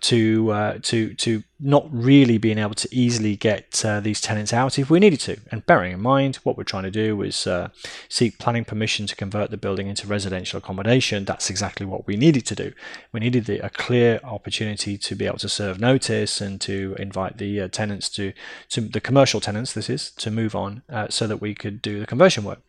to 0.00 0.50
uh, 0.52 0.78
to 0.82 1.14
to 1.14 1.42
not 1.58 1.86
really 1.90 2.36
being 2.36 2.58
able 2.58 2.74
to 2.74 2.88
easily 2.94 3.34
get 3.34 3.82
uh, 3.84 3.98
these 4.00 4.20
tenants 4.20 4.52
out 4.52 4.78
if 4.78 4.90
we 4.90 5.00
needed 5.00 5.20
to. 5.20 5.38
And 5.50 5.64
bearing 5.64 5.92
in 5.92 6.00
mind 6.00 6.36
what 6.36 6.56
we're 6.56 6.64
trying 6.64 6.82
to 6.82 6.90
do 6.90 7.22
is 7.22 7.46
uh, 7.46 7.68
seek 8.08 8.38
planning 8.38 8.64
permission 8.64 9.06
to 9.06 9.16
convert 9.16 9.50
the 9.50 9.56
building 9.56 9.86
into 9.86 10.06
residential 10.06 10.58
accommodation. 10.58 11.24
That's 11.24 11.48
exactly 11.48 11.86
what 11.86 12.06
we 12.06 12.16
needed 12.16 12.44
to 12.46 12.54
do. 12.54 12.72
We 13.12 13.20
needed 13.20 13.46
the, 13.46 13.64
a 13.64 13.70
clear 13.70 14.20
opportunity 14.22 14.98
to 14.98 15.14
be 15.14 15.26
able 15.26 15.38
to 15.38 15.48
serve 15.48 15.80
notice 15.80 16.42
and 16.42 16.60
to 16.62 16.94
invite 16.98 17.38
the 17.38 17.62
uh, 17.62 17.68
tenants 17.68 18.10
to 18.10 18.32
to 18.70 18.82
the 18.82 19.00
commercial 19.00 19.40
tenants. 19.40 19.72
This 19.72 19.88
is 19.88 20.10
to 20.10 20.30
move 20.30 20.54
on 20.54 20.82
uh, 20.90 21.08
so 21.08 21.26
that 21.26 21.38
we 21.38 21.54
could 21.54 21.80
do 21.80 22.00
the 22.00 22.06
conversion 22.06 22.44
work. 22.44 22.60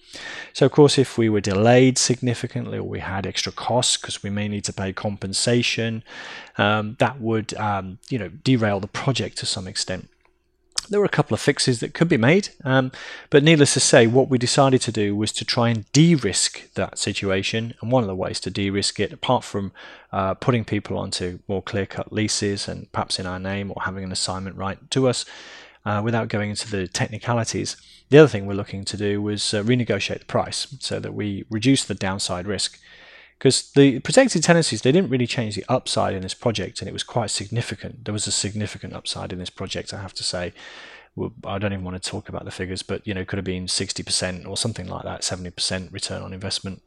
So 0.53 0.65
of 0.65 0.71
course, 0.71 0.97
if 0.97 1.17
we 1.17 1.27
were 1.27 1.41
delayed 1.41 1.97
significantly 1.97 2.77
or 2.77 2.87
we 2.87 2.99
had 2.99 3.27
extra 3.27 3.51
costs 3.51 3.97
because 3.97 4.23
we 4.23 4.29
may 4.29 4.47
need 4.47 4.63
to 4.63 4.73
pay 4.73 4.93
compensation, 4.93 6.03
um, 6.57 6.95
that 6.99 7.19
would 7.19 7.53
um, 7.55 7.99
you 8.09 8.17
know 8.17 8.29
derail 8.29 8.76
the 8.79 8.87
project 8.87 9.37
to 9.37 9.45
some 9.45 9.67
extent. 9.67 10.09
There 10.89 10.99
were 10.99 11.05
a 11.05 11.09
couple 11.09 11.35
of 11.35 11.41
fixes 11.41 11.81
that 11.81 11.93
could 11.93 12.07
be 12.07 12.17
made, 12.17 12.49
um, 12.63 12.93
but 13.29 13.43
needless 13.43 13.73
to 13.73 13.79
say, 13.81 14.07
what 14.07 14.29
we 14.29 14.37
decided 14.37 14.79
to 14.81 14.91
do 14.91 15.15
was 15.15 15.33
to 15.33 15.43
try 15.43 15.67
and 15.69 15.91
de 15.91 16.15
risk 16.15 16.73
that 16.75 16.97
situation. 16.97 17.73
And 17.81 17.91
one 17.91 18.03
of 18.03 18.07
the 18.07 18.15
ways 18.15 18.39
to 18.41 18.49
de 18.49 18.69
risk 18.69 18.99
it, 18.99 19.11
apart 19.11 19.43
from 19.43 19.73
uh, 20.13 20.35
putting 20.35 20.63
people 20.63 20.97
onto 20.97 21.39
more 21.47 21.61
clear 21.61 21.85
cut 21.85 22.13
leases 22.13 22.69
and 22.69 22.89
perhaps 22.93 23.19
in 23.19 23.25
our 23.25 23.39
name 23.39 23.71
or 23.75 23.81
having 23.83 24.05
an 24.05 24.13
assignment 24.13 24.55
right 24.55 24.79
to 24.91 25.09
us, 25.09 25.25
uh, 25.85 26.01
without 26.03 26.29
going 26.29 26.51
into 26.51 26.69
the 26.69 26.87
technicalities, 26.87 27.75
the 28.09 28.17
other 28.17 28.27
thing 28.27 28.45
we're 28.45 28.53
looking 28.53 28.85
to 28.85 28.97
do 28.97 29.21
was 29.21 29.53
uh, 29.53 29.63
renegotiate 29.63 30.19
the 30.19 30.25
price 30.25 30.75
so 30.79 30.99
that 30.99 31.13
we 31.13 31.45
reduce 31.49 31.83
the 31.83 31.95
downside 31.95 32.47
risk 32.47 32.79
because 33.37 33.71
the 33.71 33.99
protected 33.99 34.43
tenancies 34.43 34.81
they 34.81 34.91
didn't 34.91 35.09
really 35.09 35.27
change 35.27 35.55
the 35.55 35.65
upside 35.69 36.13
in 36.13 36.21
this 36.21 36.33
project 36.33 36.81
and 36.81 36.89
it 36.89 36.93
was 36.93 37.03
quite 37.03 37.29
significant. 37.29 38.05
There 38.05 38.13
was 38.13 38.27
a 38.27 38.31
significant 38.31 38.93
upside 38.93 39.31
in 39.31 39.39
this 39.39 39.49
project 39.49 39.93
i 39.93 40.01
have 40.01 40.13
to 40.15 40.23
say. 40.23 40.53
I 41.45 41.57
don't 41.57 41.73
even 41.73 41.83
want 41.83 42.01
to 42.01 42.09
talk 42.09 42.29
about 42.29 42.45
the 42.45 42.51
figures 42.51 42.83
but 42.83 43.05
you 43.07 43.13
know 43.13 43.21
it 43.21 43.27
could 43.27 43.37
have 43.37 43.45
been 43.45 43.65
60% 43.65 44.47
or 44.47 44.55
something 44.55 44.87
like 44.87 45.03
that 45.03 45.21
70% 45.21 45.91
return 45.91 46.21
on 46.21 46.33
investment 46.33 46.81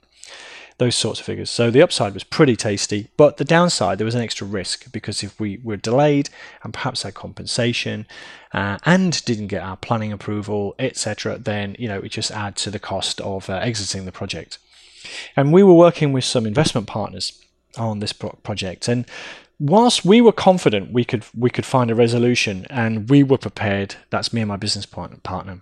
those 0.78 0.96
sorts 0.96 1.20
of 1.20 1.26
figures. 1.26 1.50
So 1.50 1.70
the 1.70 1.82
upside 1.82 2.14
was 2.14 2.24
pretty 2.24 2.56
tasty 2.56 3.08
but 3.16 3.38
the 3.38 3.44
downside 3.44 3.98
there 3.98 4.04
was 4.04 4.14
an 4.14 4.22
extra 4.22 4.46
risk 4.46 4.90
because 4.92 5.22
if 5.22 5.38
we 5.40 5.58
were 5.64 5.76
delayed 5.76 6.30
and 6.62 6.72
perhaps 6.72 7.02
had 7.02 7.14
compensation 7.14 8.06
uh, 8.52 8.78
and 8.84 9.24
didn't 9.24 9.48
get 9.48 9.62
our 9.62 9.76
planning 9.76 10.12
approval 10.12 10.76
etc 10.78 11.36
then 11.38 11.74
you 11.78 11.88
know 11.88 11.98
it 11.98 12.10
just 12.10 12.30
adds 12.30 12.62
to 12.62 12.70
the 12.70 12.78
cost 12.78 13.20
of 13.20 13.50
uh, 13.50 13.54
exiting 13.54 14.04
the 14.04 14.12
project 14.12 14.58
and 15.36 15.52
we 15.52 15.62
were 15.62 15.74
working 15.74 16.12
with 16.12 16.24
some 16.24 16.46
investment 16.46 16.86
partners 16.86 17.40
on 17.76 18.00
this 18.00 18.12
project. 18.12 18.88
And 18.88 19.06
whilst 19.58 20.04
we 20.04 20.20
were 20.20 20.32
confident 20.32 20.92
we 20.92 21.04
could 21.04 21.24
we 21.36 21.50
could 21.50 21.66
find 21.66 21.90
a 21.90 21.94
resolution, 21.94 22.66
and 22.70 23.08
we 23.08 23.22
were 23.22 23.38
prepared, 23.38 23.96
that's 24.10 24.32
me 24.32 24.40
and 24.40 24.48
my 24.48 24.56
business 24.56 24.86
partner. 24.86 25.60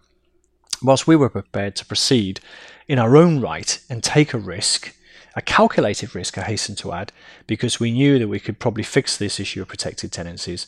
Whilst 0.83 1.07
we 1.07 1.17
were 1.17 1.29
prepared 1.29 1.75
to 1.77 1.87
proceed 1.87 2.41
in 2.87 2.99
our 2.99 3.17
own 3.17 3.41
right 3.41 3.81
and 3.91 4.03
take 4.03 4.33
a 4.33 4.39
risk, 4.39 4.95
a 5.35 5.43
calculated 5.43 6.15
risk, 6.15 6.39
I 6.39 6.43
hasten 6.43 6.77
to 6.77 6.93
add, 6.93 7.13
because 7.47 7.81
we 7.81 7.91
knew 7.91 8.19
that 8.19 8.29
we 8.29 8.41
could 8.41 8.59
probably 8.59 8.85
fix 8.85 9.17
this 9.17 9.41
issue 9.41 9.63
of 9.63 9.69
protected 9.69 10.13
tenancies 10.13 10.67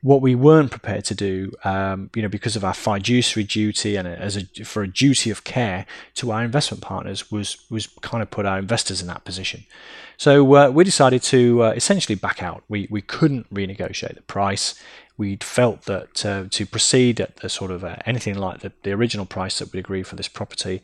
what 0.00 0.22
we 0.22 0.34
weren't 0.34 0.70
prepared 0.70 1.04
to 1.06 1.14
do, 1.14 1.50
um, 1.64 2.10
you 2.14 2.22
know, 2.22 2.28
because 2.28 2.54
of 2.54 2.64
our 2.64 2.74
fiduciary 2.74 3.44
duty 3.44 3.96
and 3.96 4.06
as 4.06 4.36
a, 4.36 4.64
for 4.64 4.82
a 4.82 4.88
duty 4.88 5.30
of 5.30 5.42
care 5.42 5.86
to 6.14 6.30
our 6.30 6.44
investment 6.44 6.82
partners, 6.82 7.30
was 7.32 7.58
was 7.68 7.88
kind 8.02 8.22
of 8.22 8.30
put 8.30 8.46
our 8.46 8.58
investors 8.58 9.00
in 9.00 9.08
that 9.08 9.24
position. 9.24 9.64
So 10.16 10.54
uh, 10.54 10.70
we 10.70 10.84
decided 10.84 11.22
to 11.24 11.64
uh, 11.64 11.70
essentially 11.70 12.14
back 12.14 12.42
out. 12.42 12.62
We 12.68 12.86
we 12.90 13.02
couldn't 13.02 13.52
renegotiate 13.52 14.14
the 14.14 14.22
price. 14.22 14.74
We 15.16 15.36
felt 15.36 15.82
that 15.86 16.24
uh, 16.24 16.44
to 16.48 16.64
proceed 16.64 17.20
at 17.20 17.36
the 17.36 17.48
sort 17.48 17.72
of 17.72 17.82
uh, 17.82 17.96
anything 18.06 18.36
like 18.36 18.60
the, 18.60 18.70
the 18.84 18.92
original 18.92 19.26
price 19.26 19.58
that 19.58 19.72
we 19.72 19.80
agreed 19.80 20.06
for 20.06 20.14
this 20.14 20.28
property 20.28 20.80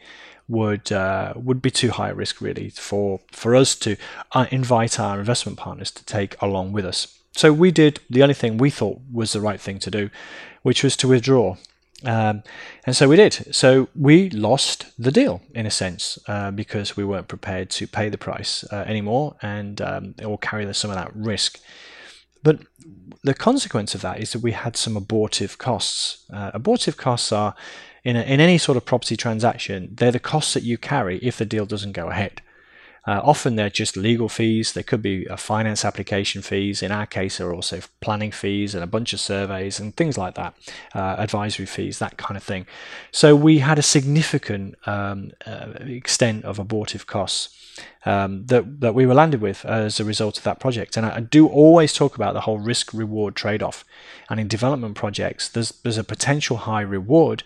would 0.48 0.90
uh, 0.90 1.34
would 1.36 1.62
be 1.62 1.70
too 1.70 1.90
high 1.90 2.10
a 2.10 2.14
risk 2.14 2.40
really 2.40 2.70
for 2.70 3.20
for 3.30 3.54
us 3.54 3.76
to 3.76 3.96
uh, 4.32 4.46
invite 4.50 4.98
our 4.98 5.20
investment 5.20 5.56
partners 5.56 5.92
to 5.92 6.04
take 6.04 6.40
along 6.42 6.72
with 6.72 6.84
us. 6.84 7.20
So 7.36 7.52
we 7.52 7.70
did 7.70 8.00
the 8.08 8.22
only 8.22 8.34
thing 8.34 8.58
we 8.58 8.70
thought 8.70 9.00
was 9.12 9.32
the 9.32 9.40
right 9.40 9.60
thing 9.60 9.78
to 9.80 9.90
do, 9.90 10.10
which 10.62 10.84
was 10.84 10.96
to 10.98 11.08
withdraw. 11.08 11.56
Um, 12.04 12.42
and 12.86 12.94
so 12.94 13.08
we 13.08 13.16
did. 13.16 13.54
So 13.54 13.88
we 13.94 14.30
lost 14.30 14.86
the 14.98 15.10
deal 15.10 15.40
in 15.54 15.66
a 15.66 15.70
sense 15.70 16.18
uh, 16.28 16.50
because 16.50 16.96
we 16.96 17.04
weren't 17.04 17.28
prepared 17.28 17.70
to 17.70 17.86
pay 17.86 18.08
the 18.08 18.18
price 18.18 18.64
uh, 18.70 18.84
anymore 18.86 19.36
and 19.42 19.80
um, 19.80 20.14
or 20.24 20.38
carry 20.38 20.72
some 20.74 20.90
of 20.90 20.96
that 20.96 21.14
risk. 21.14 21.60
But 22.42 22.60
the 23.22 23.34
consequence 23.34 23.94
of 23.94 24.02
that 24.02 24.20
is 24.20 24.32
that 24.32 24.42
we 24.42 24.52
had 24.52 24.76
some 24.76 24.96
abortive 24.96 25.56
costs. 25.58 26.24
Uh, 26.32 26.50
abortive 26.52 26.96
costs 26.96 27.32
are 27.32 27.54
in, 28.04 28.16
a, 28.16 28.22
in 28.22 28.38
any 28.38 28.58
sort 28.58 28.76
of 28.76 28.84
property 28.84 29.16
transaction, 29.16 29.88
they're 29.92 30.12
the 30.12 30.20
costs 30.20 30.52
that 30.54 30.62
you 30.62 30.76
carry 30.76 31.18
if 31.18 31.38
the 31.38 31.46
deal 31.46 31.64
doesn't 31.64 31.92
go 31.92 32.10
ahead. 32.10 32.42
Uh, 33.06 33.20
often 33.22 33.56
they're 33.56 33.70
just 33.70 33.96
legal 33.96 34.28
fees. 34.28 34.72
There 34.72 34.82
could 34.82 35.02
be 35.02 35.26
a 35.26 35.36
finance 35.36 35.84
application 35.84 36.42
fees. 36.42 36.82
In 36.82 36.90
our 36.90 37.06
case, 37.06 37.38
there 37.38 37.48
are 37.48 37.54
also 37.54 37.80
planning 38.00 38.30
fees 38.30 38.74
and 38.74 38.82
a 38.82 38.86
bunch 38.86 39.12
of 39.12 39.20
surveys 39.20 39.78
and 39.78 39.94
things 39.94 40.16
like 40.16 40.34
that, 40.34 40.54
uh, 40.94 41.16
advisory 41.18 41.66
fees, 41.66 41.98
that 41.98 42.16
kind 42.16 42.36
of 42.36 42.42
thing. 42.42 42.66
So 43.10 43.36
we 43.36 43.58
had 43.58 43.78
a 43.78 43.82
significant 43.82 44.76
um, 44.86 45.32
uh, 45.46 45.74
extent 45.80 46.44
of 46.44 46.58
abortive 46.58 47.06
costs. 47.06 47.60
Um, 48.06 48.46
that 48.46 48.80
that 48.82 48.94
we 48.94 49.04
were 49.04 49.14
landed 49.14 49.40
with 49.40 49.64
as 49.64 49.98
a 49.98 50.04
result 50.04 50.38
of 50.38 50.44
that 50.44 50.60
project. 50.60 50.96
And 50.96 51.04
I, 51.04 51.16
I 51.16 51.20
do 51.20 51.48
always 51.48 51.92
talk 51.92 52.14
about 52.14 52.32
the 52.32 52.42
whole 52.42 52.60
risk 52.60 52.94
reward 52.94 53.34
trade 53.34 53.64
off. 53.64 53.84
And 54.30 54.38
in 54.38 54.46
development 54.46 54.94
projects, 54.94 55.48
there's 55.48 55.70
there's 55.82 55.98
a 55.98 56.04
potential 56.04 56.58
high 56.58 56.82
reward, 56.82 57.42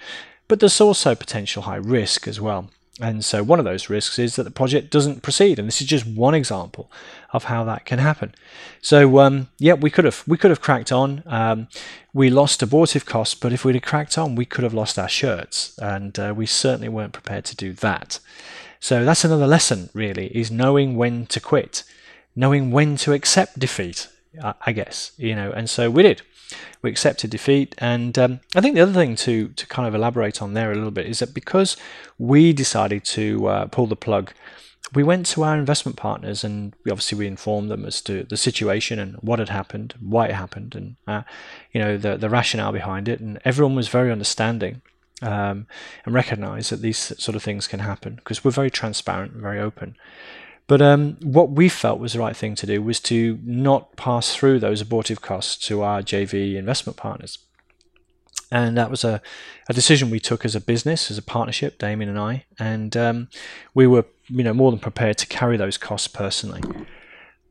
but 0.46 0.60
there's 0.60 0.82
also 0.82 1.14
potential 1.14 1.62
high 1.62 1.76
risk 1.76 2.28
as 2.28 2.42
well. 2.42 2.68
And 3.00 3.24
so 3.24 3.42
one 3.42 3.58
of 3.58 3.64
those 3.64 3.88
risks 3.88 4.18
is 4.18 4.36
that 4.36 4.42
the 4.42 4.50
project 4.50 4.90
doesn't 4.90 5.22
proceed, 5.22 5.58
and 5.58 5.68
this 5.68 5.80
is 5.80 5.86
just 5.86 6.06
one 6.06 6.34
example 6.34 6.90
of 7.32 7.44
how 7.44 7.62
that 7.64 7.84
can 7.84 8.00
happen. 8.00 8.34
So 8.80 9.20
um, 9.20 9.48
yeah, 9.58 9.74
we 9.74 9.90
could 9.90 10.04
have 10.04 10.24
we 10.26 10.36
could 10.36 10.50
have 10.50 10.60
cracked 10.60 10.90
on. 10.90 11.22
Um, 11.26 11.68
we 12.12 12.30
lost 12.30 12.62
abortive 12.62 13.06
costs, 13.06 13.34
but 13.34 13.52
if 13.52 13.64
we'd 13.64 13.76
have 13.76 13.84
cracked 13.84 14.18
on, 14.18 14.34
we 14.34 14.44
could 14.44 14.64
have 14.64 14.74
lost 14.74 14.98
our 14.98 15.08
shirts, 15.08 15.78
and 15.78 16.18
uh, 16.18 16.34
we 16.36 16.46
certainly 16.46 16.88
weren't 16.88 17.12
prepared 17.12 17.44
to 17.46 17.56
do 17.56 17.72
that. 17.74 18.18
So 18.80 19.04
that's 19.04 19.24
another 19.24 19.46
lesson, 19.46 19.90
really, 19.92 20.26
is 20.36 20.50
knowing 20.50 20.96
when 20.96 21.26
to 21.26 21.40
quit, 21.40 21.84
knowing 22.34 22.70
when 22.70 22.96
to 22.98 23.12
accept 23.12 23.58
defeat. 23.58 24.08
I 24.64 24.72
guess 24.72 25.12
you 25.16 25.34
know, 25.34 25.50
and 25.50 25.68
so 25.68 25.90
we 25.90 26.02
did 26.02 26.22
we 26.82 26.90
accepted 26.90 27.30
defeat. 27.30 27.74
And 27.78 28.18
um, 28.18 28.40
I 28.54 28.60
think 28.60 28.74
the 28.74 28.80
other 28.80 28.92
thing 28.92 29.16
to 29.16 29.48
to 29.48 29.66
kind 29.66 29.86
of 29.88 29.94
elaborate 29.94 30.42
on 30.42 30.54
there 30.54 30.72
a 30.72 30.74
little 30.74 30.90
bit 30.90 31.06
is 31.06 31.18
that 31.18 31.34
because 31.34 31.76
we 32.18 32.52
decided 32.52 33.04
to 33.06 33.48
uh, 33.48 33.66
pull 33.66 33.86
the 33.86 33.96
plug, 33.96 34.32
we 34.94 35.02
went 35.02 35.26
to 35.26 35.42
our 35.42 35.56
investment 35.56 35.96
partners 35.96 36.44
and 36.44 36.74
we 36.84 36.90
obviously 36.90 37.18
we 37.18 37.26
informed 37.26 37.70
them 37.70 37.84
as 37.84 38.00
to 38.02 38.24
the 38.24 38.36
situation 38.36 38.98
and 38.98 39.16
what 39.16 39.38
had 39.38 39.50
happened, 39.50 39.94
why 40.00 40.26
it 40.26 40.34
happened, 40.34 40.74
and 40.74 40.96
uh, 41.06 41.22
you 41.72 41.80
know 41.80 41.96
the 41.96 42.16
the 42.16 42.30
rationale 42.30 42.72
behind 42.72 43.08
it. 43.08 43.20
And 43.20 43.38
everyone 43.44 43.74
was 43.76 43.88
very 43.88 44.10
understanding. 44.10 44.82
Um, 45.20 45.66
and 46.04 46.14
recognised 46.14 46.70
that 46.70 46.80
these 46.80 46.96
sort 46.96 47.34
of 47.34 47.42
things 47.42 47.66
can 47.66 47.80
happen 47.80 48.14
because 48.14 48.44
we're 48.44 48.52
very 48.52 48.70
transparent 48.70 49.32
and 49.32 49.42
very 49.42 49.58
open. 49.58 49.96
But 50.68 50.82
um, 50.82 51.16
what 51.22 51.50
we 51.50 51.68
felt 51.68 51.98
was 51.98 52.12
the 52.12 52.20
right 52.20 52.36
thing 52.36 52.54
to 52.56 52.66
do 52.66 52.82
was 52.82 53.00
to 53.00 53.40
not 53.42 53.96
pass 53.96 54.36
through 54.36 54.60
those 54.60 54.80
abortive 54.80 55.22
costs 55.22 55.56
to 55.66 55.82
our 55.82 56.02
JV 56.02 56.54
investment 56.54 56.96
partners. 56.96 57.38
And 58.52 58.76
that 58.76 58.90
was 58.90 59.02
a, 59.02 59.20
a 59.68 59.72
decision 59.72 60.10
we 60.10 60.20
took 60.20 60.44
as 60.44 60.54
a 60.54 60.60
business, 60.60 61.10
as 61.10 61.18
a 61.18 61.22
partnership, 61.22 61.78
Damien 61.78 62.10
and 62.10 62.18
I. 62.18 62.44
And 62.58 62.96
um, 62.96 63.28
we 63.74 63.86
were 63.86 64.04
you 64.28 64.44
know, 64.44 64.54
more 64.54 64.70
than 64.70 64.78
prepared 64.78 65.18
to 65.18 65.26
carry 65.26 65.56
those 65.56 65.78
costs 65.78 66.08
personally. 66.08 66.62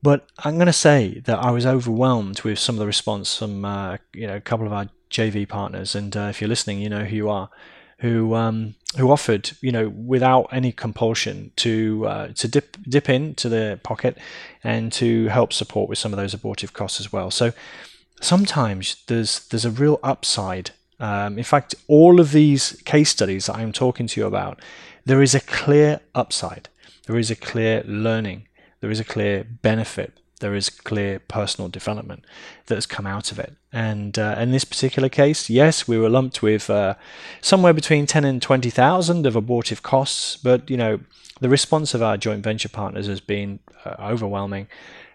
But 0.03 0.27
I'm 0.39 0.56
going 0.56 0.67
to 0.67 0.73
say 0.73 1.19
that 1.25 1.39
I 1.39 1.49
was 1.49 1.65
overwhelmed 1.65 2.41
with 2.41 2.60
some 2.60 2.75
of 2.75 2.80
the 2.80 2.86
response 2.86 3.36
from 3.38 3.65
uh, 3.65 3.97
you 4.13 4.27
know 4.27 4.36
a 4.36 4.41
couple 4.41 4.67
of 4.67 4.73
our 4.73 4.89
JV 5.10 5.49
partners, 5.49 5.95
and 5.95 6.15
uh, 6.15 6.27
if 6.30 6.39
you're 6.39 6.47
listening, 6.47 6.80
you 6.80 6.89
know 6.89 7.03
who 7.03 7.15
you 7.15 7.30
are 7.30 7.49
who 7.99 8.36
um, 8.36 8.75
who 8.97 9.12
offered, 9.12 9.51
you 9.62 9.71
know, 9.71 9.89
without 9.89 10.47
any 10.51 10.71
compulsion, 10.71 11.51
to 11.57 12.05
uh, 12.07 12.27
to 12.29 12.47
dip 12.47 12.77
dip 12.88 13.10
into 13.10 13.49
the 13.49 13.79
pocket 13.83 14.17
and 14.63 14.91
to 14.93 15.27
help 15.27 15.53
support 15.53 15.89
with 15.89 15.97
some 15.97 16.13
of 16.13 16.17
those 16.17 16.33
abortive 16.33 16.73
costs 16.73 16.99
as 16.99 17.12
well. 17.12 17.31
So 17.31 17.53
sometimes 18.21 19.03
there's 19.07 19.47
there's 19.47 19.65
a 19.65 19.71
real 19.71 19.99
upside. 20.03 20.71
Um, 20.99 21.38
in 21.38 21.43
fact, 21.43 21.75
all 21.88 22.19
of 22.19 22.31
these 22.31 22.81
case 22.86 23.12
studies 23.12 23.45
that 23.45 23.55
I'm 23.57 23.71
talking 23.71 24.07
to 24.07 24.19
you 24.19 24.25
about, 24.25 24.60
there 25.05 25.21
is 25.21 25.36
a 25.36 25.39
clear 25.39 25.99
upside. 26.15 26.69
There 27.05 27.17
is 27.17 27.29
a 27.29 27.36
clear 27.36 27.83
learning 27.86 28.47
there 28.79 28.91
is 28.91 28.99
a 28.99 29.05
clear 29.05 29.43
benefit 29.43 30.19
there 30.39 30.53
is 30.53 30.69
clear 30.69 31.19
personal 31.19 31.67
development 31.67 32.23
that 32.67 32.75
has 32.75 32.86
come 32.86 33.07
out 33.07 33.31
of 33.31 33.39
it. 33.39 33.55
And 33.77 34.17
uh, 34.17 34.35
in 34.39 34.49
this 34.49 34.65
particular 34.65 35.07
case, 35.07 35.51
yes, 35.51 35.87
we 35.87 35.99
were 35.99 36.09
lumped 36.09 36.41
with 36.41 36.67
uh, 36.67 36.95
somewhere 37.41 37.73
between 37.73 38.07
10 38.07 38.25
and 38.25 38.41
20,000 38.41 39.27
of 39.27 39.35
abortive 39.35 39.83
costs, 39.83 40.35
but 40.35 40.67
you 40.67 40.77
know, 40.77 40.99
the 41.41 41.47
response 41.47 41.93
of 41.93 42.01
our 42.01 42.17
joint 42.17 42.43
venture 42.43 42.69
partners 42.69 43.05
has 43.05 43.21
been 43.21 43.59
uh, 43.85 43.93
overwhelming. 43.99 44.65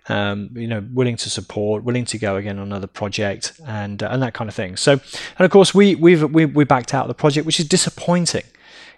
Um, 0.09 0.51
you 0.55 0.69
know, 0.69 0.85
willing 0.93 1.17
to 1.17 1.29
support, 1.31 1.83
willing 1.83 2.05
to 2.05 2.19
go 2.19 2.37
again 2.37 2.61
on 2.61 2.69
another 2.69 2.87
project, 2.89 3.61
and 3.67 4.03
uh, 4.03 4.09
and 4.11 4.21
that 4.23 4.35
kind 4.35 4.49
of 4.49 4.55
thing. 4.55 4.77
So, 4.77 4.93
and 4.93 5.45
of 5.45 5.51
course, 5.51 5.73
we 5.73 5.95
we've 5.95 6.25
we, 6.25 6.45
we 6.45 6.65
backed 6.65 6.93
out 6.93 7.05
of 7.05 7.09
the 7.09 7.15
project, 7.15 7.47
which 7.47 7.61
is 7.61 7.69
disappointing 7.69 8.43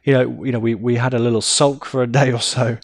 you 0.05 0.13
know, 0.13 0.45
you 0.45 0.53
know, 0.53 0.59
we, 0.59 0.75
we 0.75 0.97
had 0.97 1.15
a 1.15 1.19
little 1.19 1.41
sulk 1.41 1.85
for 1.85 2.03
a 2.03 2.07
day 2.07 2.33
or 2.39 2.41
so, 2.41 2.79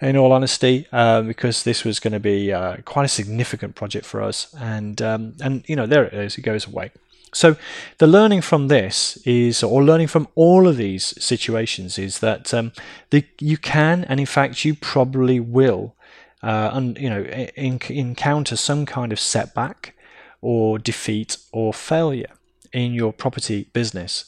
in 0.00 0.16
all 0.16 0.32
honesty, 0.32 0.86
uh, 0.92 1.22
because 1.22 1.64
this 1.64 1.84
was 1.84 1.98
going 1.98 2.12
to 2.12 2.20
be 2.20 2.52
uh, 2.52 2.76
quite 2.84 3.04
a 3.04 3.08
significant 3.08 3.74
project 3.74 4.06
for 4.06 4.22
us, 4.22 4.54
and 4.58 5.00
um, 5.02 5.34
and 5.40 5.64
you 5.66 5.74
know, 5.74 5.86
there 5.86 6.04
it 6.04 6.14
is, 6.14 6.38
it 6.38 6.42
goes 6.42 6.66
away. 6.66 6.90
So 7.32 7.56
the 7.98 8.06
learning 8.06 8.42
from 8.42 8.68
this 8.68 9.18
is, 9.26 9.62
or 9.62 9.84
learning 9.84 10.06
from 10.06 10.28
all 10.36 10.66
of 10.66 10.76
these 10.76 11.22
situations, 11.22 11.98
is 11.98 12.20
that 12.20 12.54
um, 12.54 12.72
the, 13.10 13.24
you 13.40 13.58
can, 13.58 14.04
and 14.04 14.20
in 14.20 14.26
fact, 14.26 14.64
you 14.64 14.74
probably 14.74 15.40
will, 15.40 15.94
uh, 16.42 16.70
and 16.72 16.96
you 16.98 17.10
know, 17.10 17.22
in, 17.22 17.80
encounter 17.88 18.56
some 18.56 18.86
kind 18.86 19.12
of 19.12 19.20
setback, 19.20 19.94
or 20.40 20.78
defeat, 20.78 21.38
or 21.52 21.74
failure 21.74 22.30
in 22.72 22.94
your 22.94 23.12
property 23.12 23.68
business. 23.72 24.26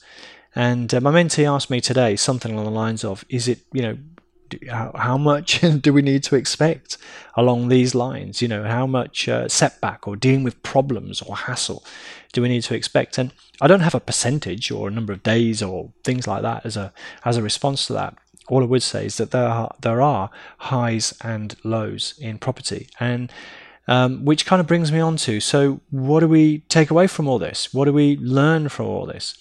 And 0.58 0.92
uh, 0.92 1.00
my 1.00 1.12
mentee 1.12 1.48
asked 1.48 1.70
me 1.70 1.80
today 1.80 2.16
something 2.16 2.52
along 2.52 2.64
the 2.64 2.72
lines 2.72 3.04
of, 3.04 3.24
"Is 3.28 3.46
it 3.46 3.60
you 3.72 3.80
know 3.80 3.96
how, 4.94 5.16
much 5.16 5.60
do 5.80 5.92
we 5.92 6.02
need 6.02 6.24
to 6.24 6.34
expect 6.34 6.98
along 7.36 7.68
these 7.68 7.94
lines? 7.94 8.42
You 8.42 8.48
know, 8.48 8.64
how 8.64 8.84
much 8.84 9.28
uh, 9.28 9.46
setback 9.46 10.08
or 10.08 10.16
dealing 10.16 10.42
with 10.42 10.60
problems 10.64 11.22
or 11.22 11.36
hassle 11.36 11.84
do 12.32 12.42
we 12.42 12.48
need 12.48 12.62
to 12.62 12.74
expect? 12.74 13.18
And 13.18 13.32
I 13.60 13.68
don't 13.68 13.80
have 13.80 13.94
a 13.94 14.00
percentage 14.00 14.72
or 14.72 14.88
a 14.88 14.90
number 14.90 15.12
of 15.12 15.22
days 15.22 15.62
or 15.62 15.92
things 16.02 16.26
like 16.26 16.42
that 16.42 16.66
as 16.66 16.76
a 16.76 16.92
as 17.24 17.36
a 17.36 17.42
response 17.42 17.86
to 17.86 17.92
that. 17.92 18.16
All 18.48 18.62
I 18.62 18.66
would 18.66 18.82
say 18.82 19.06
is 19.06 19.16
that 19.18 19.30
there 19.30 19.46
are 19.46 19.72
there 19.80 20.02
are 20.02 20.28
highs 20.58 21.16
and 21.22 21.54
lows 21.62 22.14
in 22.18 22.36
property, 22.38 22.88
and 22.98 23.30
um, 23.86 24.24
which 24.24 24.44
kind 24.44 24.58
of 24.58 24.66
brings 24.66 24.90
me 24.90 24.98
on 24.98 25.18
to 25.18 25.38
so 25.38 25.80
what 25.90 26.18
do 26.18 26.26
we 26.26 26.60
take 26.68 26.90
away 26.90 27.06
from 27.06 27.28
all 27.28 27.38
this? 27.38 27.72
What 27.72 27.84
do 27.84 27.92
we 27.92 28.16
learn 28.16 28.68
from 28.68 28.86
all 28.86 29.06
this? 29.06 29.36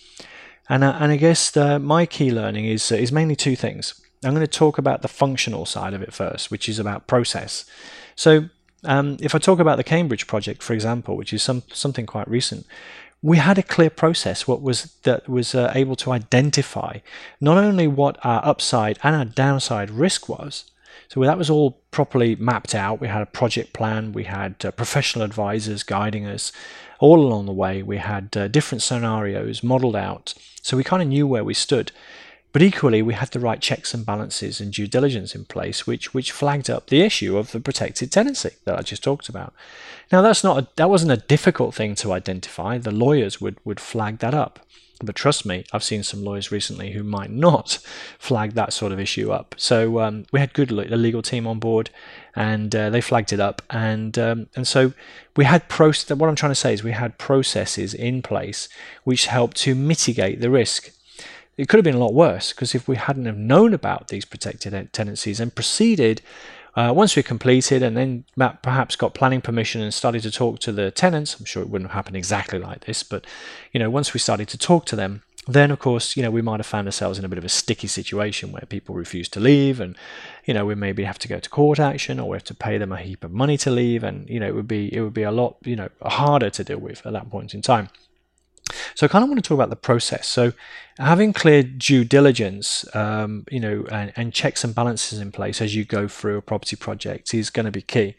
And, 0.70 0.84
uh, 0.84 0.98
and 1.00 1.12
I 1.12 1.18
guess 1.18 1.52
the, 1.52 1.80
my 1.80 2.06
key 2.06 2.32
learning 2.32 2.66
is, 2.66 2.92
uh, 2.92 2.96
is 2.96 3.12
mainly 3.12 3.36
two 3.36 3.56
things. 3.56 4.00
I'm 4.24 4.34
going 4.34 4.46
to 4.46 4.52
talk 4.52 4.78
about 4.78 5.02
the 5.02 5.08
functional 5.08 5.66
side 5.66 5.94
of 5.94 6.02
it 6.02 6.14
first, 6.14 6.52
which 6.52 6.68
is 6.68 6.80
about 6.80 7.08
process. 7.08 7.66
So, 8.16 8.50
um, 8.84 9.18
if 9.22 9.34
I 9.34 9.40
talk 9.40 9.60
about 9.60 9.78
the 9.78 9.84
Cambridge 9.84 10.28
project, 10.28 10.62
for 10.62 10.74
example, 10.74 11.18
which 11.18 11.34
is 11.34 11.42
some, 11.42 11.64
something 11.74 12.06
quite 12.06 12.28
recent, 12.28 12.66
we 13.22 13.38
had 13.38 13.58
a 13.58 13.64
clear 13.64 13.90
process 13.90 14.48
what 14.48 14.62
was 14.62 14.96
that 15.04 15.28
was 15.28 15.56
uh, 15.56 15.72
able 15.74 15.96
to 15.96 16.12
identify 16.12 17.00
not 17.42 17.58
only 17.58 17.88
what 17.88 18.18
our 18.24 18.46
upside 18.46 19.00
and 19.04 19.16
our 19.16 19.26
downside 19.26 19.90
risk 19.90 20.30
was, 20.30 20.66
so 21.08 21.22
that 21.22 21.38
was 21.38 21.50
all 21.50 21.82
properly 21.92 22.36
mapped 22.36 22.76
out. 22.76 23.02
We 23.02 23.08
had 23.08 23.22
a 23.22 23.28
project 23.28 23.74
plan, 23.74 24.14
we 24.14 24.26
had 24.26 24.56
uh, 24.64 24.72
professional 24.72 25.26
advisors 25.26 25.84
guiding 25.84 26.26
us 26.26 26.52
all 27.00 27.20
along 27.20 27.46
the 27.46 27.52
way. 27.52 27.84
We 27.84 27.98
had 27.98 28.36
uh, 28.36 28.48
different 28.48 28.82
scenarios 28.82 29.64
modeled 29.64 29.96
out, 29.96 30.34
so 30.62 30.78
we 30.78 30.84
kind 30.84 31.02
of 31.02 31.10
knew 31.10 31.28
where 31.28 31.44
we 31.44 31.54
stood. 31.54 31.92
But 32.54 32.62
equally, 32.64 33.02
we 33.02 33.14
had 33.14 33.30
the 33.32 33.40
right 33.40 33.62
checks 33.62 33.94
and 33.94 34.06
balances 34.06 34.60
and 34.60 34.74
due 34.74 34.88
diligence 34.88 35.36
in 35.36 35.46
place, 35.46 35.86
which 35.86 36.14
which 36.14 36.32
flagged 36.32 36.70
up 36.70 36.88
the 36.88 37.02
issue 37.02 37.38
of 37.38 37.52
the 37.52 37.60
protected 37.60 38.12
tenancy 38.12 38.52
that 38.66 38.80
I 38.80 38.82
just 38.82 39.04
talked 39.04 39.30
about. 39.30 39.54
Now, 40.12 40.22
that's 40.22 40.44
not 40.44 40.58
a, 40.58 40.68
that 40.78 40.90
wasn't 40.90 41.12
a 41.12 41.18
difficult 41.28 41.76
thing 41.76 41.94
to 41.96 42.14
identify. 42.14 42.78
The 42.78 42.92
lawyers 42.92 43.40
would 43.42 43.58
would 43.64 43.80
flag 43.80 44.20
that 44.20 44.34
up. 44.34 44.66
But 45.04 45.16
trust 45.16 45.46
me, 45.46 45.64
I've 45.72 45.84
seen 45.84 46.04
some 46.04 46.24
lawyers 46.24 46.52
recently 46.52 46.92
who 46.92 47.04
might 47.04 47.30
not 47.30 47.80
flag 48.20 48.54
that 48.54 48.74
sort 48.74 48.92
of 48.92 49.00
issue 49.00 49.32
up. 49.32 49.56
So 49.58 50.00
um, 50.00 50.26
we 50.32 50.40
had 50.40 50.54
good 50.54 50.72
a 50.72 50.96
legal 50.96 51.22
team 51.22 51.46
on 51.46 51.60
board, 51.60 51.90
and 52.36 52.76
uh, 52.76 52.90
they 52.90 53.02
flagged 53.02 53.34
it 53.34 53.40
up, 53.40 53.62
and 53.70 54.18
um, 54.18 54.48
and 54.56 54.68
so 54.68 54.94
we 55.36 55.46
had 55.46 55.70
process. 55.70 56.18
What 56.18 56.30
I'm 56.30 56.36
trying 56.36 56.52
to 56.52 56.56
say 56.56 56.74
is 56.74 56.84
we 56.84 56.92
had 56.92 57.18
processes 57.18 57.94
in 57.94 58.22
place 58.22 58.70
which 59.04 59.28
helped 59.28 59.58
to 59.58 59.76
mitigate 59.76 60.42
the 60.42 60.50
risk. 60.50 60.92
It 61.58 61.68
could 61.68 61.78
have 61.78 61.84
been 61.84 61.96
a 61.96 62.00
lot 62.00 62.14
worse 62.14 62.54
because 62.54 62.76
if 62.76 62.88
we 62.88 62.98
hadn't 62.98 63.26
have 63.26 63.38
known 63.38 63.74
about 63.74 64.10
these 64.10 64.26
protected 64.26 64.94
tenancies 64.94 65.40
and 65.40 65.54
proceeded 65.54 66.22
uh, 66.78 66.94
once 66.94 67.16
we 67.16 67.24
completed 67.24 67.82
and 67.82 67.98
then 67.98 68.24
perhaps 68.62 68.96
got 68.96 69.16
planning 69.16 69.42
permission 69.42 69.82
and 69.82 69.92
started 69.92 70.22
to 70.22 70.30
talk 70.30 70.60
to 70.60 70.72
the 70.72 70.92
tenants, 70.92 71.40
I'm 71.40 71.46
sure 71.46 71.64
it 71.64 71.70
wouldn't 71.70 71.90
have 71.90 71.96
happened 71.96 72.16
exactly 72.16 72.60
like 72.60 72.86
this, 72.86 73.02
but 73.02 73.26
you 73.74 73.80
know, 73.80 73.90
once 73.90 74.14
we 74.14 74.20
started 74.20 74.48
to 74.50 74.60
talk 74.60 74.86
to 74.86 74.96
them, 74.96 75.24
then 75.48 75.72
of 75.72 75.80
course, 75.80 76.16
you 76.16 76.22
know, 76.22 76.30
we 76.30 76.44
might 76.44 76.60
have 76.60 76.68
found 76.68 76.88
ourselves 76.88 77.18
in 77.18 77.26
a 77.26 77.30
bit 77.30 77.40
of 77.40 77.46
a 77.46 77.50
sticky 77.50 77.88
situation 77.88 78.52
where 78.52 78.62
people 78.70 78.94
refuse 78.94 79.28
to 79.30 79.40
leave 79.40 79.80
and, 79.80 79.96
you 80.46 80.54
know, 80.54 80.66
we 80.68 80.76
maybe 80.76 81.04
have 81.04 81.18
to 81.18 81.28
go 81.28 81.40
to 81.40 81.50
court 81.50 81.80
action 81.80 82.20
or 82.20 82.30
we 82.30 82.36
have 82.36 82.44
to 82.44 82.54
pay 82.54 82.78
them 82.78 82.92
a 82.92 82.98
heap 82.98 83.24
of 83.24 83.32
money 83.32 83.58
to 83.58 83.72
leave 83.72 84.04
and, 84.04 84.30
you 84.30 84.40
know, 84.40 84.48
it 84.48 84.54
would 84.54 84.68
be 84.68 84.94
it 84.94 85.02
would 85.02 85.16
be 85.16 85.24
a 85.24 85.32
lot, 85.32 85.56
you 85.64 85.76
know, 85.76 85.90
harder 86.04 86.52
to 86.52 86.64
deal 86.64 86.78
with 86.78 87.04
at 87.08 87.14
that 87.14 87.32
point 87.32 87.56
in 87.56 87.64
time. 87.64 87.90
So 88.96 89.06
I 89.06 89.10
kind 89.10 89.24
of 89.24 89.30
want 89.30 89.44
to 89.44 89.48
talk 89.48 89.56
about 89.56 89.70
the 89.70 89.76
process. 89.76 90.28
So 90.28 90.54
having 90.98 91.34
clear 91.34 91.64
due 91.64 92.04
diligence, 92.04 92.86
um, 92.96 93.46
you 93.50 93.60
know, 93.60 93.86
and, 93.92 94.12
and, 94.16 94.34
checks 94.34 94.64
and 94.64 94.74
balances 94.74 95.20
in 95.20 95.32
place 95.32 95.62
as 95.62 95.76
you 95.76 95.86
go 95.86 96.08
through 96.08 96.38
a 96.38 96.42
property 96.42 96.76
project 96.76 97.34
is 97.34 97.50
going 97.50 97.66
to 97.66 97.72
be 97.72 97.82
key. 97.82 98.16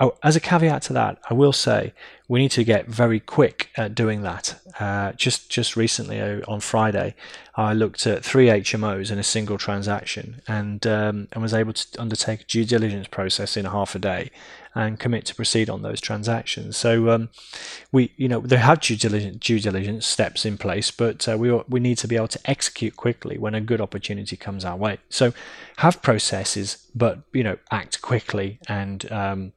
Oh, 0.00 0.16
as 0.22 0.36
a 0.36 0.40
caveat 0.40 0.82
to 0.82 0.92
that, 0.94 1.18
I 1.28 1.34
will 1.34 1.52
say 1.52 1.92
we 2.28 2.40
need 2.40 2.50
to 2.52 2.64
get 2.64 2.86
very 2.86 3.20
quick 3.20 3.68
at 3.76 3.94
doing 3.94 4.22
that. 4.22 4.58
Uh, 4.80 5.12
just 5.12 5.50
just 5.50 5.76
recently 5.76 6.20
uh, 6.20 6.40
on 6.48 6.60
Friday, 6.60 7.14
I 7.56 7.74
looked 7.74 8.06
at 8.06 8.24
three 8.24 8.46
HMOs 8.46 9.10
in 9.10 9.18
a 9.18 9.22
single 9.22 9.58
transaction 9.58 10.40
and 10.48 10.86
um, 10.86 11.28
and 11.32 11.42
was 11.42 11.52
able 11.52 11.74
to 11.74 12.00
undertake 12.00 12.42
a 12.42 12.44
due 12.44 12.64
diligence 12.64 13.06
process 13.06 13.56
in 13.56 13.66
half 13.66 13.94
a 13.94 13.98
day 13.98 14.30
and 14.74 14.98
commit 14.98 15.26
to 15.26 15.34
proceed 15.34 15.68
on 15.68 15.82
those 15.82 16.00
transactions. 16.00 16.76
So 16.76 17.10
um, 17.10 17.28
we, 17.90 18.12
you 18.16 18.28
know, 18.28 18.40
they 18.40 18.56
have 18.56 18.80
due 18.80 18.96
diligence, 18.96 19.38
due 19.38 19.60
diligence 19.60 20.06
steps 20.06 20.46
in 20.46 20.56
place, 20.56 20.90
but 20.90 21.28
uh, 21.28 21.36
we 21.36 21.52
we 21.68 21.80
need 21.80 21.98
to 21.98 22.08
be 22.08 22.16
able 22.16 22.28
to 22.28 22.40
execute 22.44 22.96
quickly 22.96 23.38
when 23.38 23.54
a 23.54 23.60
good 23.60 23.80
opportunity 23.80 24.36
comes 24.36 24.64
our 24.64 24.76
way. 24.76 24.98
So 25.08 25.32
have 25.78 26.00
processes, 26.02 26.86
but 26.94 27.20
you 27.32 27.44
know, 27.44 27.58
act 27.70 28.00
quickly 28.02 28.58
and 28.68 29.10
um, 29.12 29.52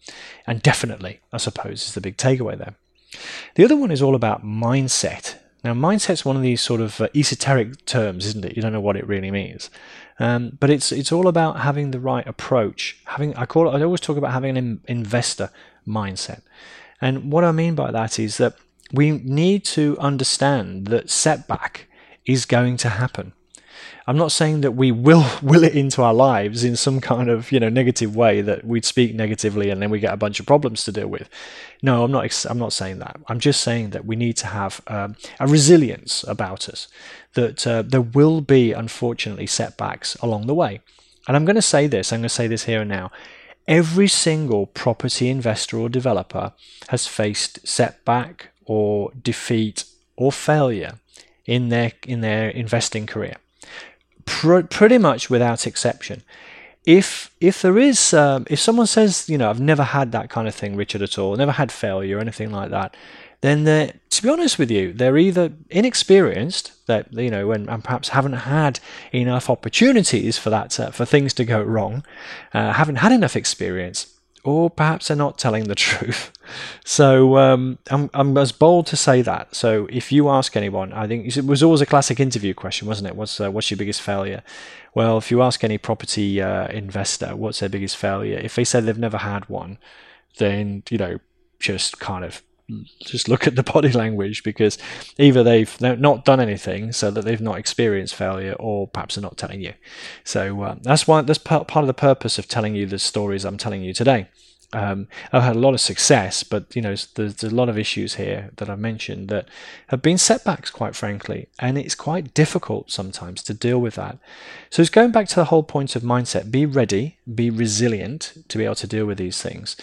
and 0.45 0.61
definitely, 0.61 1.21
I 1.31 1.37
suppose, 1.37 1.87
is 1.87 1.93
the 1.93 2.01
big 2.01 2.17
takeaway 2.17 2.57
there. 2.57 2.75
The 3.55 3.63
other 3.63 3.77
one 3.77 3.91
is 3.91 4.01
all 4.01 4.15
about 4.15 4.43
mindset. 4.43 5.37
Now, 5.65 5.73
mindset's 5.73 6.23
one 6.23 6.35
of 6.35 6.43
these 6.43 6.61
sort 6.61 6.79
of 6.79 7.01
uh, 7.01 7.07
esoteric 7.15 7.85
terms, 7.85 8.27
isn't 8.27 8.45
it? 8.45 8.55
You 8.55 8.61
don't 8.61 8.71
know 8.71 8.79
what 8.79 8.95
it 8.95 9.07
really 9.07 9.31
means. 9.31 9.71
Um, 10.19 10.57
but 10.59 10.69
it's 10.69 10.91
it's 10.91 11.11
all 11.11 11.27
about 11.27 11.61
having 11.61 11.89
the 11.89 11.99
right 11.99 12.25
approach. 12.27 12.97
Having 13.05 13.35
I 13.35 13.47
call 13.47 13.67
it, 13.67 13.71
I 13.75 13.83
always 13.83 13.99
talk 13.99 14.15
about 14.15 14.31
having 14.31 14.57
an 14.57 14.81
investor 14.87 15.49
mindset, 15.87 16.41
and 17.01 17.31
what 17.31 17.43
I 17.43 17.51
mean 17.51 17.73
by 17.73 17.89
that 17.89 18.19
is 18.19 18.37
that 18.37 18.55
we 18.93 19.09
need 19.09 19.65
to 19.65 19.97
understand 19.99 20.85
that 20.87 21.09
setback 21.09 21.87
is 22.27 22.45
going 22.45 22.77
to 22.77 22.89
happen. 22.89 23.33
I'm 24.07 24.17
not 24.17 24.31
saying 24.31 24.61
that 24.61 24.73
we 24.73 24.91
will 24.91 25.25
will 25.41 25.63
it 25.63 25.75
into 25.75 26.03
our 26.03 26.13
lives 26.13 26.63
in 26.63 26.75
some 26.75 27.01
kind 27.01 27.29
of 27.29 27.51
you 27.51 27.59
know 27.59 27.69
negative 27.69 28.15
way 28.15 28.41
that 28.41 28.63
we'd 28.63 28.85
speak 28.85 29.15
negatively 29.15 29.69
and 29.69 29.81
then 29.81 29.89
we 29.89 29.99
get 29.99 30.13
a 30.13 30.17
bunch 30.17 30.39
of 30.39 30.45
problems 30.45 30.83
to 30.85 30.91
deal 30.91 31.07
with. 31.07 31.29
No, 31.81 32.03
I'm 32.03 32.11
not. 32.11 32.45
I'm 32.45 32.59
not 32.59 32.73
saying 32.73 32.99
that. 32.99 33.19
I'm 33.27 33.39
just 33.39 33.61
saying 33.61 33.91
that 33.91 34.05
we 34.05 34.15
need 34.15 34.37
to 34.37 34.47
have 34.47 34.81
um, 34.87 35.15
a 35.39 35.47
resilience 35.47 36.23
about 36.27 36.69
us. 36.69 36.87
That 37.33 37.65
uh, 37.65 37.81
there 37.81 38.01
will 38.01 38.41
be 38.41 38.71
unfortunately 38.71 39.47
setbacks 39.47 40.15
along 40.15 40.47
the 40.47 40.55
way. 40.55 40.81
And 41.27 41.35
I'm 41.35 41.45
going 41.45 41.55
to 41.55 41.61
say 41.61 41.87
this. 41.87 42.13
I'm 42.13 42.19
going 42.19 42.23
to 42.23 42.29
say 42.29 42.47
this 42.47 42.65
here 42.65 42.81
and 42.81 42.89
now. 42.89 43.11
Every 43.67 44.07
single 44.07 44.67
property 44.67 45.27
investor 45.27 45.79
or 45.79 45.89
developer 45.89 46.53
has 46.89 47.07
faced 47.07 47.67
setback 47.67 48.49
or 48.65 49.11
defeat 49.19 49.85
or 50.15 50.31
failure 50.31 50.99
in 51.47 51.69
their 51.69 51.93
in 52.05 52.21
their 52.21 52.49
investing 52.49 53.07
career 53.07 53.37
pr- 54.25 54.61
pretty 54.61 54.97
much 54.97 55.29
without 55.29 55.65
exception. 55.67 56.23
If 56.85 57.31
if 57.41 57.61
there 57.61 57.79
is 57.79 58.13
um, 58.13 58.45
if 58.49 58.59
someone 58.59 58.87
says 58.87 59.27
you 59.27 59.37
know 59.37 59.49
I've 59.49 59.59
never 59.59 59.83
had 59.83 60.11
that 60.11 60.29
kind 60.29 60.47
of 60.47 60.53
thing, 60.53 60.75
Richard, 60.75 61.01
at 61.01 61.17
all, 61.17 61.35
never 61.35 61.53
had 61.53 61.71
failure 61.71 62.17
or 62.17 62.21
anything 62.21 62.51
like 62.51 62.69
that, 62.69 62.95
then 63.41 63.65
to 64.09 64.23
be 64.23 64.29
honest 64.29 64.57
with 64.57 64.71
you, 64.71 64.93
they're 64.93 65.17
either 65.17 65.51
inexperienced 65.69 66.85
that 66.87 67.11
you 67.13 67.29
know 67.29 67.51
and, 67.51 67.69
and 67.69 67.83
perhaps 67.83 68.09
haven't 68.09 68.33
had 68.33 68.79
enough 69.13 69.49
opportunities 69.49 70.37
for 70.37 70.49
that 70.49 70.79
uh, 70.79 70.91
for 70.91 71.05
things 71.05 71.33
to 71.33 71.45
go 71.45 71.61
wrong, 71.61 72.03
uh, 72.53 72.73
haven't 72.73 72.97
had 72.97 73.11
enough 73.11 73.35
experience, 73.35 74.14
or 74.45 74.69
perhaps 74.69 75.07
they're 75.07 75.17
not 75.17 75.37
telling 75.37 75.65
the 75.65 75.75
truth. 75.87 76.31
So 76.85 77.37
um, 77.37 77.79
I'm, 77.89 78.09
I'm 78.13 78.37
as 78.37 78.51
bold 78.51 78.85
to 78.87 78.95
say 78.95 79.21
that. 79.23 79.55
So 79.55 79.87
if 79.89 80.11
you 80.11 80.29
ask 80.29 80.55
anyone, 80.55 80.93
I 80.93 81.07
think 81.07 81.35
it 81.35 81.45
was 81.45 81.63
always 81.63 81.81
a 81.81 81.85
classic 81.85 82.19
interview 82.19 82.53
question, 82.53 82.87
wasn't 82.87 83.09
it? 83.09 83.15
What's 83.15 83.41
uh, 83.41 83.51
what's 83.51 83.71
your 83.71 83.77
biggest 83.77 84.01
failure? 84.01 84.43
Well, 84.93 85.17
if 85.17 85.31
you 85.31 85.41
ask 85.41 85.63
any 85.63 85.77
property 85.77 86.41
uh, 86.41 86.67
investor, 86.67 87.35
what's 87.35 87.59
their 87.59 87.69
biggest 87.69 87.97
failure? 87.97 88.37
If 88.37 88.55
they 88.55 88.63
say 88.63 88.79
they've 88.79 88.97
never 88.97 89.17
had 89.17 89.49
one, 89.49 89.79
then 90.37 90.83
you 90.89 90.99
know 90.99 91.19
just 91.59 91.99
kind 91.99 92.23
of 92.23 92.43
just 92.99 93.29
look 93.29 93.47
at 93.47 93.55
the 93.55 93.63
body 93.73 93.91
language 93.91 94.43
because 94.43 94.77
either 95.17 95.43
they've 95.43 95.79
not 95.81 96.25
done 96.25 96.39
anything 96.39 96.91
so 96.91 97.11
that 97.11 97.25
they've 97.25 97.41
not 97.41 97.57
experienced 97.57 98.15
failure 98.15 98.53
or 98.59 98.87
perhaps 98.87 99.15
they're 99.15 99.21
not 99.21 99.37
telling 99.37 99.61
you 99.61 99.73
so 100.23 100.61
uh, 100.63 100.75
that's 100.81 101.07
why 101.07 101.21
that's 101.21 101.39
part, 101.39 101.75
of 101.75 101.87
the 101.87 101.93
purpose 101.93 102.39
of 102.39 102.47
telling 102.47 102.75
you 102.75 102.85
the 102.85 102.99
stories 102.99 103.45
i'm 103.45 103.57
telling 103.57 103.83
you 103.83 103.93
today 103.93 104.27
um, 104.73 105.07
I've 105.31 105.43
had 105.43 105.55
a 105.55 105.59
lot 105.59 105.73
of 105.73 105.79
success, 105.79 106.43
but 106.43 106.75
you 106.75 106.81
know, 106.81 106.89
there's, 106.89 107.35
there's, 107.35 107.43
a 107.43 107.55
lot 107.55 107.69
of 107.69 107.77
issues 107.77 108.15
here 108.15 108.51
that 108.57 108.69
I've 108.69 108.79
mentioned 108.79 109.29
that 109.29 109.47
have 109.87 110.01
been 110.01 110.17
setbacks, 110.17 110.69
quite 110.69 110.95
frankly, 110.95 111.47
and 111.59 111.77
it's 111.77 111.95
quite 111.95 112.33
difficult 112.33 112.91
sometimes 112.91 113.41
to 113.43 113.53
deal 113.53 113.79
with 113.79 113.95
that. 113.95 114.17
So 114.69 114.81
it's 114.81 114.91
going 114.91 115.11
back 115.11 115.27
to 115.29 115.35
the 115.35 115.45
whole 115.45 115.63
point 115.63 115.95
of 115.95 116.03
mindset: 116.03 116.51
be 116.51 116.65
ready, 116.65 117.17
be 117.33 117.49
resilient 117.49 118.33
to 118.49 118.57
be 118.57 118.65
able 118.65 118.75
to 118.75 118.87
deal 118.87 119.05
with 119.05 119.17
these 119.17 119.41
things. 119.41 119.77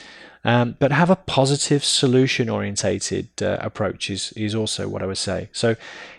Um, 0.44 0.76
but 0.80 0.90
have 0.90 1.08
a 1.08 1.16
positive 1.16 1.84
solution 1.84 2.48
orientated 2.48 3.28
uh, 3.40 3.58
approach 3.60 4.10
is, 4.10 4.32
is 4.32 4.56
also 4.56 4.88
what 4.88 5.00
I 5.00 5.06
would 5.06 5.18
say. 5.18 5.48
So 5.52 5.76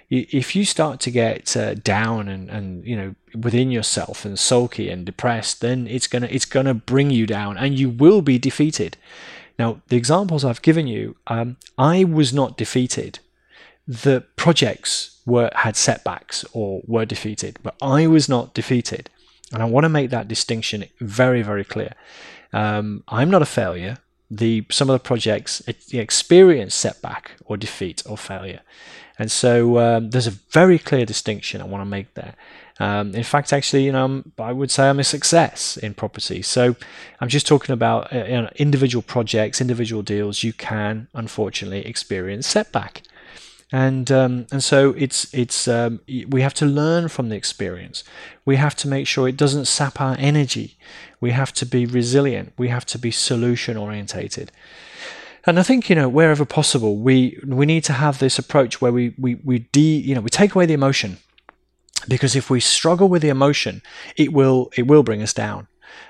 if 0.10 0.56
you 0.56 0.64
start 0.64 1.00
to 1.02 1.12
get 1.12 1.58
uh, 1.58 1.74
down 1.74 2.28
and, 2.28 2.50
and 2.50 2.86
you 2.86 2.96
know 2.96 3.16
within 3.36 3.72
yourself 3.72 4.26
and 4.26 4.38
sulky 4.38 4.90
and 4.90 5.06
depressed, 5.06 5.62
then 5.62 5.88
it's 5.88 6.08
gonna 6.08 6.28
it's 6.30 6.46
gonna 6.46 6.74
bring 6.74 7.10
you 7.10 7.26
down 7.26 7.58
and 7.58 7.78
you 7.78 7.90
will 7.90 8.22
be 8.22 8.38
defeated. 8.38 8.98
Now 9.58 9.82
the 9.88 9.98
examples 9.98 10.46
I've 10.46 10.62
given 10.62 10.88
you, 10.88 11.16
um, 11.28 11.58
I 11.78 12.04
was 12.04 12.34
not 12.34 12.58
defeated. 12.58 13.20
The 13.88 14.24
projects 14.36 15.20
were 15.26 15.50
had 15.56 15.76
setbacks 15.76 16.46
or 16.54 16.82
were 16.86 17.06
defeated, 17.06 17.58
but 17.64 17.76
I 17.82 18.08
was 18.08 18.30
not 18.30 18.54
defeated. 18.54 19.10
And 19.52 19.62
I 19.62 19.66
want 19.66 19.84
to 19.84 19.90
make 19.90 20.10
that 20.10 20.28
distinction 20.28 20.86
very, 21.00 21.44
very 21.44 21.64
clear. 21.64 21.94
Um, 22.54 23.04
I'm 23.08 23.30
not 23.30 23.44
a 23.44 23.48
failure 23.48 23.98
the 24.38 24.66
some 24.72 24.90
of 24.90 24.94
the 24.94 25.06
projects 25.08 25.62
experience 25.92 26.74
setback 26.74 27.32
or 27.46 27.58
defeat 27.58 28.04
or 28.06 28.18
failure. 28.18 28.62
And 29.20 29.32
so 29.32 29.78
um, 29.78 30.10
there's 30.10 30.28
a 30.28 30.32
very 30.32 30.80
clear 30.80 31.06
distinction 31.06 31.62
I 31.62 31.66
want 31.66 31.82
to 31.82 31.86
make 31.86 32.14
there. 32.16 32.34
Um, 32.80 33.14
in 33.14 33.24
fact, 33.24 33.54
actually, 33.54 33.84
you 33.84 33.92
know, 33.92 34.24
I 34.40 34.52
would 34.52 34.72
say 34.72 34.90
I'm 34.90 35.00
a 35.00 35.04
success 35.04 35.78
in 35.78 35.94
property. 35.94 36.42
So 36.42 36.76
I'm 37.22 37.30
just 37.30 37.46
talking 37.46 37.74
about 37.74 38.12
uh, 38.12 38.26
you 38.26 38.42
know, 38.42 38.50
individual 38.56 39.04
projects, 39.04 39.62
individual 39.62 40.02
deals. 40.02 40.44
You 40.44 40.54
can 40.54 41.08
unfortunately 41.14 41.86
experience 41.86 42.48
setback 42.48 43.04
and 43.74 44.12
um, 44.12 44.46
and 44.52 44.64
so 44.64 44.92
it's 44.92 45.34
it's 45.34 45.68
um, 45.68 46.00
we 46.28 46.42
have 46.42 46.54
to 46.54 46.66
learn 46.66 47.08
from 47.08 47.30
the 47.30 47.36
experience. 47.36 48.04
We 48.46 48.58
have 48.58 48.76
to 48.76 48.88
make 48.88 49.08
sure 49.08 49.28
it 49.28 49.36
doesn't 49.36 49.66
sap 49.66 50.00
our 50.00 50.16
energy. 50.20 50.78
We 51.20 51.32
have 51.32 51.52
to 51.54 51.66
be 51.66 51.88
resilient. 51.88 52.54
We 52.56 52.68
have 52.68 52.86
to 52.86 53.00
be 53.00 53.10
solution 53.10 53.76
orientated. 53.76 54.52
And 55.48 55.60
I 55.60 55.64
think 55.64 55.90
you 55.90 55.96
know 55.96 56.08
wherever 56.08 56.46
possible, 56.46 56.98
we 56.98 57.40
we 57.48 57.66
need 57.66 57.84
to 57.86 57.94
have 57.94 58.20
this 58.20 58.38
approach 58.38 58.80
where 58.80 58.92
we 58.92 59.16
we 59.18 59.36
we 59.44 59.60
de 59.72 59.98
you 59.98 60.14
know 60.14 60.22
we 60.22 60.30
take 60.30 60.54
away 60.54 60.68
the 60.68 60.76
emotion, 60.76 61.18
because 62.08 62.36
if 62.36 62.52
we 62.52 62.60
struggle 62.60 63.10
with 63.10 63.24
the 63.24 63.30
emotion, 63.30 63.82
it 64.16 64.32
will 64.32 64.70
it 64.78 64.86
will 64.86 65.02
bring 65.02 65.24
us 65.24 65.34
down. 65.34 65.68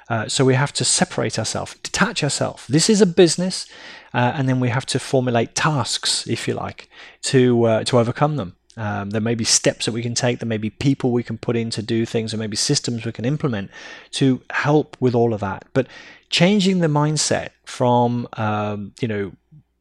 Uh, 0.10 0.28
so 0.28 0.44
we 0.44 0.56
have 0.56 0.74
to 0.74 0.84
separate 0.84 1.40
ourselves, 1.40 1.76
detach 1.82 2.24
ourselves. 2.24 2.68
This 2.68 2.90
is 2.90 3.02
a 3.02 3.06
business, 3.06 3.68
uh, 4.14 4.34
and 4.36 4.48
then 4.48 4.60
we 4.60 4.70
have 4.70 4.86
to 4.88 5.00
formulate 5.00 5.56
tasks, 5.56 6.28
if 6.28 6.48
you 6.48 6.54
like, 6.54 6.90
to 7.24 7.64
uh, 7.64 7.84
to 7.86 8.00
overcome 8.00 8.36
them. 8.36 8.56
Um, 8.76 9.12
there 9.12 9.22
may 9.22 9.36
be 9.36 9.44
steps 9.44 9.86
that 9.86 9.92
we 9.92 10.02
can 10.02 10.16
take. 10.16 10.40
There 10.40 10.48
may 10.48 10.58
be 10.58 10.70
people 10.70 11.12
we 11.12 11.24
can 11.24 11.38
put 11.38 11.56
in 11.56 11.70
to 11.72 11.84
do 11.84 12.06
things. 12.06 12.32
There 12.32 12.40
may 12.40 12.48
be 12.48 12.58
systems 12.58 13.06
we 13.06 13.12
can 13.12 13.26
implement 13.26 13.70
to 14.12 14.42
help 14.52 14.98
with 15.00 15.14
all 15.14 15.34
of 15.34 15.42
that. 15.42 15.66
But 15.74 15.88
changing 16.30 16.80
the 16.80 16.88
mindset 16.88 17.50
from 17.66 18.28
um, 18.34 18.94
you 19.00 19.08
know 19.08 19.32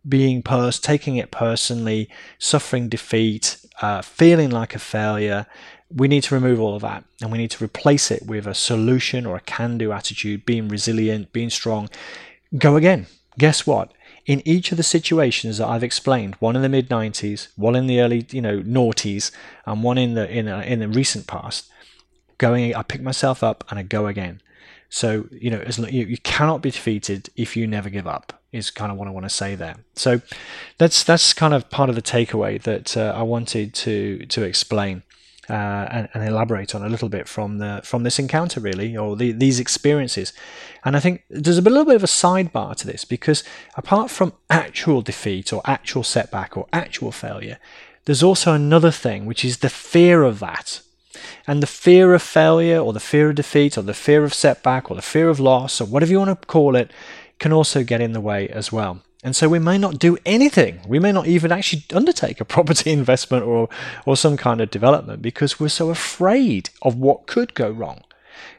being 0.09 0.42
pers- 0.42 0.81
taking 0.81 1.16
it 1.16 1.31
personally, 1.31 2.09
suffering 2.38 2.88
defeat, 2.88 3.57
uh, 3.81 4.03
feeling 4.03 4.51
like 4.51 4.75
a 4.75 4.79
failure, 4.79 5.47
we 5.95 6.09
need 6.09 6.23
to 6.25 6.35
remove 6.35 6.61
all 6.61 6.75
of 6.75 6.83
that 6.83 7.05
and 7.21 7.31
we 7.31 7.38
need 7.38 7.51
to 7.51 7.64
replace 7.64 8.11
it 8.11 8.27
with 8.27 8.47
a 8.47 8.55
solution 8.55 9.27
or 9.27 9.37
a 9.37 9.40
can 9.40 9.79
do 9.79 9.92
attitude, 9.92 10.45
being 10.45 10.68
resilient, 10.68 11.33
being 11.33 11.51
strong. 11.51 11.88
Go 12.57 12.77
again. 12.77 13.07
Guess 13.38 13.66
what? 13.66 13.92
In 14.24 14.46
each 14.46 14.70
of 14.70 14.76
the 14.76 14.85
situations 14.85 15.58
that 15.58 15.66
I've 15.66 15.82
explained, 15.82 16.37
one 16.37 16.54
in 16.54 16.62
the 16.62 16.68
mid 16.68 16.88
90s, 16.88 17.48
one 17.56 17.74
in 17.74 17.88
the 17.88 18.00
early, 18.00 18.26
you 18.30 18.40
know, 18.40 18.61
noughties, 18.61 19.32
and 19.66 19.82
one 19.82 19.98
in 19.98 20.14
the 20.14 20.30
in 20.30 20.46
a, 20.48 20.61
in 20.61 20.78
the 20.78 20.88
recent 20.88 21.26
past, 21.26 21.68
going, 22.38 22.74
I 22.74 22.82
pick 22.82 23.02
myself 23.02 23.42
up 23.42 23.64
and 23.68 23.78
I 23.78 23.82
go 23.82 24.06
again. 24.06 24.40
So 24.88 25.26
you 25.32 25.50
know, 25.50 25.61
as 25.61 25.78
you, 25.78 26.04
you 26.04 26.18
cannot 26.18 26.61
be 26.61 26.70
defeated 26.70 27.30
if 27.35 27.56
you 27.56 27.66
never 27.66 27.88
give 27.88 28.06
up. 28.06 28.38
Is 28.52 28.70
kind 28.70 28.92
of 28.92 28.98
what 28.98 29.08
I 29.08 29.11
want 29.11 29.24
to 29.24 29.30
say 29.30 29.54
there. 29.54 29.76
So 29.96 30.20
that's 30.76 31.02
that's 31.02 31.32
kind 31.32 31.54
of 31.54 31.70
part 31.70 31.88
of 31.88 31.94
the 31.94 32.02
takeaway 32.02 32.62
that 32.62 32.94
uh, 32.96 33.14
I 33.16 33.22
wanted 33.22 33.72
to 33.74 34.26
to 34.26 34.42
explain 34.42 35.02
uh, 35.50 35.88
and, 35.90 36.09
and, 36.14 36.22
elaborate 36.22 36.74
on 36.74 36.85
a 36.85 36.88
little 36.88 37.09
bit 37.09 37.26
from 37.26 37.59
the 37.59 37.81
from 37.83 38.05
this 38.05 38.18
encounter, 38.18 38.61
really, 38.61 38.96
or 38.96 39.16
the, 39.16 39.33
these 39.33 39.59
experiences. 39.59 40.33
And 40.85 40.96
I 40.96 41.00
think 41.00 41.24
there's 41.28 41.59
a, 41.59 41.62
little 41.62 41.85
bit 41.85 41.96
of 41.96 42.05
a 42.05 42.07
sidebar 42.07 42.76
to 42.76 42.87
this 42.87 43.05
because 43.05 43.42
apart 43.74 44.11
from 44.11 44.35
actual 44.50 45.02
defeat 45.02 45.52
or 45.52 45.61
actual 45.64 46.05
setback 46.05 46.57
or 46.57 46.66
actual 46.72 47.11
failure, 47.11 47.59
there's 48.05 48.22
also 48.22 48.52
another 48.52 48.92
thing, 48.92 49.26
which 49.26 49.44
is 49.44 49.59
the 49.59 49.68
fear 49.68 50.22
of 50.22 50.38
that. 50.38 50.81
And 51.46 51.62
the 51.62 51.66
fear 51.66 52.14
of 52.14 52.22
failure, 52.22 52.78
or 52.78 52.92
the 52.92 53.00
fear 53.00 53.31
of 53.31 53.35
defeat, 53.35 53.76
or 53.76 53.83
the 53.83 53.94
fear 53.94 54.24
of 54.24 54.33
setback, 54.33 54.90
or 54.90 54.94
the 54.94 55.02
fear 55.02 55.28
of 55.28 55.40
loss, 55.40 55.81
or 55.81 55.87
whatever 55.87 56.12
you 56.12 56.18
want 56.18 56.40
to 56.40 56.46
call 56.46 56.76
it, 56.76 56.90
can 57.38 57.52
also 57.52 57.83
get 57.83 58.00
in 58.00 58.12
the 58.12 58.20
way 58.20 58.48
as 58.48 58.72
well. 58.72 59.02
And 59.22 59.37
so 59.37 59.48
we 59.48 59.58
may 59.58 59.78
not 59.78 59.98
do 59.98 60.18
anything. 60.26 60.80
We 60.87 60.98
may 60.98 61.12
not 61.12 61.26
even 61.26 61.52
actually 61.52 61.85
undertake 61.94 62.40
a 62.40 62.44
property 62.56 62.90
investment 62.90 63.44
or, 63.44 63.68
or 64.04 64.16
some 64.16 64.37
kind 64.37 64.61
of 64.61 64.70
development 64.70 65.22
because 65.22 65.61
we're 65.61 65.68
so 65.68 65.90
afraid 65.90 66.70
of 66.82 66.96
what 66.96 67.26
could 67.26 67.54
go 67.54 67.70
wrong. 67.70 68.02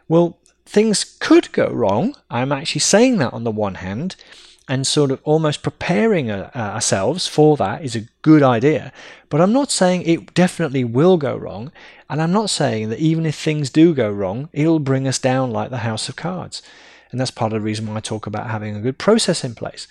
Well, 0.08 0.38
things 0.66 1.04
could 1.04 1.52
go 1.52 1.68
wrong. 1.70 2.16
I'm 2.30 2.52
actually 2.52 2.82
saying 2.82 3.18
that 3.18 3.34
on 3.34 3.44
the 3.44 3.52
one 3.52 3.76
hand, 3.76 4.16
and 4.68 4.88
sort 4.88 5.12
of 5.12 5.20
almost 5.24 5.62
preparing 5.62 6.32
uh, 6.32 6.50
ourselves 6.56 7.28
for 7.28 7.58
that 7.58 7.84
is 7.84 7.96
a 7.96 8.08
good 8.22 8.42
idea. 8.42 8.94
But 9.30 9.42
I'm 9.42 9.52
not 9.52 9.72
saying 9.72 10.04
it 10.04 10.34
definitely 10.34 10.84
will 10.84 11.18
go 11.18 11.36
wrong. 11.36 11.72
And 12.10 12.22
I'm 12.22 12.32
not 12.32 12.50
saying 12.50 12.90
that 12.90 13.00
even 13.00 13.26
if 13.26 13.36
things 13.36 13.70
do 13.70 13.94
go 13.94 14.10
wrong, 14.10 14.50
it'll 14.54 14.80
bring 14.80 15.08
us 15.08 15.20
down 15.20 15.52
like 15.52 15.70
the 15.70 15.80
house 15.80 16.08
of 16.08 16.16
cards. 16.16 16.62
And 17.12 17.20
that's 17.20 17.32
part 17.32 17.52
of 17.52 17.60
the 17.60 17.66
reason 17.66 17.88
why 17.88 17.98
I 17.98 18.00
talk 18.00 18.26
about 18.26 18.50
having 18.50 18.76
a 18.76 18.82
good 18.82 18.98
process 18.98 19.44
in 19.44 19.56
place. 19.56 19.88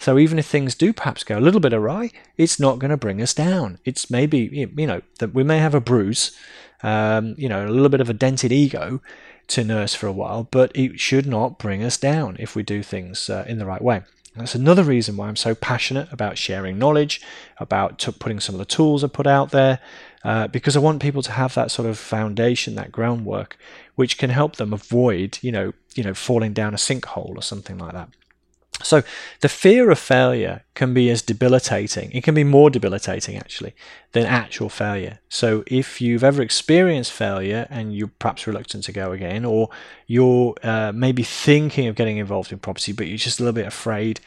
So 0.00 0.18
even 0.18 0.38
if 0.38 0.46
things 0.46 0.74
do 0.74 0.94
perhaps 0.94 1.24
go 1.24 1.38
a 1.38 1.40
little 1.40 1.60
bit 1.60 1.74
awry, 1.74 2.10
it's 2.38 2.58
not 2.58 2.78
going 2.78 2.90
to 2.90 2.96
bring 2.96 3.20
us 3.20 3.34
down. 3.34 3.78
It's 3.84 4.10
maybe 4.10 4.70
you 4.74 4.86
know 4.86 5.02
that 5.18 5.34
we 5.34 5.44
may 5.44 5.58
have 5.58 5.74
a 5.74 5.80
bruise, 5.80 6.34
um, 6.82 7.34
you 7.36 7.48
know, 7.48 7.66
a 7.66 7.68
little 7.68 7.90
bit 7.90 8.00
of 8.00 8.08
a 8.08 8.14
dented 8.14 8.50
ego 8.50 9.02
to 9.48 9.62
nurse 9.62 9.94
for 9.94 10.06
a 10.06 10.12
while, 10.12 10.48
but 10.50 10.72
it 10.74 10.98
should 10.98 11.26
not 11.26 11.58
bring 11.58 11.84
us 11.84 11.98
down 11.98 12.36
if 12.40 12.56
we 12.56 12.62
do 12.62 12.82
things 12.82 13.28
uh, 13.28 13.44
in 13.46 13.58
the 13.58 13.66
right 13.66 13.82
way. 13.82 14.02
That's 14.34 14.54
another 14.54 14.84
reason 14.84 15.16
why 15.16 15.28
I'm 15.28 15.36
so 15.36 15.54
passionate 15.54 16.10
about 16.12 16.38
sharing 16.38 16.78
knowledge, 16.78 17.20
about 17.58 17.98
t- 17.98 18.12
putting 18.12 18.40
some 18.40 18.54
of 18.54 18.60
the 18.60 18.64
tools 18.64 19.04
I 19.04 19.08
put 19.08 19.26
out 19.26 19.50
there, 19.50 19.80
uh, 20.24 20.46
because 20.46 20.76
I 20.76 20.80
want 20.80 21.02
people 21.02 21.22
to 21.22 21.32
have 21.32 21.52
that 21.54 21.70
sort 21.70 21.88
of 21.88 21.98
foundation, 21.98 22.74
that 22.76 22.92
groundwork, 22.92 23.58
which 23.96 24.18
can 24.18 24.30
help 24.30 24.56
them 24.56 24.72
avoid, 24.72 25.38
you 25.42 25.52
know, 25.52 25.72
you 25.94 26.04
know, 26.04 26.14
falling 26.14 26.52
down 26.52 26.72
a 26.72 26.78
sinkhole 26.78 27.36
or 27.36 27.42
something 27.42 27.76
like 27.76 27.92
that. 27.92 28.08
So 28.82 29.02
the 29.40 29.48
fear 29.48 29.90
of 29.90 29.98
failure 29.98 30.64
can 30.74 30.94
be 30.94 31.10
as 31.10 31.22
debilitating. 31.22 32.10
It 32.12 32.24
can 32.24 32.34
be 32.34 32.44
more 32.44 32.70
debilitating 32.70 33.36
actually 33.36 33.74
than 34.12 34.26
actual 34.26 34.68
failure. 34.68 35.18
So 35.28 35.64
if 35.66 36.00
you've 36.00 36.24
ever 36.24 36.42
experienced 36.42 37.12
failure 37.12 37.66
and 37.70 37.94
you're 37.94 38.10
perhaps 38.18 38.46
reluctant 38.46 38.84
to 38.84 38.92
go 38.92 39.12
again, 39.12 39.44
or 39.44 39.68
you're 40.06 40.54
uh, 40.62 40.92
maybe 40.94 41.22
thinking 41.22 41.88
of 41.88 41.94
getting 41.94 42.16
involved 42.16 42.52
in 42.52 42.58
property 42.58 42.92
but 42.92 43.06
you're 43.06 43.18
just 43.18 43.40
a 43.40 43.42
little 43.42 43.54
bit 43.54 43.66
afraid, 43.66 44.20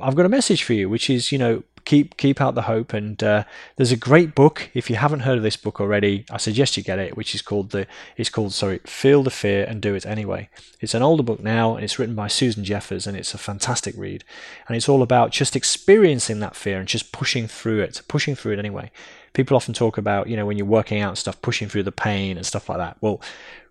I've 0.00 0.14
got 0.14 0.26
a 0.26 0.30
message 0.30 0.62
for 0.62 0.74
you, 0.74 0.88
which 0.88 1.08
is 1.08 1.32
you 1.32 1.38
know 1.38 1.62
keep 1.88 2.18
keep 2.18 2.38
out 2.38 2.54
the 2.54 2.62
hope. 2.62 2.92
And 2.92 3.20
uh, 3.22 3.44
there's 3.76 3.90
a 3.90 3.96
great 3.96 4.34
book. 4.34 4.70
If 4.74 4.90
you 4.90 4.96
haven't 4.96 5.20
heard 5.20 5.38
of 5.38 5.42
this 5.42 5.56
book 5.56 5.80
already, 5.80 6.26
I 6.30 6.36
suggest 6.36 6.76
you 6.76 6.82
get 6.82 6.98
it. 6.98 7.16
Which 7.16 7.34
is 7.34 7.42
called 7.42 7.70
the 7.70 7.86
it's 8.16 8.28
called 8.28 8.52
sorry, 8.52 8.80
Feel 8.84 9.22
the 9.22 9.30
Fear 9.30 9.64
and 9.64 9.80
Do 9.80 9.94
It 9.94 10.06
Anyway. 10.06 10.50
It's 10.80 10.94
an 10.94 11.02
older 11.02 11.22
book 11.22 11.40
now, 11.40 11.74
and 11.74 11.82
it's 11.82 11.98
written 11.98 12.14
by 12.14 12.28
Susan 12.28 12.62
Jeffers, 12.62 13.06
and 13.06 13.16
it's 13.16 13.34
a 13.34 13.38
fantastic 13.38 13.94
read. 13.96 14.22
And 14.68 14.76
it's 14.76 14.88
all 14.88 15.02
about 15.02 15.32
just 15.32 15.56
experiencing 15.56 16.40
that 16.40 16.54
fear 16.54 16.78
and 16.78 16.86
just 16.86 17.10
pushing 17.10 17.48
through 17.48 17.80
it, 17.80 18.02
pushing 18.06 18.36
through 18.36 18.52
it 18.52 18.58
anyway. 18.58 18.92
People 19.32 19.56
often 19.56 19.74
talk 19.74 19.98
about 19.98 20.28
you 20.28 20.36
know 20.36 20.46
when 20.46 20.58
you're 20.58 20.66
working 20.66 21.00
out 21.00 21.18
stuff, 21.18 21.40
pushing 21.40 21.68
through 21.68 21.84
the 21.84 21.92
pain 21.92 22.36
and 22.36 22.46
stuff 22.46 22.68
like 22.68 22.78
that. 22.78 22.98
Well, 23.00 23.20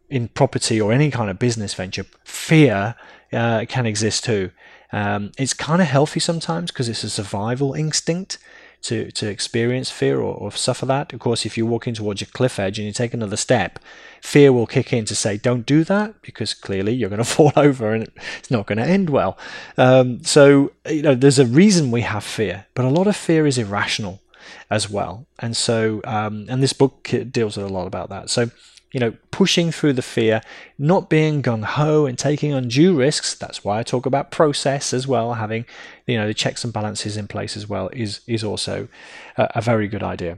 in 0.09 0.27
property 0.29 0.81
or 0.81 0.91
any 0.91 1.11
kind 1.11 1.29
of 1.29 1.37
business 1.37 1.75
venture, 1.75 2.05
fear 2.23 2.95
uh, 3.31 3.65
can 3.67 3.85
exist 3.85 4.23
too 4.23 4.51
Um, 4.91 5.31
it's 5.37 5.53
kind 5.53 5.81
of 5.81 5.87
healthy 5.87 6.19
sometimes 6.19 6.71
because 6.71 6.87
it's 6.87 7.03
a 7.03 7.09
survival 7.09 7.73
instinct 7.73 8.37
to, 8.83 9.11
to 9.11 9.27
experience 9.27 9.89
fear 9.91 10.19
or, 10.19 10.35
or, 10.35 10.51
suffer 10.51 10.85
that. 10.85 11.11
Of 11.11 11.19
course, 11.19 11.45
if 11.45 11.57
you're 11.57 11.67
walking 11.67 11.93
towards 11.93 12.21
your 12.21 12.29
cliff 12.31 12.59
edge 12.59 12.77
and 12.77 12.85
you 12.85 12.93
take 12.93 13.13
another 13.13 13.35
step, 13.35 13.79
fear 14.21 14.53
will 14.53 14.67
kick 14.67 14.93
in 14.93 15.05
to 15.05 15.15
say, 15.15 15.37
don't 15.37 15.65
do 15.65 15.83
that, 15.85 16.21
because 16.21 16.53
clearly 16.53 16.93
you're 16.93 17.09
going 17.09 17.17
to 17.23 17.25
fall 17.25 17.51
over 17.55 17.93
and 17.93 18.09
it's 18.37 18.51
not 18.51 18.67
going 18.67 18.77
to 18.77 18.85
end 18.85 19.09
well. 19.09 19.37
Um, 19.77 20.23
so, 20.23 20.71
you 20.89 21.01
know, 21.01 21.15
there's 21.15 21.39
a 21.39 21.45
reason 21.45 21.91
we 21.91 22.01
have 22.01 22.23
fear, 22.23 22.67
but 22.75 22.85
a 22.85 22.89
lot 22.89 23.07
of 23.07 23.15
fear 23.15 23.47
is 23.47 23.57
irrational 23.57 24.21
as 24.69 24.89
well. 24.89 25.27
And 25.39 25.57
so, 25.57 26.01
um, 26.05 26.45
and 26.47 26.61
this 26.61 26.73
book 26.73 27.11
deals 27.31 27.57
a 27.57 27.67
lot 27.67 27.87
about 27.87 28.09
that. 28.09 28.29
So, 28.29 28.51
you 28.91 28.99
know, 28.99 29.13
pushing 29.31 29.71
through 29.71 29.93
the 29.93 30.01
fear, 30.01 30.41
not 30.77 31.09
being 31.09 31.41
gung 31.41 31.63
ho 31.63 32.05
and 32.05 32.17
taking 32.17 32.53
undue 32.53 32.95
risks. 32.95 33.35
That's 33.35 33.63
why 33.63 33.79
I 33.79 33.83
talk 33.83 34.05
about 34.05 34.31
process 34.31 34.93
as 34.93 35.07
well. 35.07 35.33
Having, 35.33 35.65
you 36.05 36.17
know, 36.17 36.27
the 36.27 36.33
checks 36.33 36.63
and 36.63 36.71
balances 36.71 37.17
in 37.17 37.27
place 37.27 37.57
as 37.57 37.67
well 37.67 37.89
is 37.89 38.21
is 38.27 38.43
also 38.43 38.87
a, 39.37 39.49
a 39.55 39.61
very 39.61 39.87
good 39.87 40.03
idea. 40.03 40.37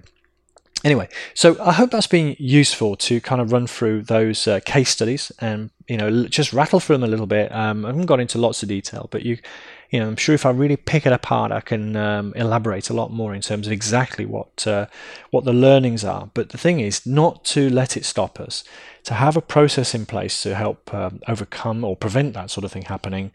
Anyway, 0.83 1.09
so 1.33 1.57
I 1.61 1.73
hope 1.73 1.91
that's 1.91 2.07
been 2.07 2.37
useful 2.39 2.95
to 2.97 3.19
kind 3.19 3.41
of 3.41 3.51
run 3.51 3.67
through 3.67 4.03
those 4.03 4.47
uh, 4.47 4.61
case 4.65 4.89
studies 4.89 5.29
and 5.39 5.71
you 5.89 5.97
know 5.97 6.25
just 6.27 6.53
rattle 6.53 6.79
through 6.79 6.95
them 6.95 7.03
a 7.03 7.07
little 7.07 7.27
bit. 7.27 7.51
Um, 7.51 7.85
I 7.85 7.89
haven't 7.89 8.05
got 8.05 8.21
into 8.21 8.37
lots 8.37 8.63
of 8.63 8.69
detail, 8.69 9.09
but 9.11 9.23
you 9.23 9.37
you 9.89 9.99
know, 9.99 10.07
I'm 10.07 10.15
sure 10.15 10.35
if 10.35 10.45
I 10.45 10.51
really 10.51 10.77
pick 10.77 11.05
it 11.05 11.13
apart, 11.13 11.51
I 11.51 11.61
can 11.61 11.95
um, 11.95 12.33
elaborate 12.35 12.89
a 12.89 12.93
lot 12.93 13.11
more 13.11 13.33
in 13.33 13.41
terms 13.41 13.65
of 13.65 13.73
exactly 13.73 14.25
what 14.25 14.67
uh, 14.67 14.85
what 15.31 15.45
the 15.45 15.53
learnings 15.53 16.03
are. 16.03 16.29
But 16.33 16.49
the 16.49 16.57
thing 16.59 16.79
is, 16.79 17.05
not 17.05 17.43
to 17.45 17.69
let 17.69 17.97
it 17.97 18.05
stop 18.05 18.39
us, 18.39 18.63
to 19.05 19.15
have 19.15 19.35
a 19.35 19.41
process 19.41 19.95
in 19.95 20.05
place 20.05 20.43
to 20.43 20.53
help 20.53 20.93
um, 20.93 21.21
overcome 21.27 21.83
or 21.83 21.95
prevent 21.95 22.33
that 22.35 22.51
sort 22.51 22.65
of 22.65 22.71
thing 22.71 22.83
happening. 22.83 23.31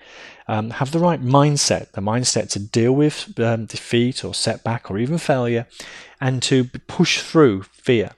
Um, 0.47 0.71
have 0.71 0.93
the 0.93 1.01
right 1.01 1.21
mindset, 1.21 1.91
the 1.93 2.01
mindset 2.01 2.51
to 2.51 2.61
deal 2.61 2.93
with 2.93 3.39
um, 3.41 3.67
defeat 3.67 4.25
or 4.25 4.33
setback 4.33 4.91
or 4.91 4.99
even 4.99 5.19
failure, 5.19 5.67
and 6.21 6.41
to 6.45 6.65
push 6.87 7.21
through 7.21 7.65
fear 7.65 8.13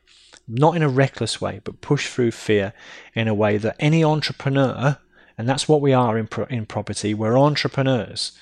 not 0.48 0.76
in 0.76 0.82
a 0.82 0.88
reckless 0.88 1.40
way, 1.40 1.60
but 1.64 1.80
push 1.80 2.06
through 2.06 2.30
fear 2.30 2.72
in 3.14 3.26
a 3.26 3.34
way 3.34 3.56
that 3.58 3.74
any 3.80 4.04
entrepreneur 4.04 4.96
and 5.38 5.48
that's 5.48 5.68
what 5.68 5.80
we 5.80 5.92
are 5.92 6.18
in, 6.18 6.26
pro- 6.26 6.46
in 6.46 6.66
property. 6.66 7.14
We're 7.14 7.38
entrepreneurs, 7.38 8.32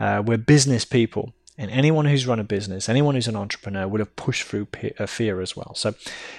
uh, 0.00 0.22
we're 0.24 0.38
business 0.38 0.84
people. 0.84 1.32
And 1.58 1.70
anyone 1.70 2.06
who's 2.06 2.26
run 2.26 2.40
a 2.40 2.44
business, 2.44 2.88
anyone 2.88 3.14
who's 3.14 3.28
an 3.28 3.36
entrepreneur, 3.36 3.86
would 3.86 4.00
have 4.00 4.16
pushed 4.16 4.44
through 4.44 4.66
pe- 4.66 4.94
uh, 4.98 5.06
fear 5.06 5.40
as 5.40 5.54
well. 5.54 5.74
So 5.74 5.94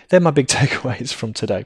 they're 0.10 0.20
my 0.20 0.32
big 0.32 0.48
takeaways 0.60 1.14
from 1.14 1.34
today. 1.34 1.66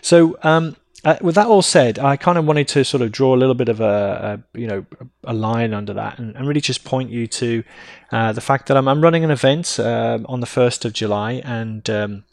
So 0.00 0.38
um, 0.42 0.76
uh, 1.04 1.16
with 1.20 1.34
that 1.34 1.46
all 1.46 1.62
said, 1.62 1.98
I 1.98 2.16
kind 2.16 2.36
of 2.36 2.44
wanted 2.44 2.68
to 2.68 2.84
sort 2.84 3.02
of 3.02 3.10
draw 3.10 3.34
a 3.34 3.38
little 3.38 3.54
bit 3.54 3.68
of 3.68 3.80
a, 3.80 4.42
a 4.54 4.58
you 4.58 4.66
know 4.66 4.84
a 5.24 5.32
line 5.32 5.72
under 5.72 5.94
that, 5.94 6.18
and, 6.18 6.36
and 6.36 6.46
really 6.46 6.60
just 6.60 6.84
point 6.84 7.10
you 7.10 7.26
to 7.26 7.64
uh, 8.12 8.32
the 8.32 8.40
fact 8.40 8.68
that 8.68 8.76
I'm, 8.76 8.86
I'm 8.86 9.00
running 9.00 9.24
an 9.24 9.30
event 9.30 9.78
uh, 9.78 10.18
on 10.26 10.40
the 10.40 10.46
first 10.46 10.84
of 10.84 10.92
July, 10.92 11.42
and 11.44 11.88
um, 11.88 12.24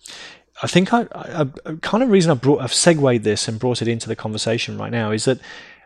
I 0.61 0.67
think 0.67 0.93
I, 0.93 1.07
I, 1.13 1.47
I, 1.65 1.75
kind 1.81 2.03
of 2.03 2.09
reason 2.09 2.31
I 2.31 2.35
brought 2.35 2.61
I've 2.61 2.73
segued 2.73 3.23
this 3.23 3.47
and 3.47 3.59
brought 3.59 3.81
it 3.81 3.87
into 3.87 4.07
the 4.07 4.15
conversation 4.15 4.77
right 4.77 4.91
now 4.91 5.11
is 5.11 5.25
that 5.25 5.39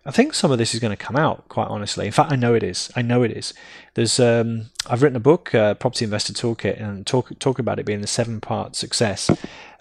I 0.06 0.12
think 0.12 0.34
some 0.34 0.52
of 0.52 0.58
this 0.58 0.74
is 0.74 0.80
going 0.80 0.96
to 0.96 0.98
come 0.98 1.16
out 1.16 1.48
quite 1.48 1.68
honestly. 1.68 2.08
In 2.08 2.12
fact, 2.12 2.32
I 2.32 2.36
know 2.36 2.56
it 2.56 2.64
is. 2.64 2.92
I 2.96 3.04
know 3.04 3.22
it 3.22 3.32
is. 3.32 3.54
There's 3.94 4.20
um, 4.20 4.72
I've 4.90 5.04
written 5.04 5.16
a 5.16 5.22
book, 5.22 5.54
uh, 5.54 5.76
Property 5.76 6.06
Investor 6.06 6.34
Toolkit, 6.34 6.82
and 6.82 7.06
talk 7.06 7.38
talk 7.40 7.60
about 7.60 7.80
it 7.80 7.86
being 7.86 8.02
the 8.02 8.08
seven 8.08 8.42
part 8.42 8.76
success 8.76 9.30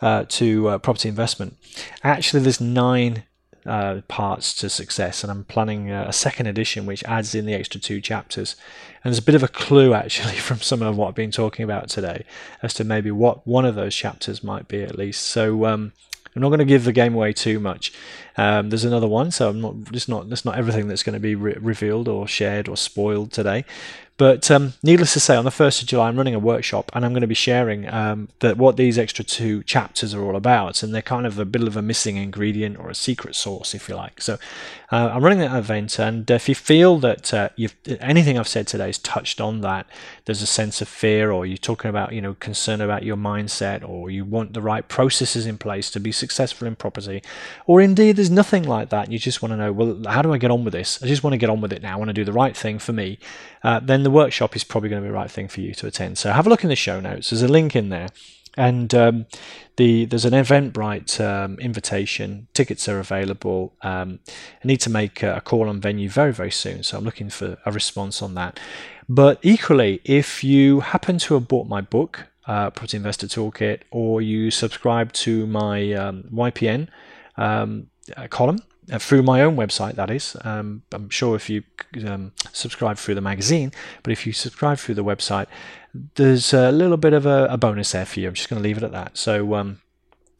uh, 0.02 0.24
to 0.28 0.68
uh, 0.68 0.78
property 0.78 1.08
investment. 1.08 1.56
Actually, 2.02 2.42
there's 2.42 2.60
nine 2.60 3.24
uh, 3.66 4.00
parts 4.08 4.54
to 4.54 4.68
success, 4.68 5.22
and 5.22 5.30
I'm 5.30 5.44
planning 5.44 5.90
a 5.90 6.12
second 6.12 6.46
edition 6.46 6.86
which 6.86 7.04
adds 7.04 7.34
in 7.34 7.46
the 7.46 7.54
extra 7.54 7.80
two 7.80 8.00
chapters. 8.00 8.56
And 9.02 9.10
there's 9.12 9.18
a 9.18 9.22
bit 9.22 9.34
of 9.34 9.42
a 9.42 9.48
clue 9.48 9.94
actually 10.02 10.36
from 10.36 10.58
some 10.58 10.82
of 10.82 10.96
what 10.96 11.08
I've 11.08 11.14
been 11.14 11.30
talking 11.30 11.64
about 11.64 11.88
today 11.88 12.24
as 12.62 12.74
to 12.74 12.84
maybe 12.84 13.10
what 13.10 13.46
one 13.46 13.64
of 13.64 13.74
those 13.74 13.94
chapters 13.94 14.42
might 14.42 14.68
be 14.68 14.82
at 14.82 14.98
least. 14.98 15.22
So 15.22 15.66
um, 15.66 15.92
I'm 16.34 16.42
not 16.42 16.48
going 16.48 16.60
to 16.60 16.64
give 16.64 16.84
the 16.84 16.92
game 16.92 17.14
away 17.14 17.32
too 17.32 17.58
much. 17.58 17.92
Um, 18.36 18.70
there's 18.70 18.84
another 18.84 19.08
one, 19.08 19.30
so 19.30 19.48
I'm 19.48 19.60
not. 19.60 19.74
It's 19.92 20.08
not. 20.08 20.26
It's 20.30 20.44
not 20.44 20.56
everything 20.56 20.86
that's 20.86 21.02
going 21.02 21.14
to 21.14 21.20
be 21.20 21.34
re- 21.34 21.56
revealed 21.60 22.08
or 22.08 22.28
shared 22.28 22.68
or 22.68 22.76
spoiled 22.76 23.32
today. 23.32 23.64
But 24.20 24.50
um, 24.50 24.74
needless 24.82 25.14
to 25.14 25.20
say, 25.20 25.34
on 25.34 25.46
the 25.46 25.50
1st 25.50 25.80
of 25.80 25.88
July, 25.88 26.08
I'm 26.08 26.18
running 26.18 26.34
a 26.34 26.38
workshop 26.38 26.90
and 26.92 27.06
I'm 27.06 27.12
going 27.12 27.22
to 27.22 27.26
be 27.26 27.34
sharing 27.34 27.88
um, 27.88 28.28
that 28.40 28.58
what 28.58 28.76
these 28.76 28.98
extra 28.98 29.24
two 29.24 29.62
chapters 29.62 30.12
are 30.12 30.22
all 30.22 30.36
about. 30.36 30.82
And 30.82 30.94
they're 30.94 31.00
kind 31.00 31.26
of 31.26 31.38
a 31.38 31.46
bit 31.46 31.62
of 31.62 31.74
a 31.74 31.80
missing 31.80 32.18
ingredient 32.18 32.76
or 32.78 32.90
a 32.90 32.94
secret 32.94 33.34
sauce, 33.34 33.74
if 33.74 33.88
you 33.88 33.94
like. 33.94 34.20
So 34.20 34.36
uh, 34.92 35.12
I'm 35.14 35.22
running 35.22 35.38
that 35.38 35.56
event. 35.56 35.98
And 35.98 36.30
if 36.30 36.50
you 36.50 36.54
feel 36.54 36.98
that 36.98 37.32
uh, 37.32 37.48
anything 38.00 38.38
I've 38.38 38.48
said 38.48 38.66
today 38.66 38.86
has 38.86 38.98
touched 38.98 39.40
on 39.40 39.60
that, 39.60 39.86
there's 40.26 40.42
a 40.42 40.46
sense 40.46 40.82
of 40.82 40.88
fear, 40.88 41.30
or 41.30 41.46
you're 41.46 41.56
talking 41.56 41.88
about, 41.88 42.12
you 42.12 42.20
know, 42.20 42.34
concern 42.34 42.80
about 42.80 43.04
your 43.04 43.16
mindset, 43.16 43.88
or 43.88 44.10
you 44.10 44.24
want 44.24 44.52
the 44.52 44.60
right 44.60 44.86
processes 44.86 45.46
in 45.46 45.58
place 45.58 45.90
to 45.92 46.00
be 46.00 46.12
successful 46.12 46.66
in 46.66 46.76
property, 46.76 47.22
or 47.66 47.80
indeed 47.80 48.16
there's 48.16 48.30
nothing 48.30 48.64
like 48.64 48.90
that. 48.90 49.10
You 49.10 49.18
just 49.18 49.42
want 49.42 49.52
to 49.52 49.56
know, 49.56 49.72
well, 49.72 50.02
how 50.08 50.22
do 50.22 50.32
I 50.32 50.38
get 50.38 50.50
on 50.50 50.64
with 50.64 50.72
this? 50.72 51.02
I 51.02 51.06
just 51.06 51.22
want 51.22 51.32
to 51.34 51.38
get 51.38 51.50
on 51.50 51.60
with 51.60 51.72
it 51.72 51.82
now. 51.82 51.94
I 51.94 51.96
want 51.96 52.08
to 52.08 52.14
do 52.14 52.24
the 52.24 52.32
right 52.32 52.56
thing 52.56 52.78
for 52.78 52.92
me. 52.92 53.18
Uh, 53.62 53.78
then 53.78 54.02
the 54.02 54.09
the 54.10 54.16
workshop 54.16 54.56
is 54.56 54.64
probably 54.64 54.88
going 54.88 55.02
to 55.02 55.06
be 55.06 55.10
the 55.10 55.14
right 55.14 55.30
thing 55.30 55.46
for 55.46 55.60
you 55.60 55.72
to 55.74 55.86
attend. 55.86 56.18
So 56.18 56.32
have 56.32 56.46
a 56.46 56.50
look 56.50 56.64
in 56.64 56.68
the 56.68 56.76
show 56.76 56.98
notes. 57.00 57.30
There's 57.30 57.42
a 57.42 57.48
link 57.48 57.76
in 57.76 57.88
there. 57.90 58.08
And 58.56 58.92
um, 58.94 59.26
the 59.76 60.06
there's 60.06 60.24
an 60.24 60.32
Eventbrite 60.32 61.24
um, 61.24 61.56
invitation. 61.60 62.48
Tickets 62.52 62.88
are 62.88 62.98
available. 62.98 63.74
Um, 63.82 64.18
I 64.62 64.66
need 64.66 64.80
to 64.80 64.90
make 64.90 65.22
a 65.22 65.40
call 65.40 65.68
on 65.68 65.80
venue 65.80 66.08
very 66.08 66.32
very 66.32 66.50
soon, 66.50 66.82
so 66.82 66.98
I'm 66.98 67.04
looking 67.04 67.30
for 67.30 67.58
a 67.64 67.70
response 67.70 68.20
on 68.20 68.34
that. 68.34 68.58
But 69.08 69.38
equally, 69.42 70.00
if 70.04 70.42
you 70.42 70.80
happen 70.80 71.18
to 71.18 71.34
have 71.34 71.46
bought 71.46 71.68
my 71.68 71.80
book, 71.80 72.26
uh, 72.48 72.70
Property 72.70 72.96
Investor 72.96 73.28
Toolkit, 73.28 73.82
or 73.92 74.20
you 74.20 74.50
subscribe 74.50 75.12
to 75.24 75.46
my 75.46 75.92
um, 75.92 76.24
YPN 76.32 76.88
um, 77.36 77.86
uh, 78.16 78.26
column, 78.26 78.58
uh, 78.90 78.98
through 78.98 79.22
my 79.22 79.42
own 79.42 79.56
website, 79.56 79.94
that 79.94 80.10
is. 80.10 80.36
Um, 80.44 80.82
I'm 80.92 81.10
sure 81.10 81.36
if 81.36 81.48
you 81.48 81.62
um, 82.06 82.32
subscribe 82.52 82.96
through 82.98 83.14
the 83.14 83.20
magazine, 83.20 83.72
but 84.02 84.12
if 84.12 84.26
you 84.26 84.32
subscribe 84.32 84.78
through 84.78 84.96
the 84.96 85.04
website, 85.04 85.46
there's 86.14 86.52
a 86.52 86.70
little 86.70 86.96
bit 86.96 87.12
of 87.12 87.26
a, 87.26 87.46
a 87.50 87.58
bonus 87.58 87.92
there 87.92 88.06
for 88.06 88.20
you. 88.20 88.28
I'm 88.28 88.34
just 88.34 88.48
going 88.48 88.62
to 88.62 88.68
leave 88.68 88.76
it 88.76 88.82
at 88.82 88.92
that. 88.92 89.16
So, 89.16 89.54
um, 89.54 89.80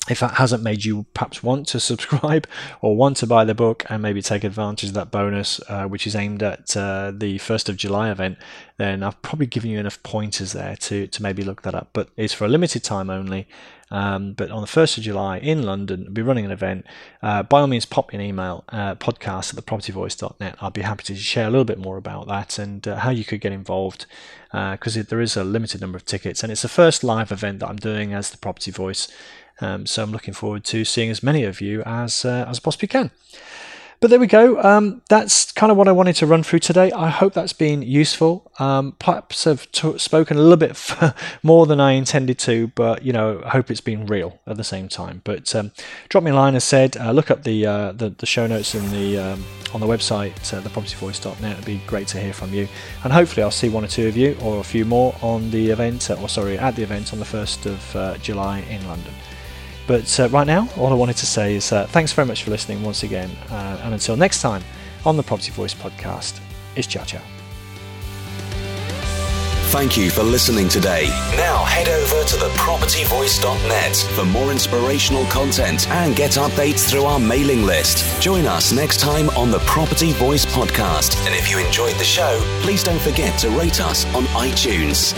if 0.09 0.21
that 0.21 0.35
hasn't 0.35 0.63
made 0.63 0.85
you 0.85 1.05
perhaps 1.15 1.43
want 1.43 1.69
to 1.69 1.81
subscribe 1.91 2.47
or 2.81 2.97
want 2.97 3.17
to 3.19 3.27
buy 3.27 3.45
the 3.45 3.55
book 3.55 3.85
and 3.89 4.03
maybe 4.03 4.23
take 4.23 4.45
advantage 4.45 4.91
of 4.91 4.95
that 4.95 5.11
bonus, 5.11 5.61
uh, 5.69 5.87
which 5.87 6.07
is 6.07 6.17
aimed 6.17 6.43
at 6.43 6.77
uh, 6.77 7.13
the 7.15 7.39
1st 7.39 7.69
of 7.69 7.77
July 7.77 8.11
event, 8.11 8.39
then 8.79 9.03
I've 9.03 9.21
probably 9.23 9.47
given 9.47 9.71
you 9.71 9.79
enough 9.79 10.03
pointers 10.03 10.53
there 10.53 10.77
to, 10.77 11.07
to 11.07 11.23
maybe 11.23 11.43
look 11.43 11.63
that 11.63 11.75
up. 11.75 11.91
But 11.93 12.09
it's 12.17 12.33
for 12.33 12.45
a 12.45 12.49
limited 12.49 12.83
time 12.83 13.11
only. 13.11 13.47
Um, 13.91 14.35
but 14.35 14.51
on 14.51 14.61
the 14.61 14.69
1st 14.69 14.99
of 14.99 15.05
July 15.05 15.39
in 15.39 15.63
London, 15.63 16.05
I'll 16.07 16.13
be 16.13 16.23
running 16.23 16.45
an 16.45 16.53
event. 16.53 16.87
Uh, 17.23 17.43
by 17.43 17.61
all 17.61 17.67
means, 17.67 17.85
pop 17.85 18.13
me 18.13 18.19
an 18.19 18.25
email, 18.25 18.65
uh, 18.69 18.95
podcast 18.95 19.57
at 19.57 19.65
thepropertyvoice.net. 19.65 20.57
I'd 20.61 20.73
be 20.73 20.83
happy 20.83 21.03
to 21.05 21.17
share 21.17 21.49
a 21.49 21.51
little 21.51 21.65
bit 21.65 21.79
more 21.79 21.97
about 21.97 22.29
that 22.29 22.59
and 22.59 22.87
uh, 22.87 22.97
how 22.97 23.11
you 23.11 23.25
could 23.25 23.41
get 23.41 23.53
involved 23.53 24.07
because 24.53 24.97
uh, 24.97 25.03
there 25.09 25.21
is 25.21 25.37
a 25.37 25.45
limited 25.45 25.81
number 25.81 25.97
of 25.97 26.05
tickets. 26.05 26.43
And 26.43 26.53
it's 26.53 26.63
the 26.63 26.69
first 26.69 27.03
live 27.03 27.33
event 27.33 27.61
that 27.61 27.69
I'm 27.69 27.77
doing 27.77 28.13
as 28.15 28.31
the 28.31 28.39
Property 28.39 28.71
Voice. 28.71 29.09
Um, 29.61 29.87
so 29.87 30.03
I'm 30.03 30.13
looking 30.13 30.35
forward 30.35 30.65
to 30.65 30.85
seeing 30.85 31.11
as 31.11 31.23
many 31.23 31.45
of 31.45 31.61
you 31.61 31.83
as, 31.83 32.25
uh, 32.25 32.47
as 32.49 32.59
I 32.59 32.63
possibly 32.63 32.89
can. 32.89 33.11
But 34.01 34.09
there 34.09 34.19
we 34.19 34.29
go. 34.29 34.59
Um, 34.63 35.03
that's 35.11 35.53
kind 35.53 35.71
of 35.71 35.77
what 35.77 35.87
I 35.87 35.93
wanted 35.93 36.17
to 36.17 36.27
run 36.27 36.43
through 36.43 36.61
today. 36.61 36.91
I 36.91 37.11
hope 37.11 37.35
that's 37.35 37.53
been 37.53 37.83
useful. 37.83 38.51
Um, 38.59 38.93
perhaps 38.99 39.47
I've 39.47 39.71
t- 39.73 39.99
spoken 39.99 40.39
a 40.39 40.41
little 40.41 40.57
bit 40.57 41.15
more 41.43 41.67
than 41.67 41.81
I 41.81 41.93
intended 41.93 42.39
to, 42.41 42.69
but 42.69 43.03
you 43.03 43.13
know, 43.13 43.43
I 43.45 43.51
hope 43.51 43.71
it's 43.71 43.83
been 43.83 44.07
real 44.07 44.41
at 44.47 44.57
the 44.57 44.65
same 44.65 44.89
time. 44.89 45.21
But 45.23 45.55
um, 45.55 45.73
drop 46.09 46.25
me 46.25 46.31
a 46.31 46.35
line. 46.35 46.55
As 46.55 46.65
said, 46.65 46.97
uh, 46.97 47.11
look 47.11 47.31
up 47.31 47.43
the, 47.43 47.67
uh, 47.67 47.93
the, 47.93 48.09
the 48.09 48.25
show 48.25 48.47
notes 48.47 48.75
in 48.75 48.91
the 48.91 49.19
um, 49.19 49.45
on 49.75 49.83
the 49.83 49.87
website, 49.87 50.33
uh, 50.55 50.63
thepropertyvoice.net. 50.63 51.53
It'd 51.53 51.67
be 51.67 51.83
great 51.87 52.09
to 52.09 52.21
hear 52.21 52.33
from 52.33 52.55
you, 52.55 52.69
and 53.05 53.13
hopefully 53.13 53.43
I'll 53.43 53.51
see 53.51 53.69
one 53.69 53.85
or 53.85 53.89
two 53.89 54.09
of 54.09 54.17
you 54.17 54.35
or 54.41 54.61
a 54.61 54.65
few 54.65 54.87
more 54.87 55.15
on 55.21 55.51
the 55.51 55.69
event, 55.69 56.09
or 56.11 56.27
sorry, 56.31 56.59
at 56.59 56.75
the 56.75 56.83
event 56.83 57.13
on 57.13 57.19
the 57.19 57.27
first 57.27 57.67
of 57.67 57.97
uh, 57.97 58.17
July 58.17 58.61
in 58.61 58.87
London. 58.89 59.13
But 59.91 60.21
uh, 60.21 60.29
right 60.29 60.47
now, 60.47 60.69
all 60.77 60.93
I 60.93 60.95
wanted 60.95 61.17
to 61.17 61.27
say 61.27 61.57
is 61.57 61.73
uh, 61.73 61.85
thanks 61.89 62.13
very 62.13 62.25
much 62.25 62.45
for 62.45 62.53
listening 62.53 62.81
once 62.85 63.03
again. 63.03 63.29
Uh, 63.51 63.81
and 63.83 63.93
until 63.93 64.17
next 64.17 64.41
time 64.41 64.63
on 65.05 65.17
the 65.17 65.23
Property 65.25 65.51
Voice 65.51 65.75
podcast, 65.75 66.39
it's 66.77 66.87
ciao 66.87 67.03
ciao. 67.03 67.21
Thank 69.73 69.97
you 69.97 70.11
for 70.11 70.23
listening 70.23 70.69
today. 70.69 71.09
Now 71.37 71.65
head 71.65 71.89
over 71.89 72.23
to 72.25 72.37
thepropertyvoice.net 72.37 73.97
for 74.15 74.25
more 74.27 74.53
inspirational 74.53 75.25
content 75.25 75.89
and 75.89 76.15
get 76.15 76.31
updates 76.33 76.89
through 76.89 77.07
our 77.07 77.19
mailing 77.19 77.65
list. 77.65 78.23
Join 78.23 78.47
us 78.47 78.71
next 78.71 79.01
time 79.01 79.29
on 79.31 79.51
the 79.51 79.59
Property 79.61 80.13
Voice 80.13 80.47
podcast. 80.47 81.17
And 81.27 81.35
if 81.35 81.51
you 81.51 81.59
enjoyed 81.59 81.97
the 81.97 82.05
show, 82.05 82.41
please 82.63 82.85
don't 82.85 83.01
forget 83.01 83.37
to 83.41 83.51
rate 83.51 83.81
us 83.81 84.05
on 84.15 84.23
iTunes. 84.27 85.17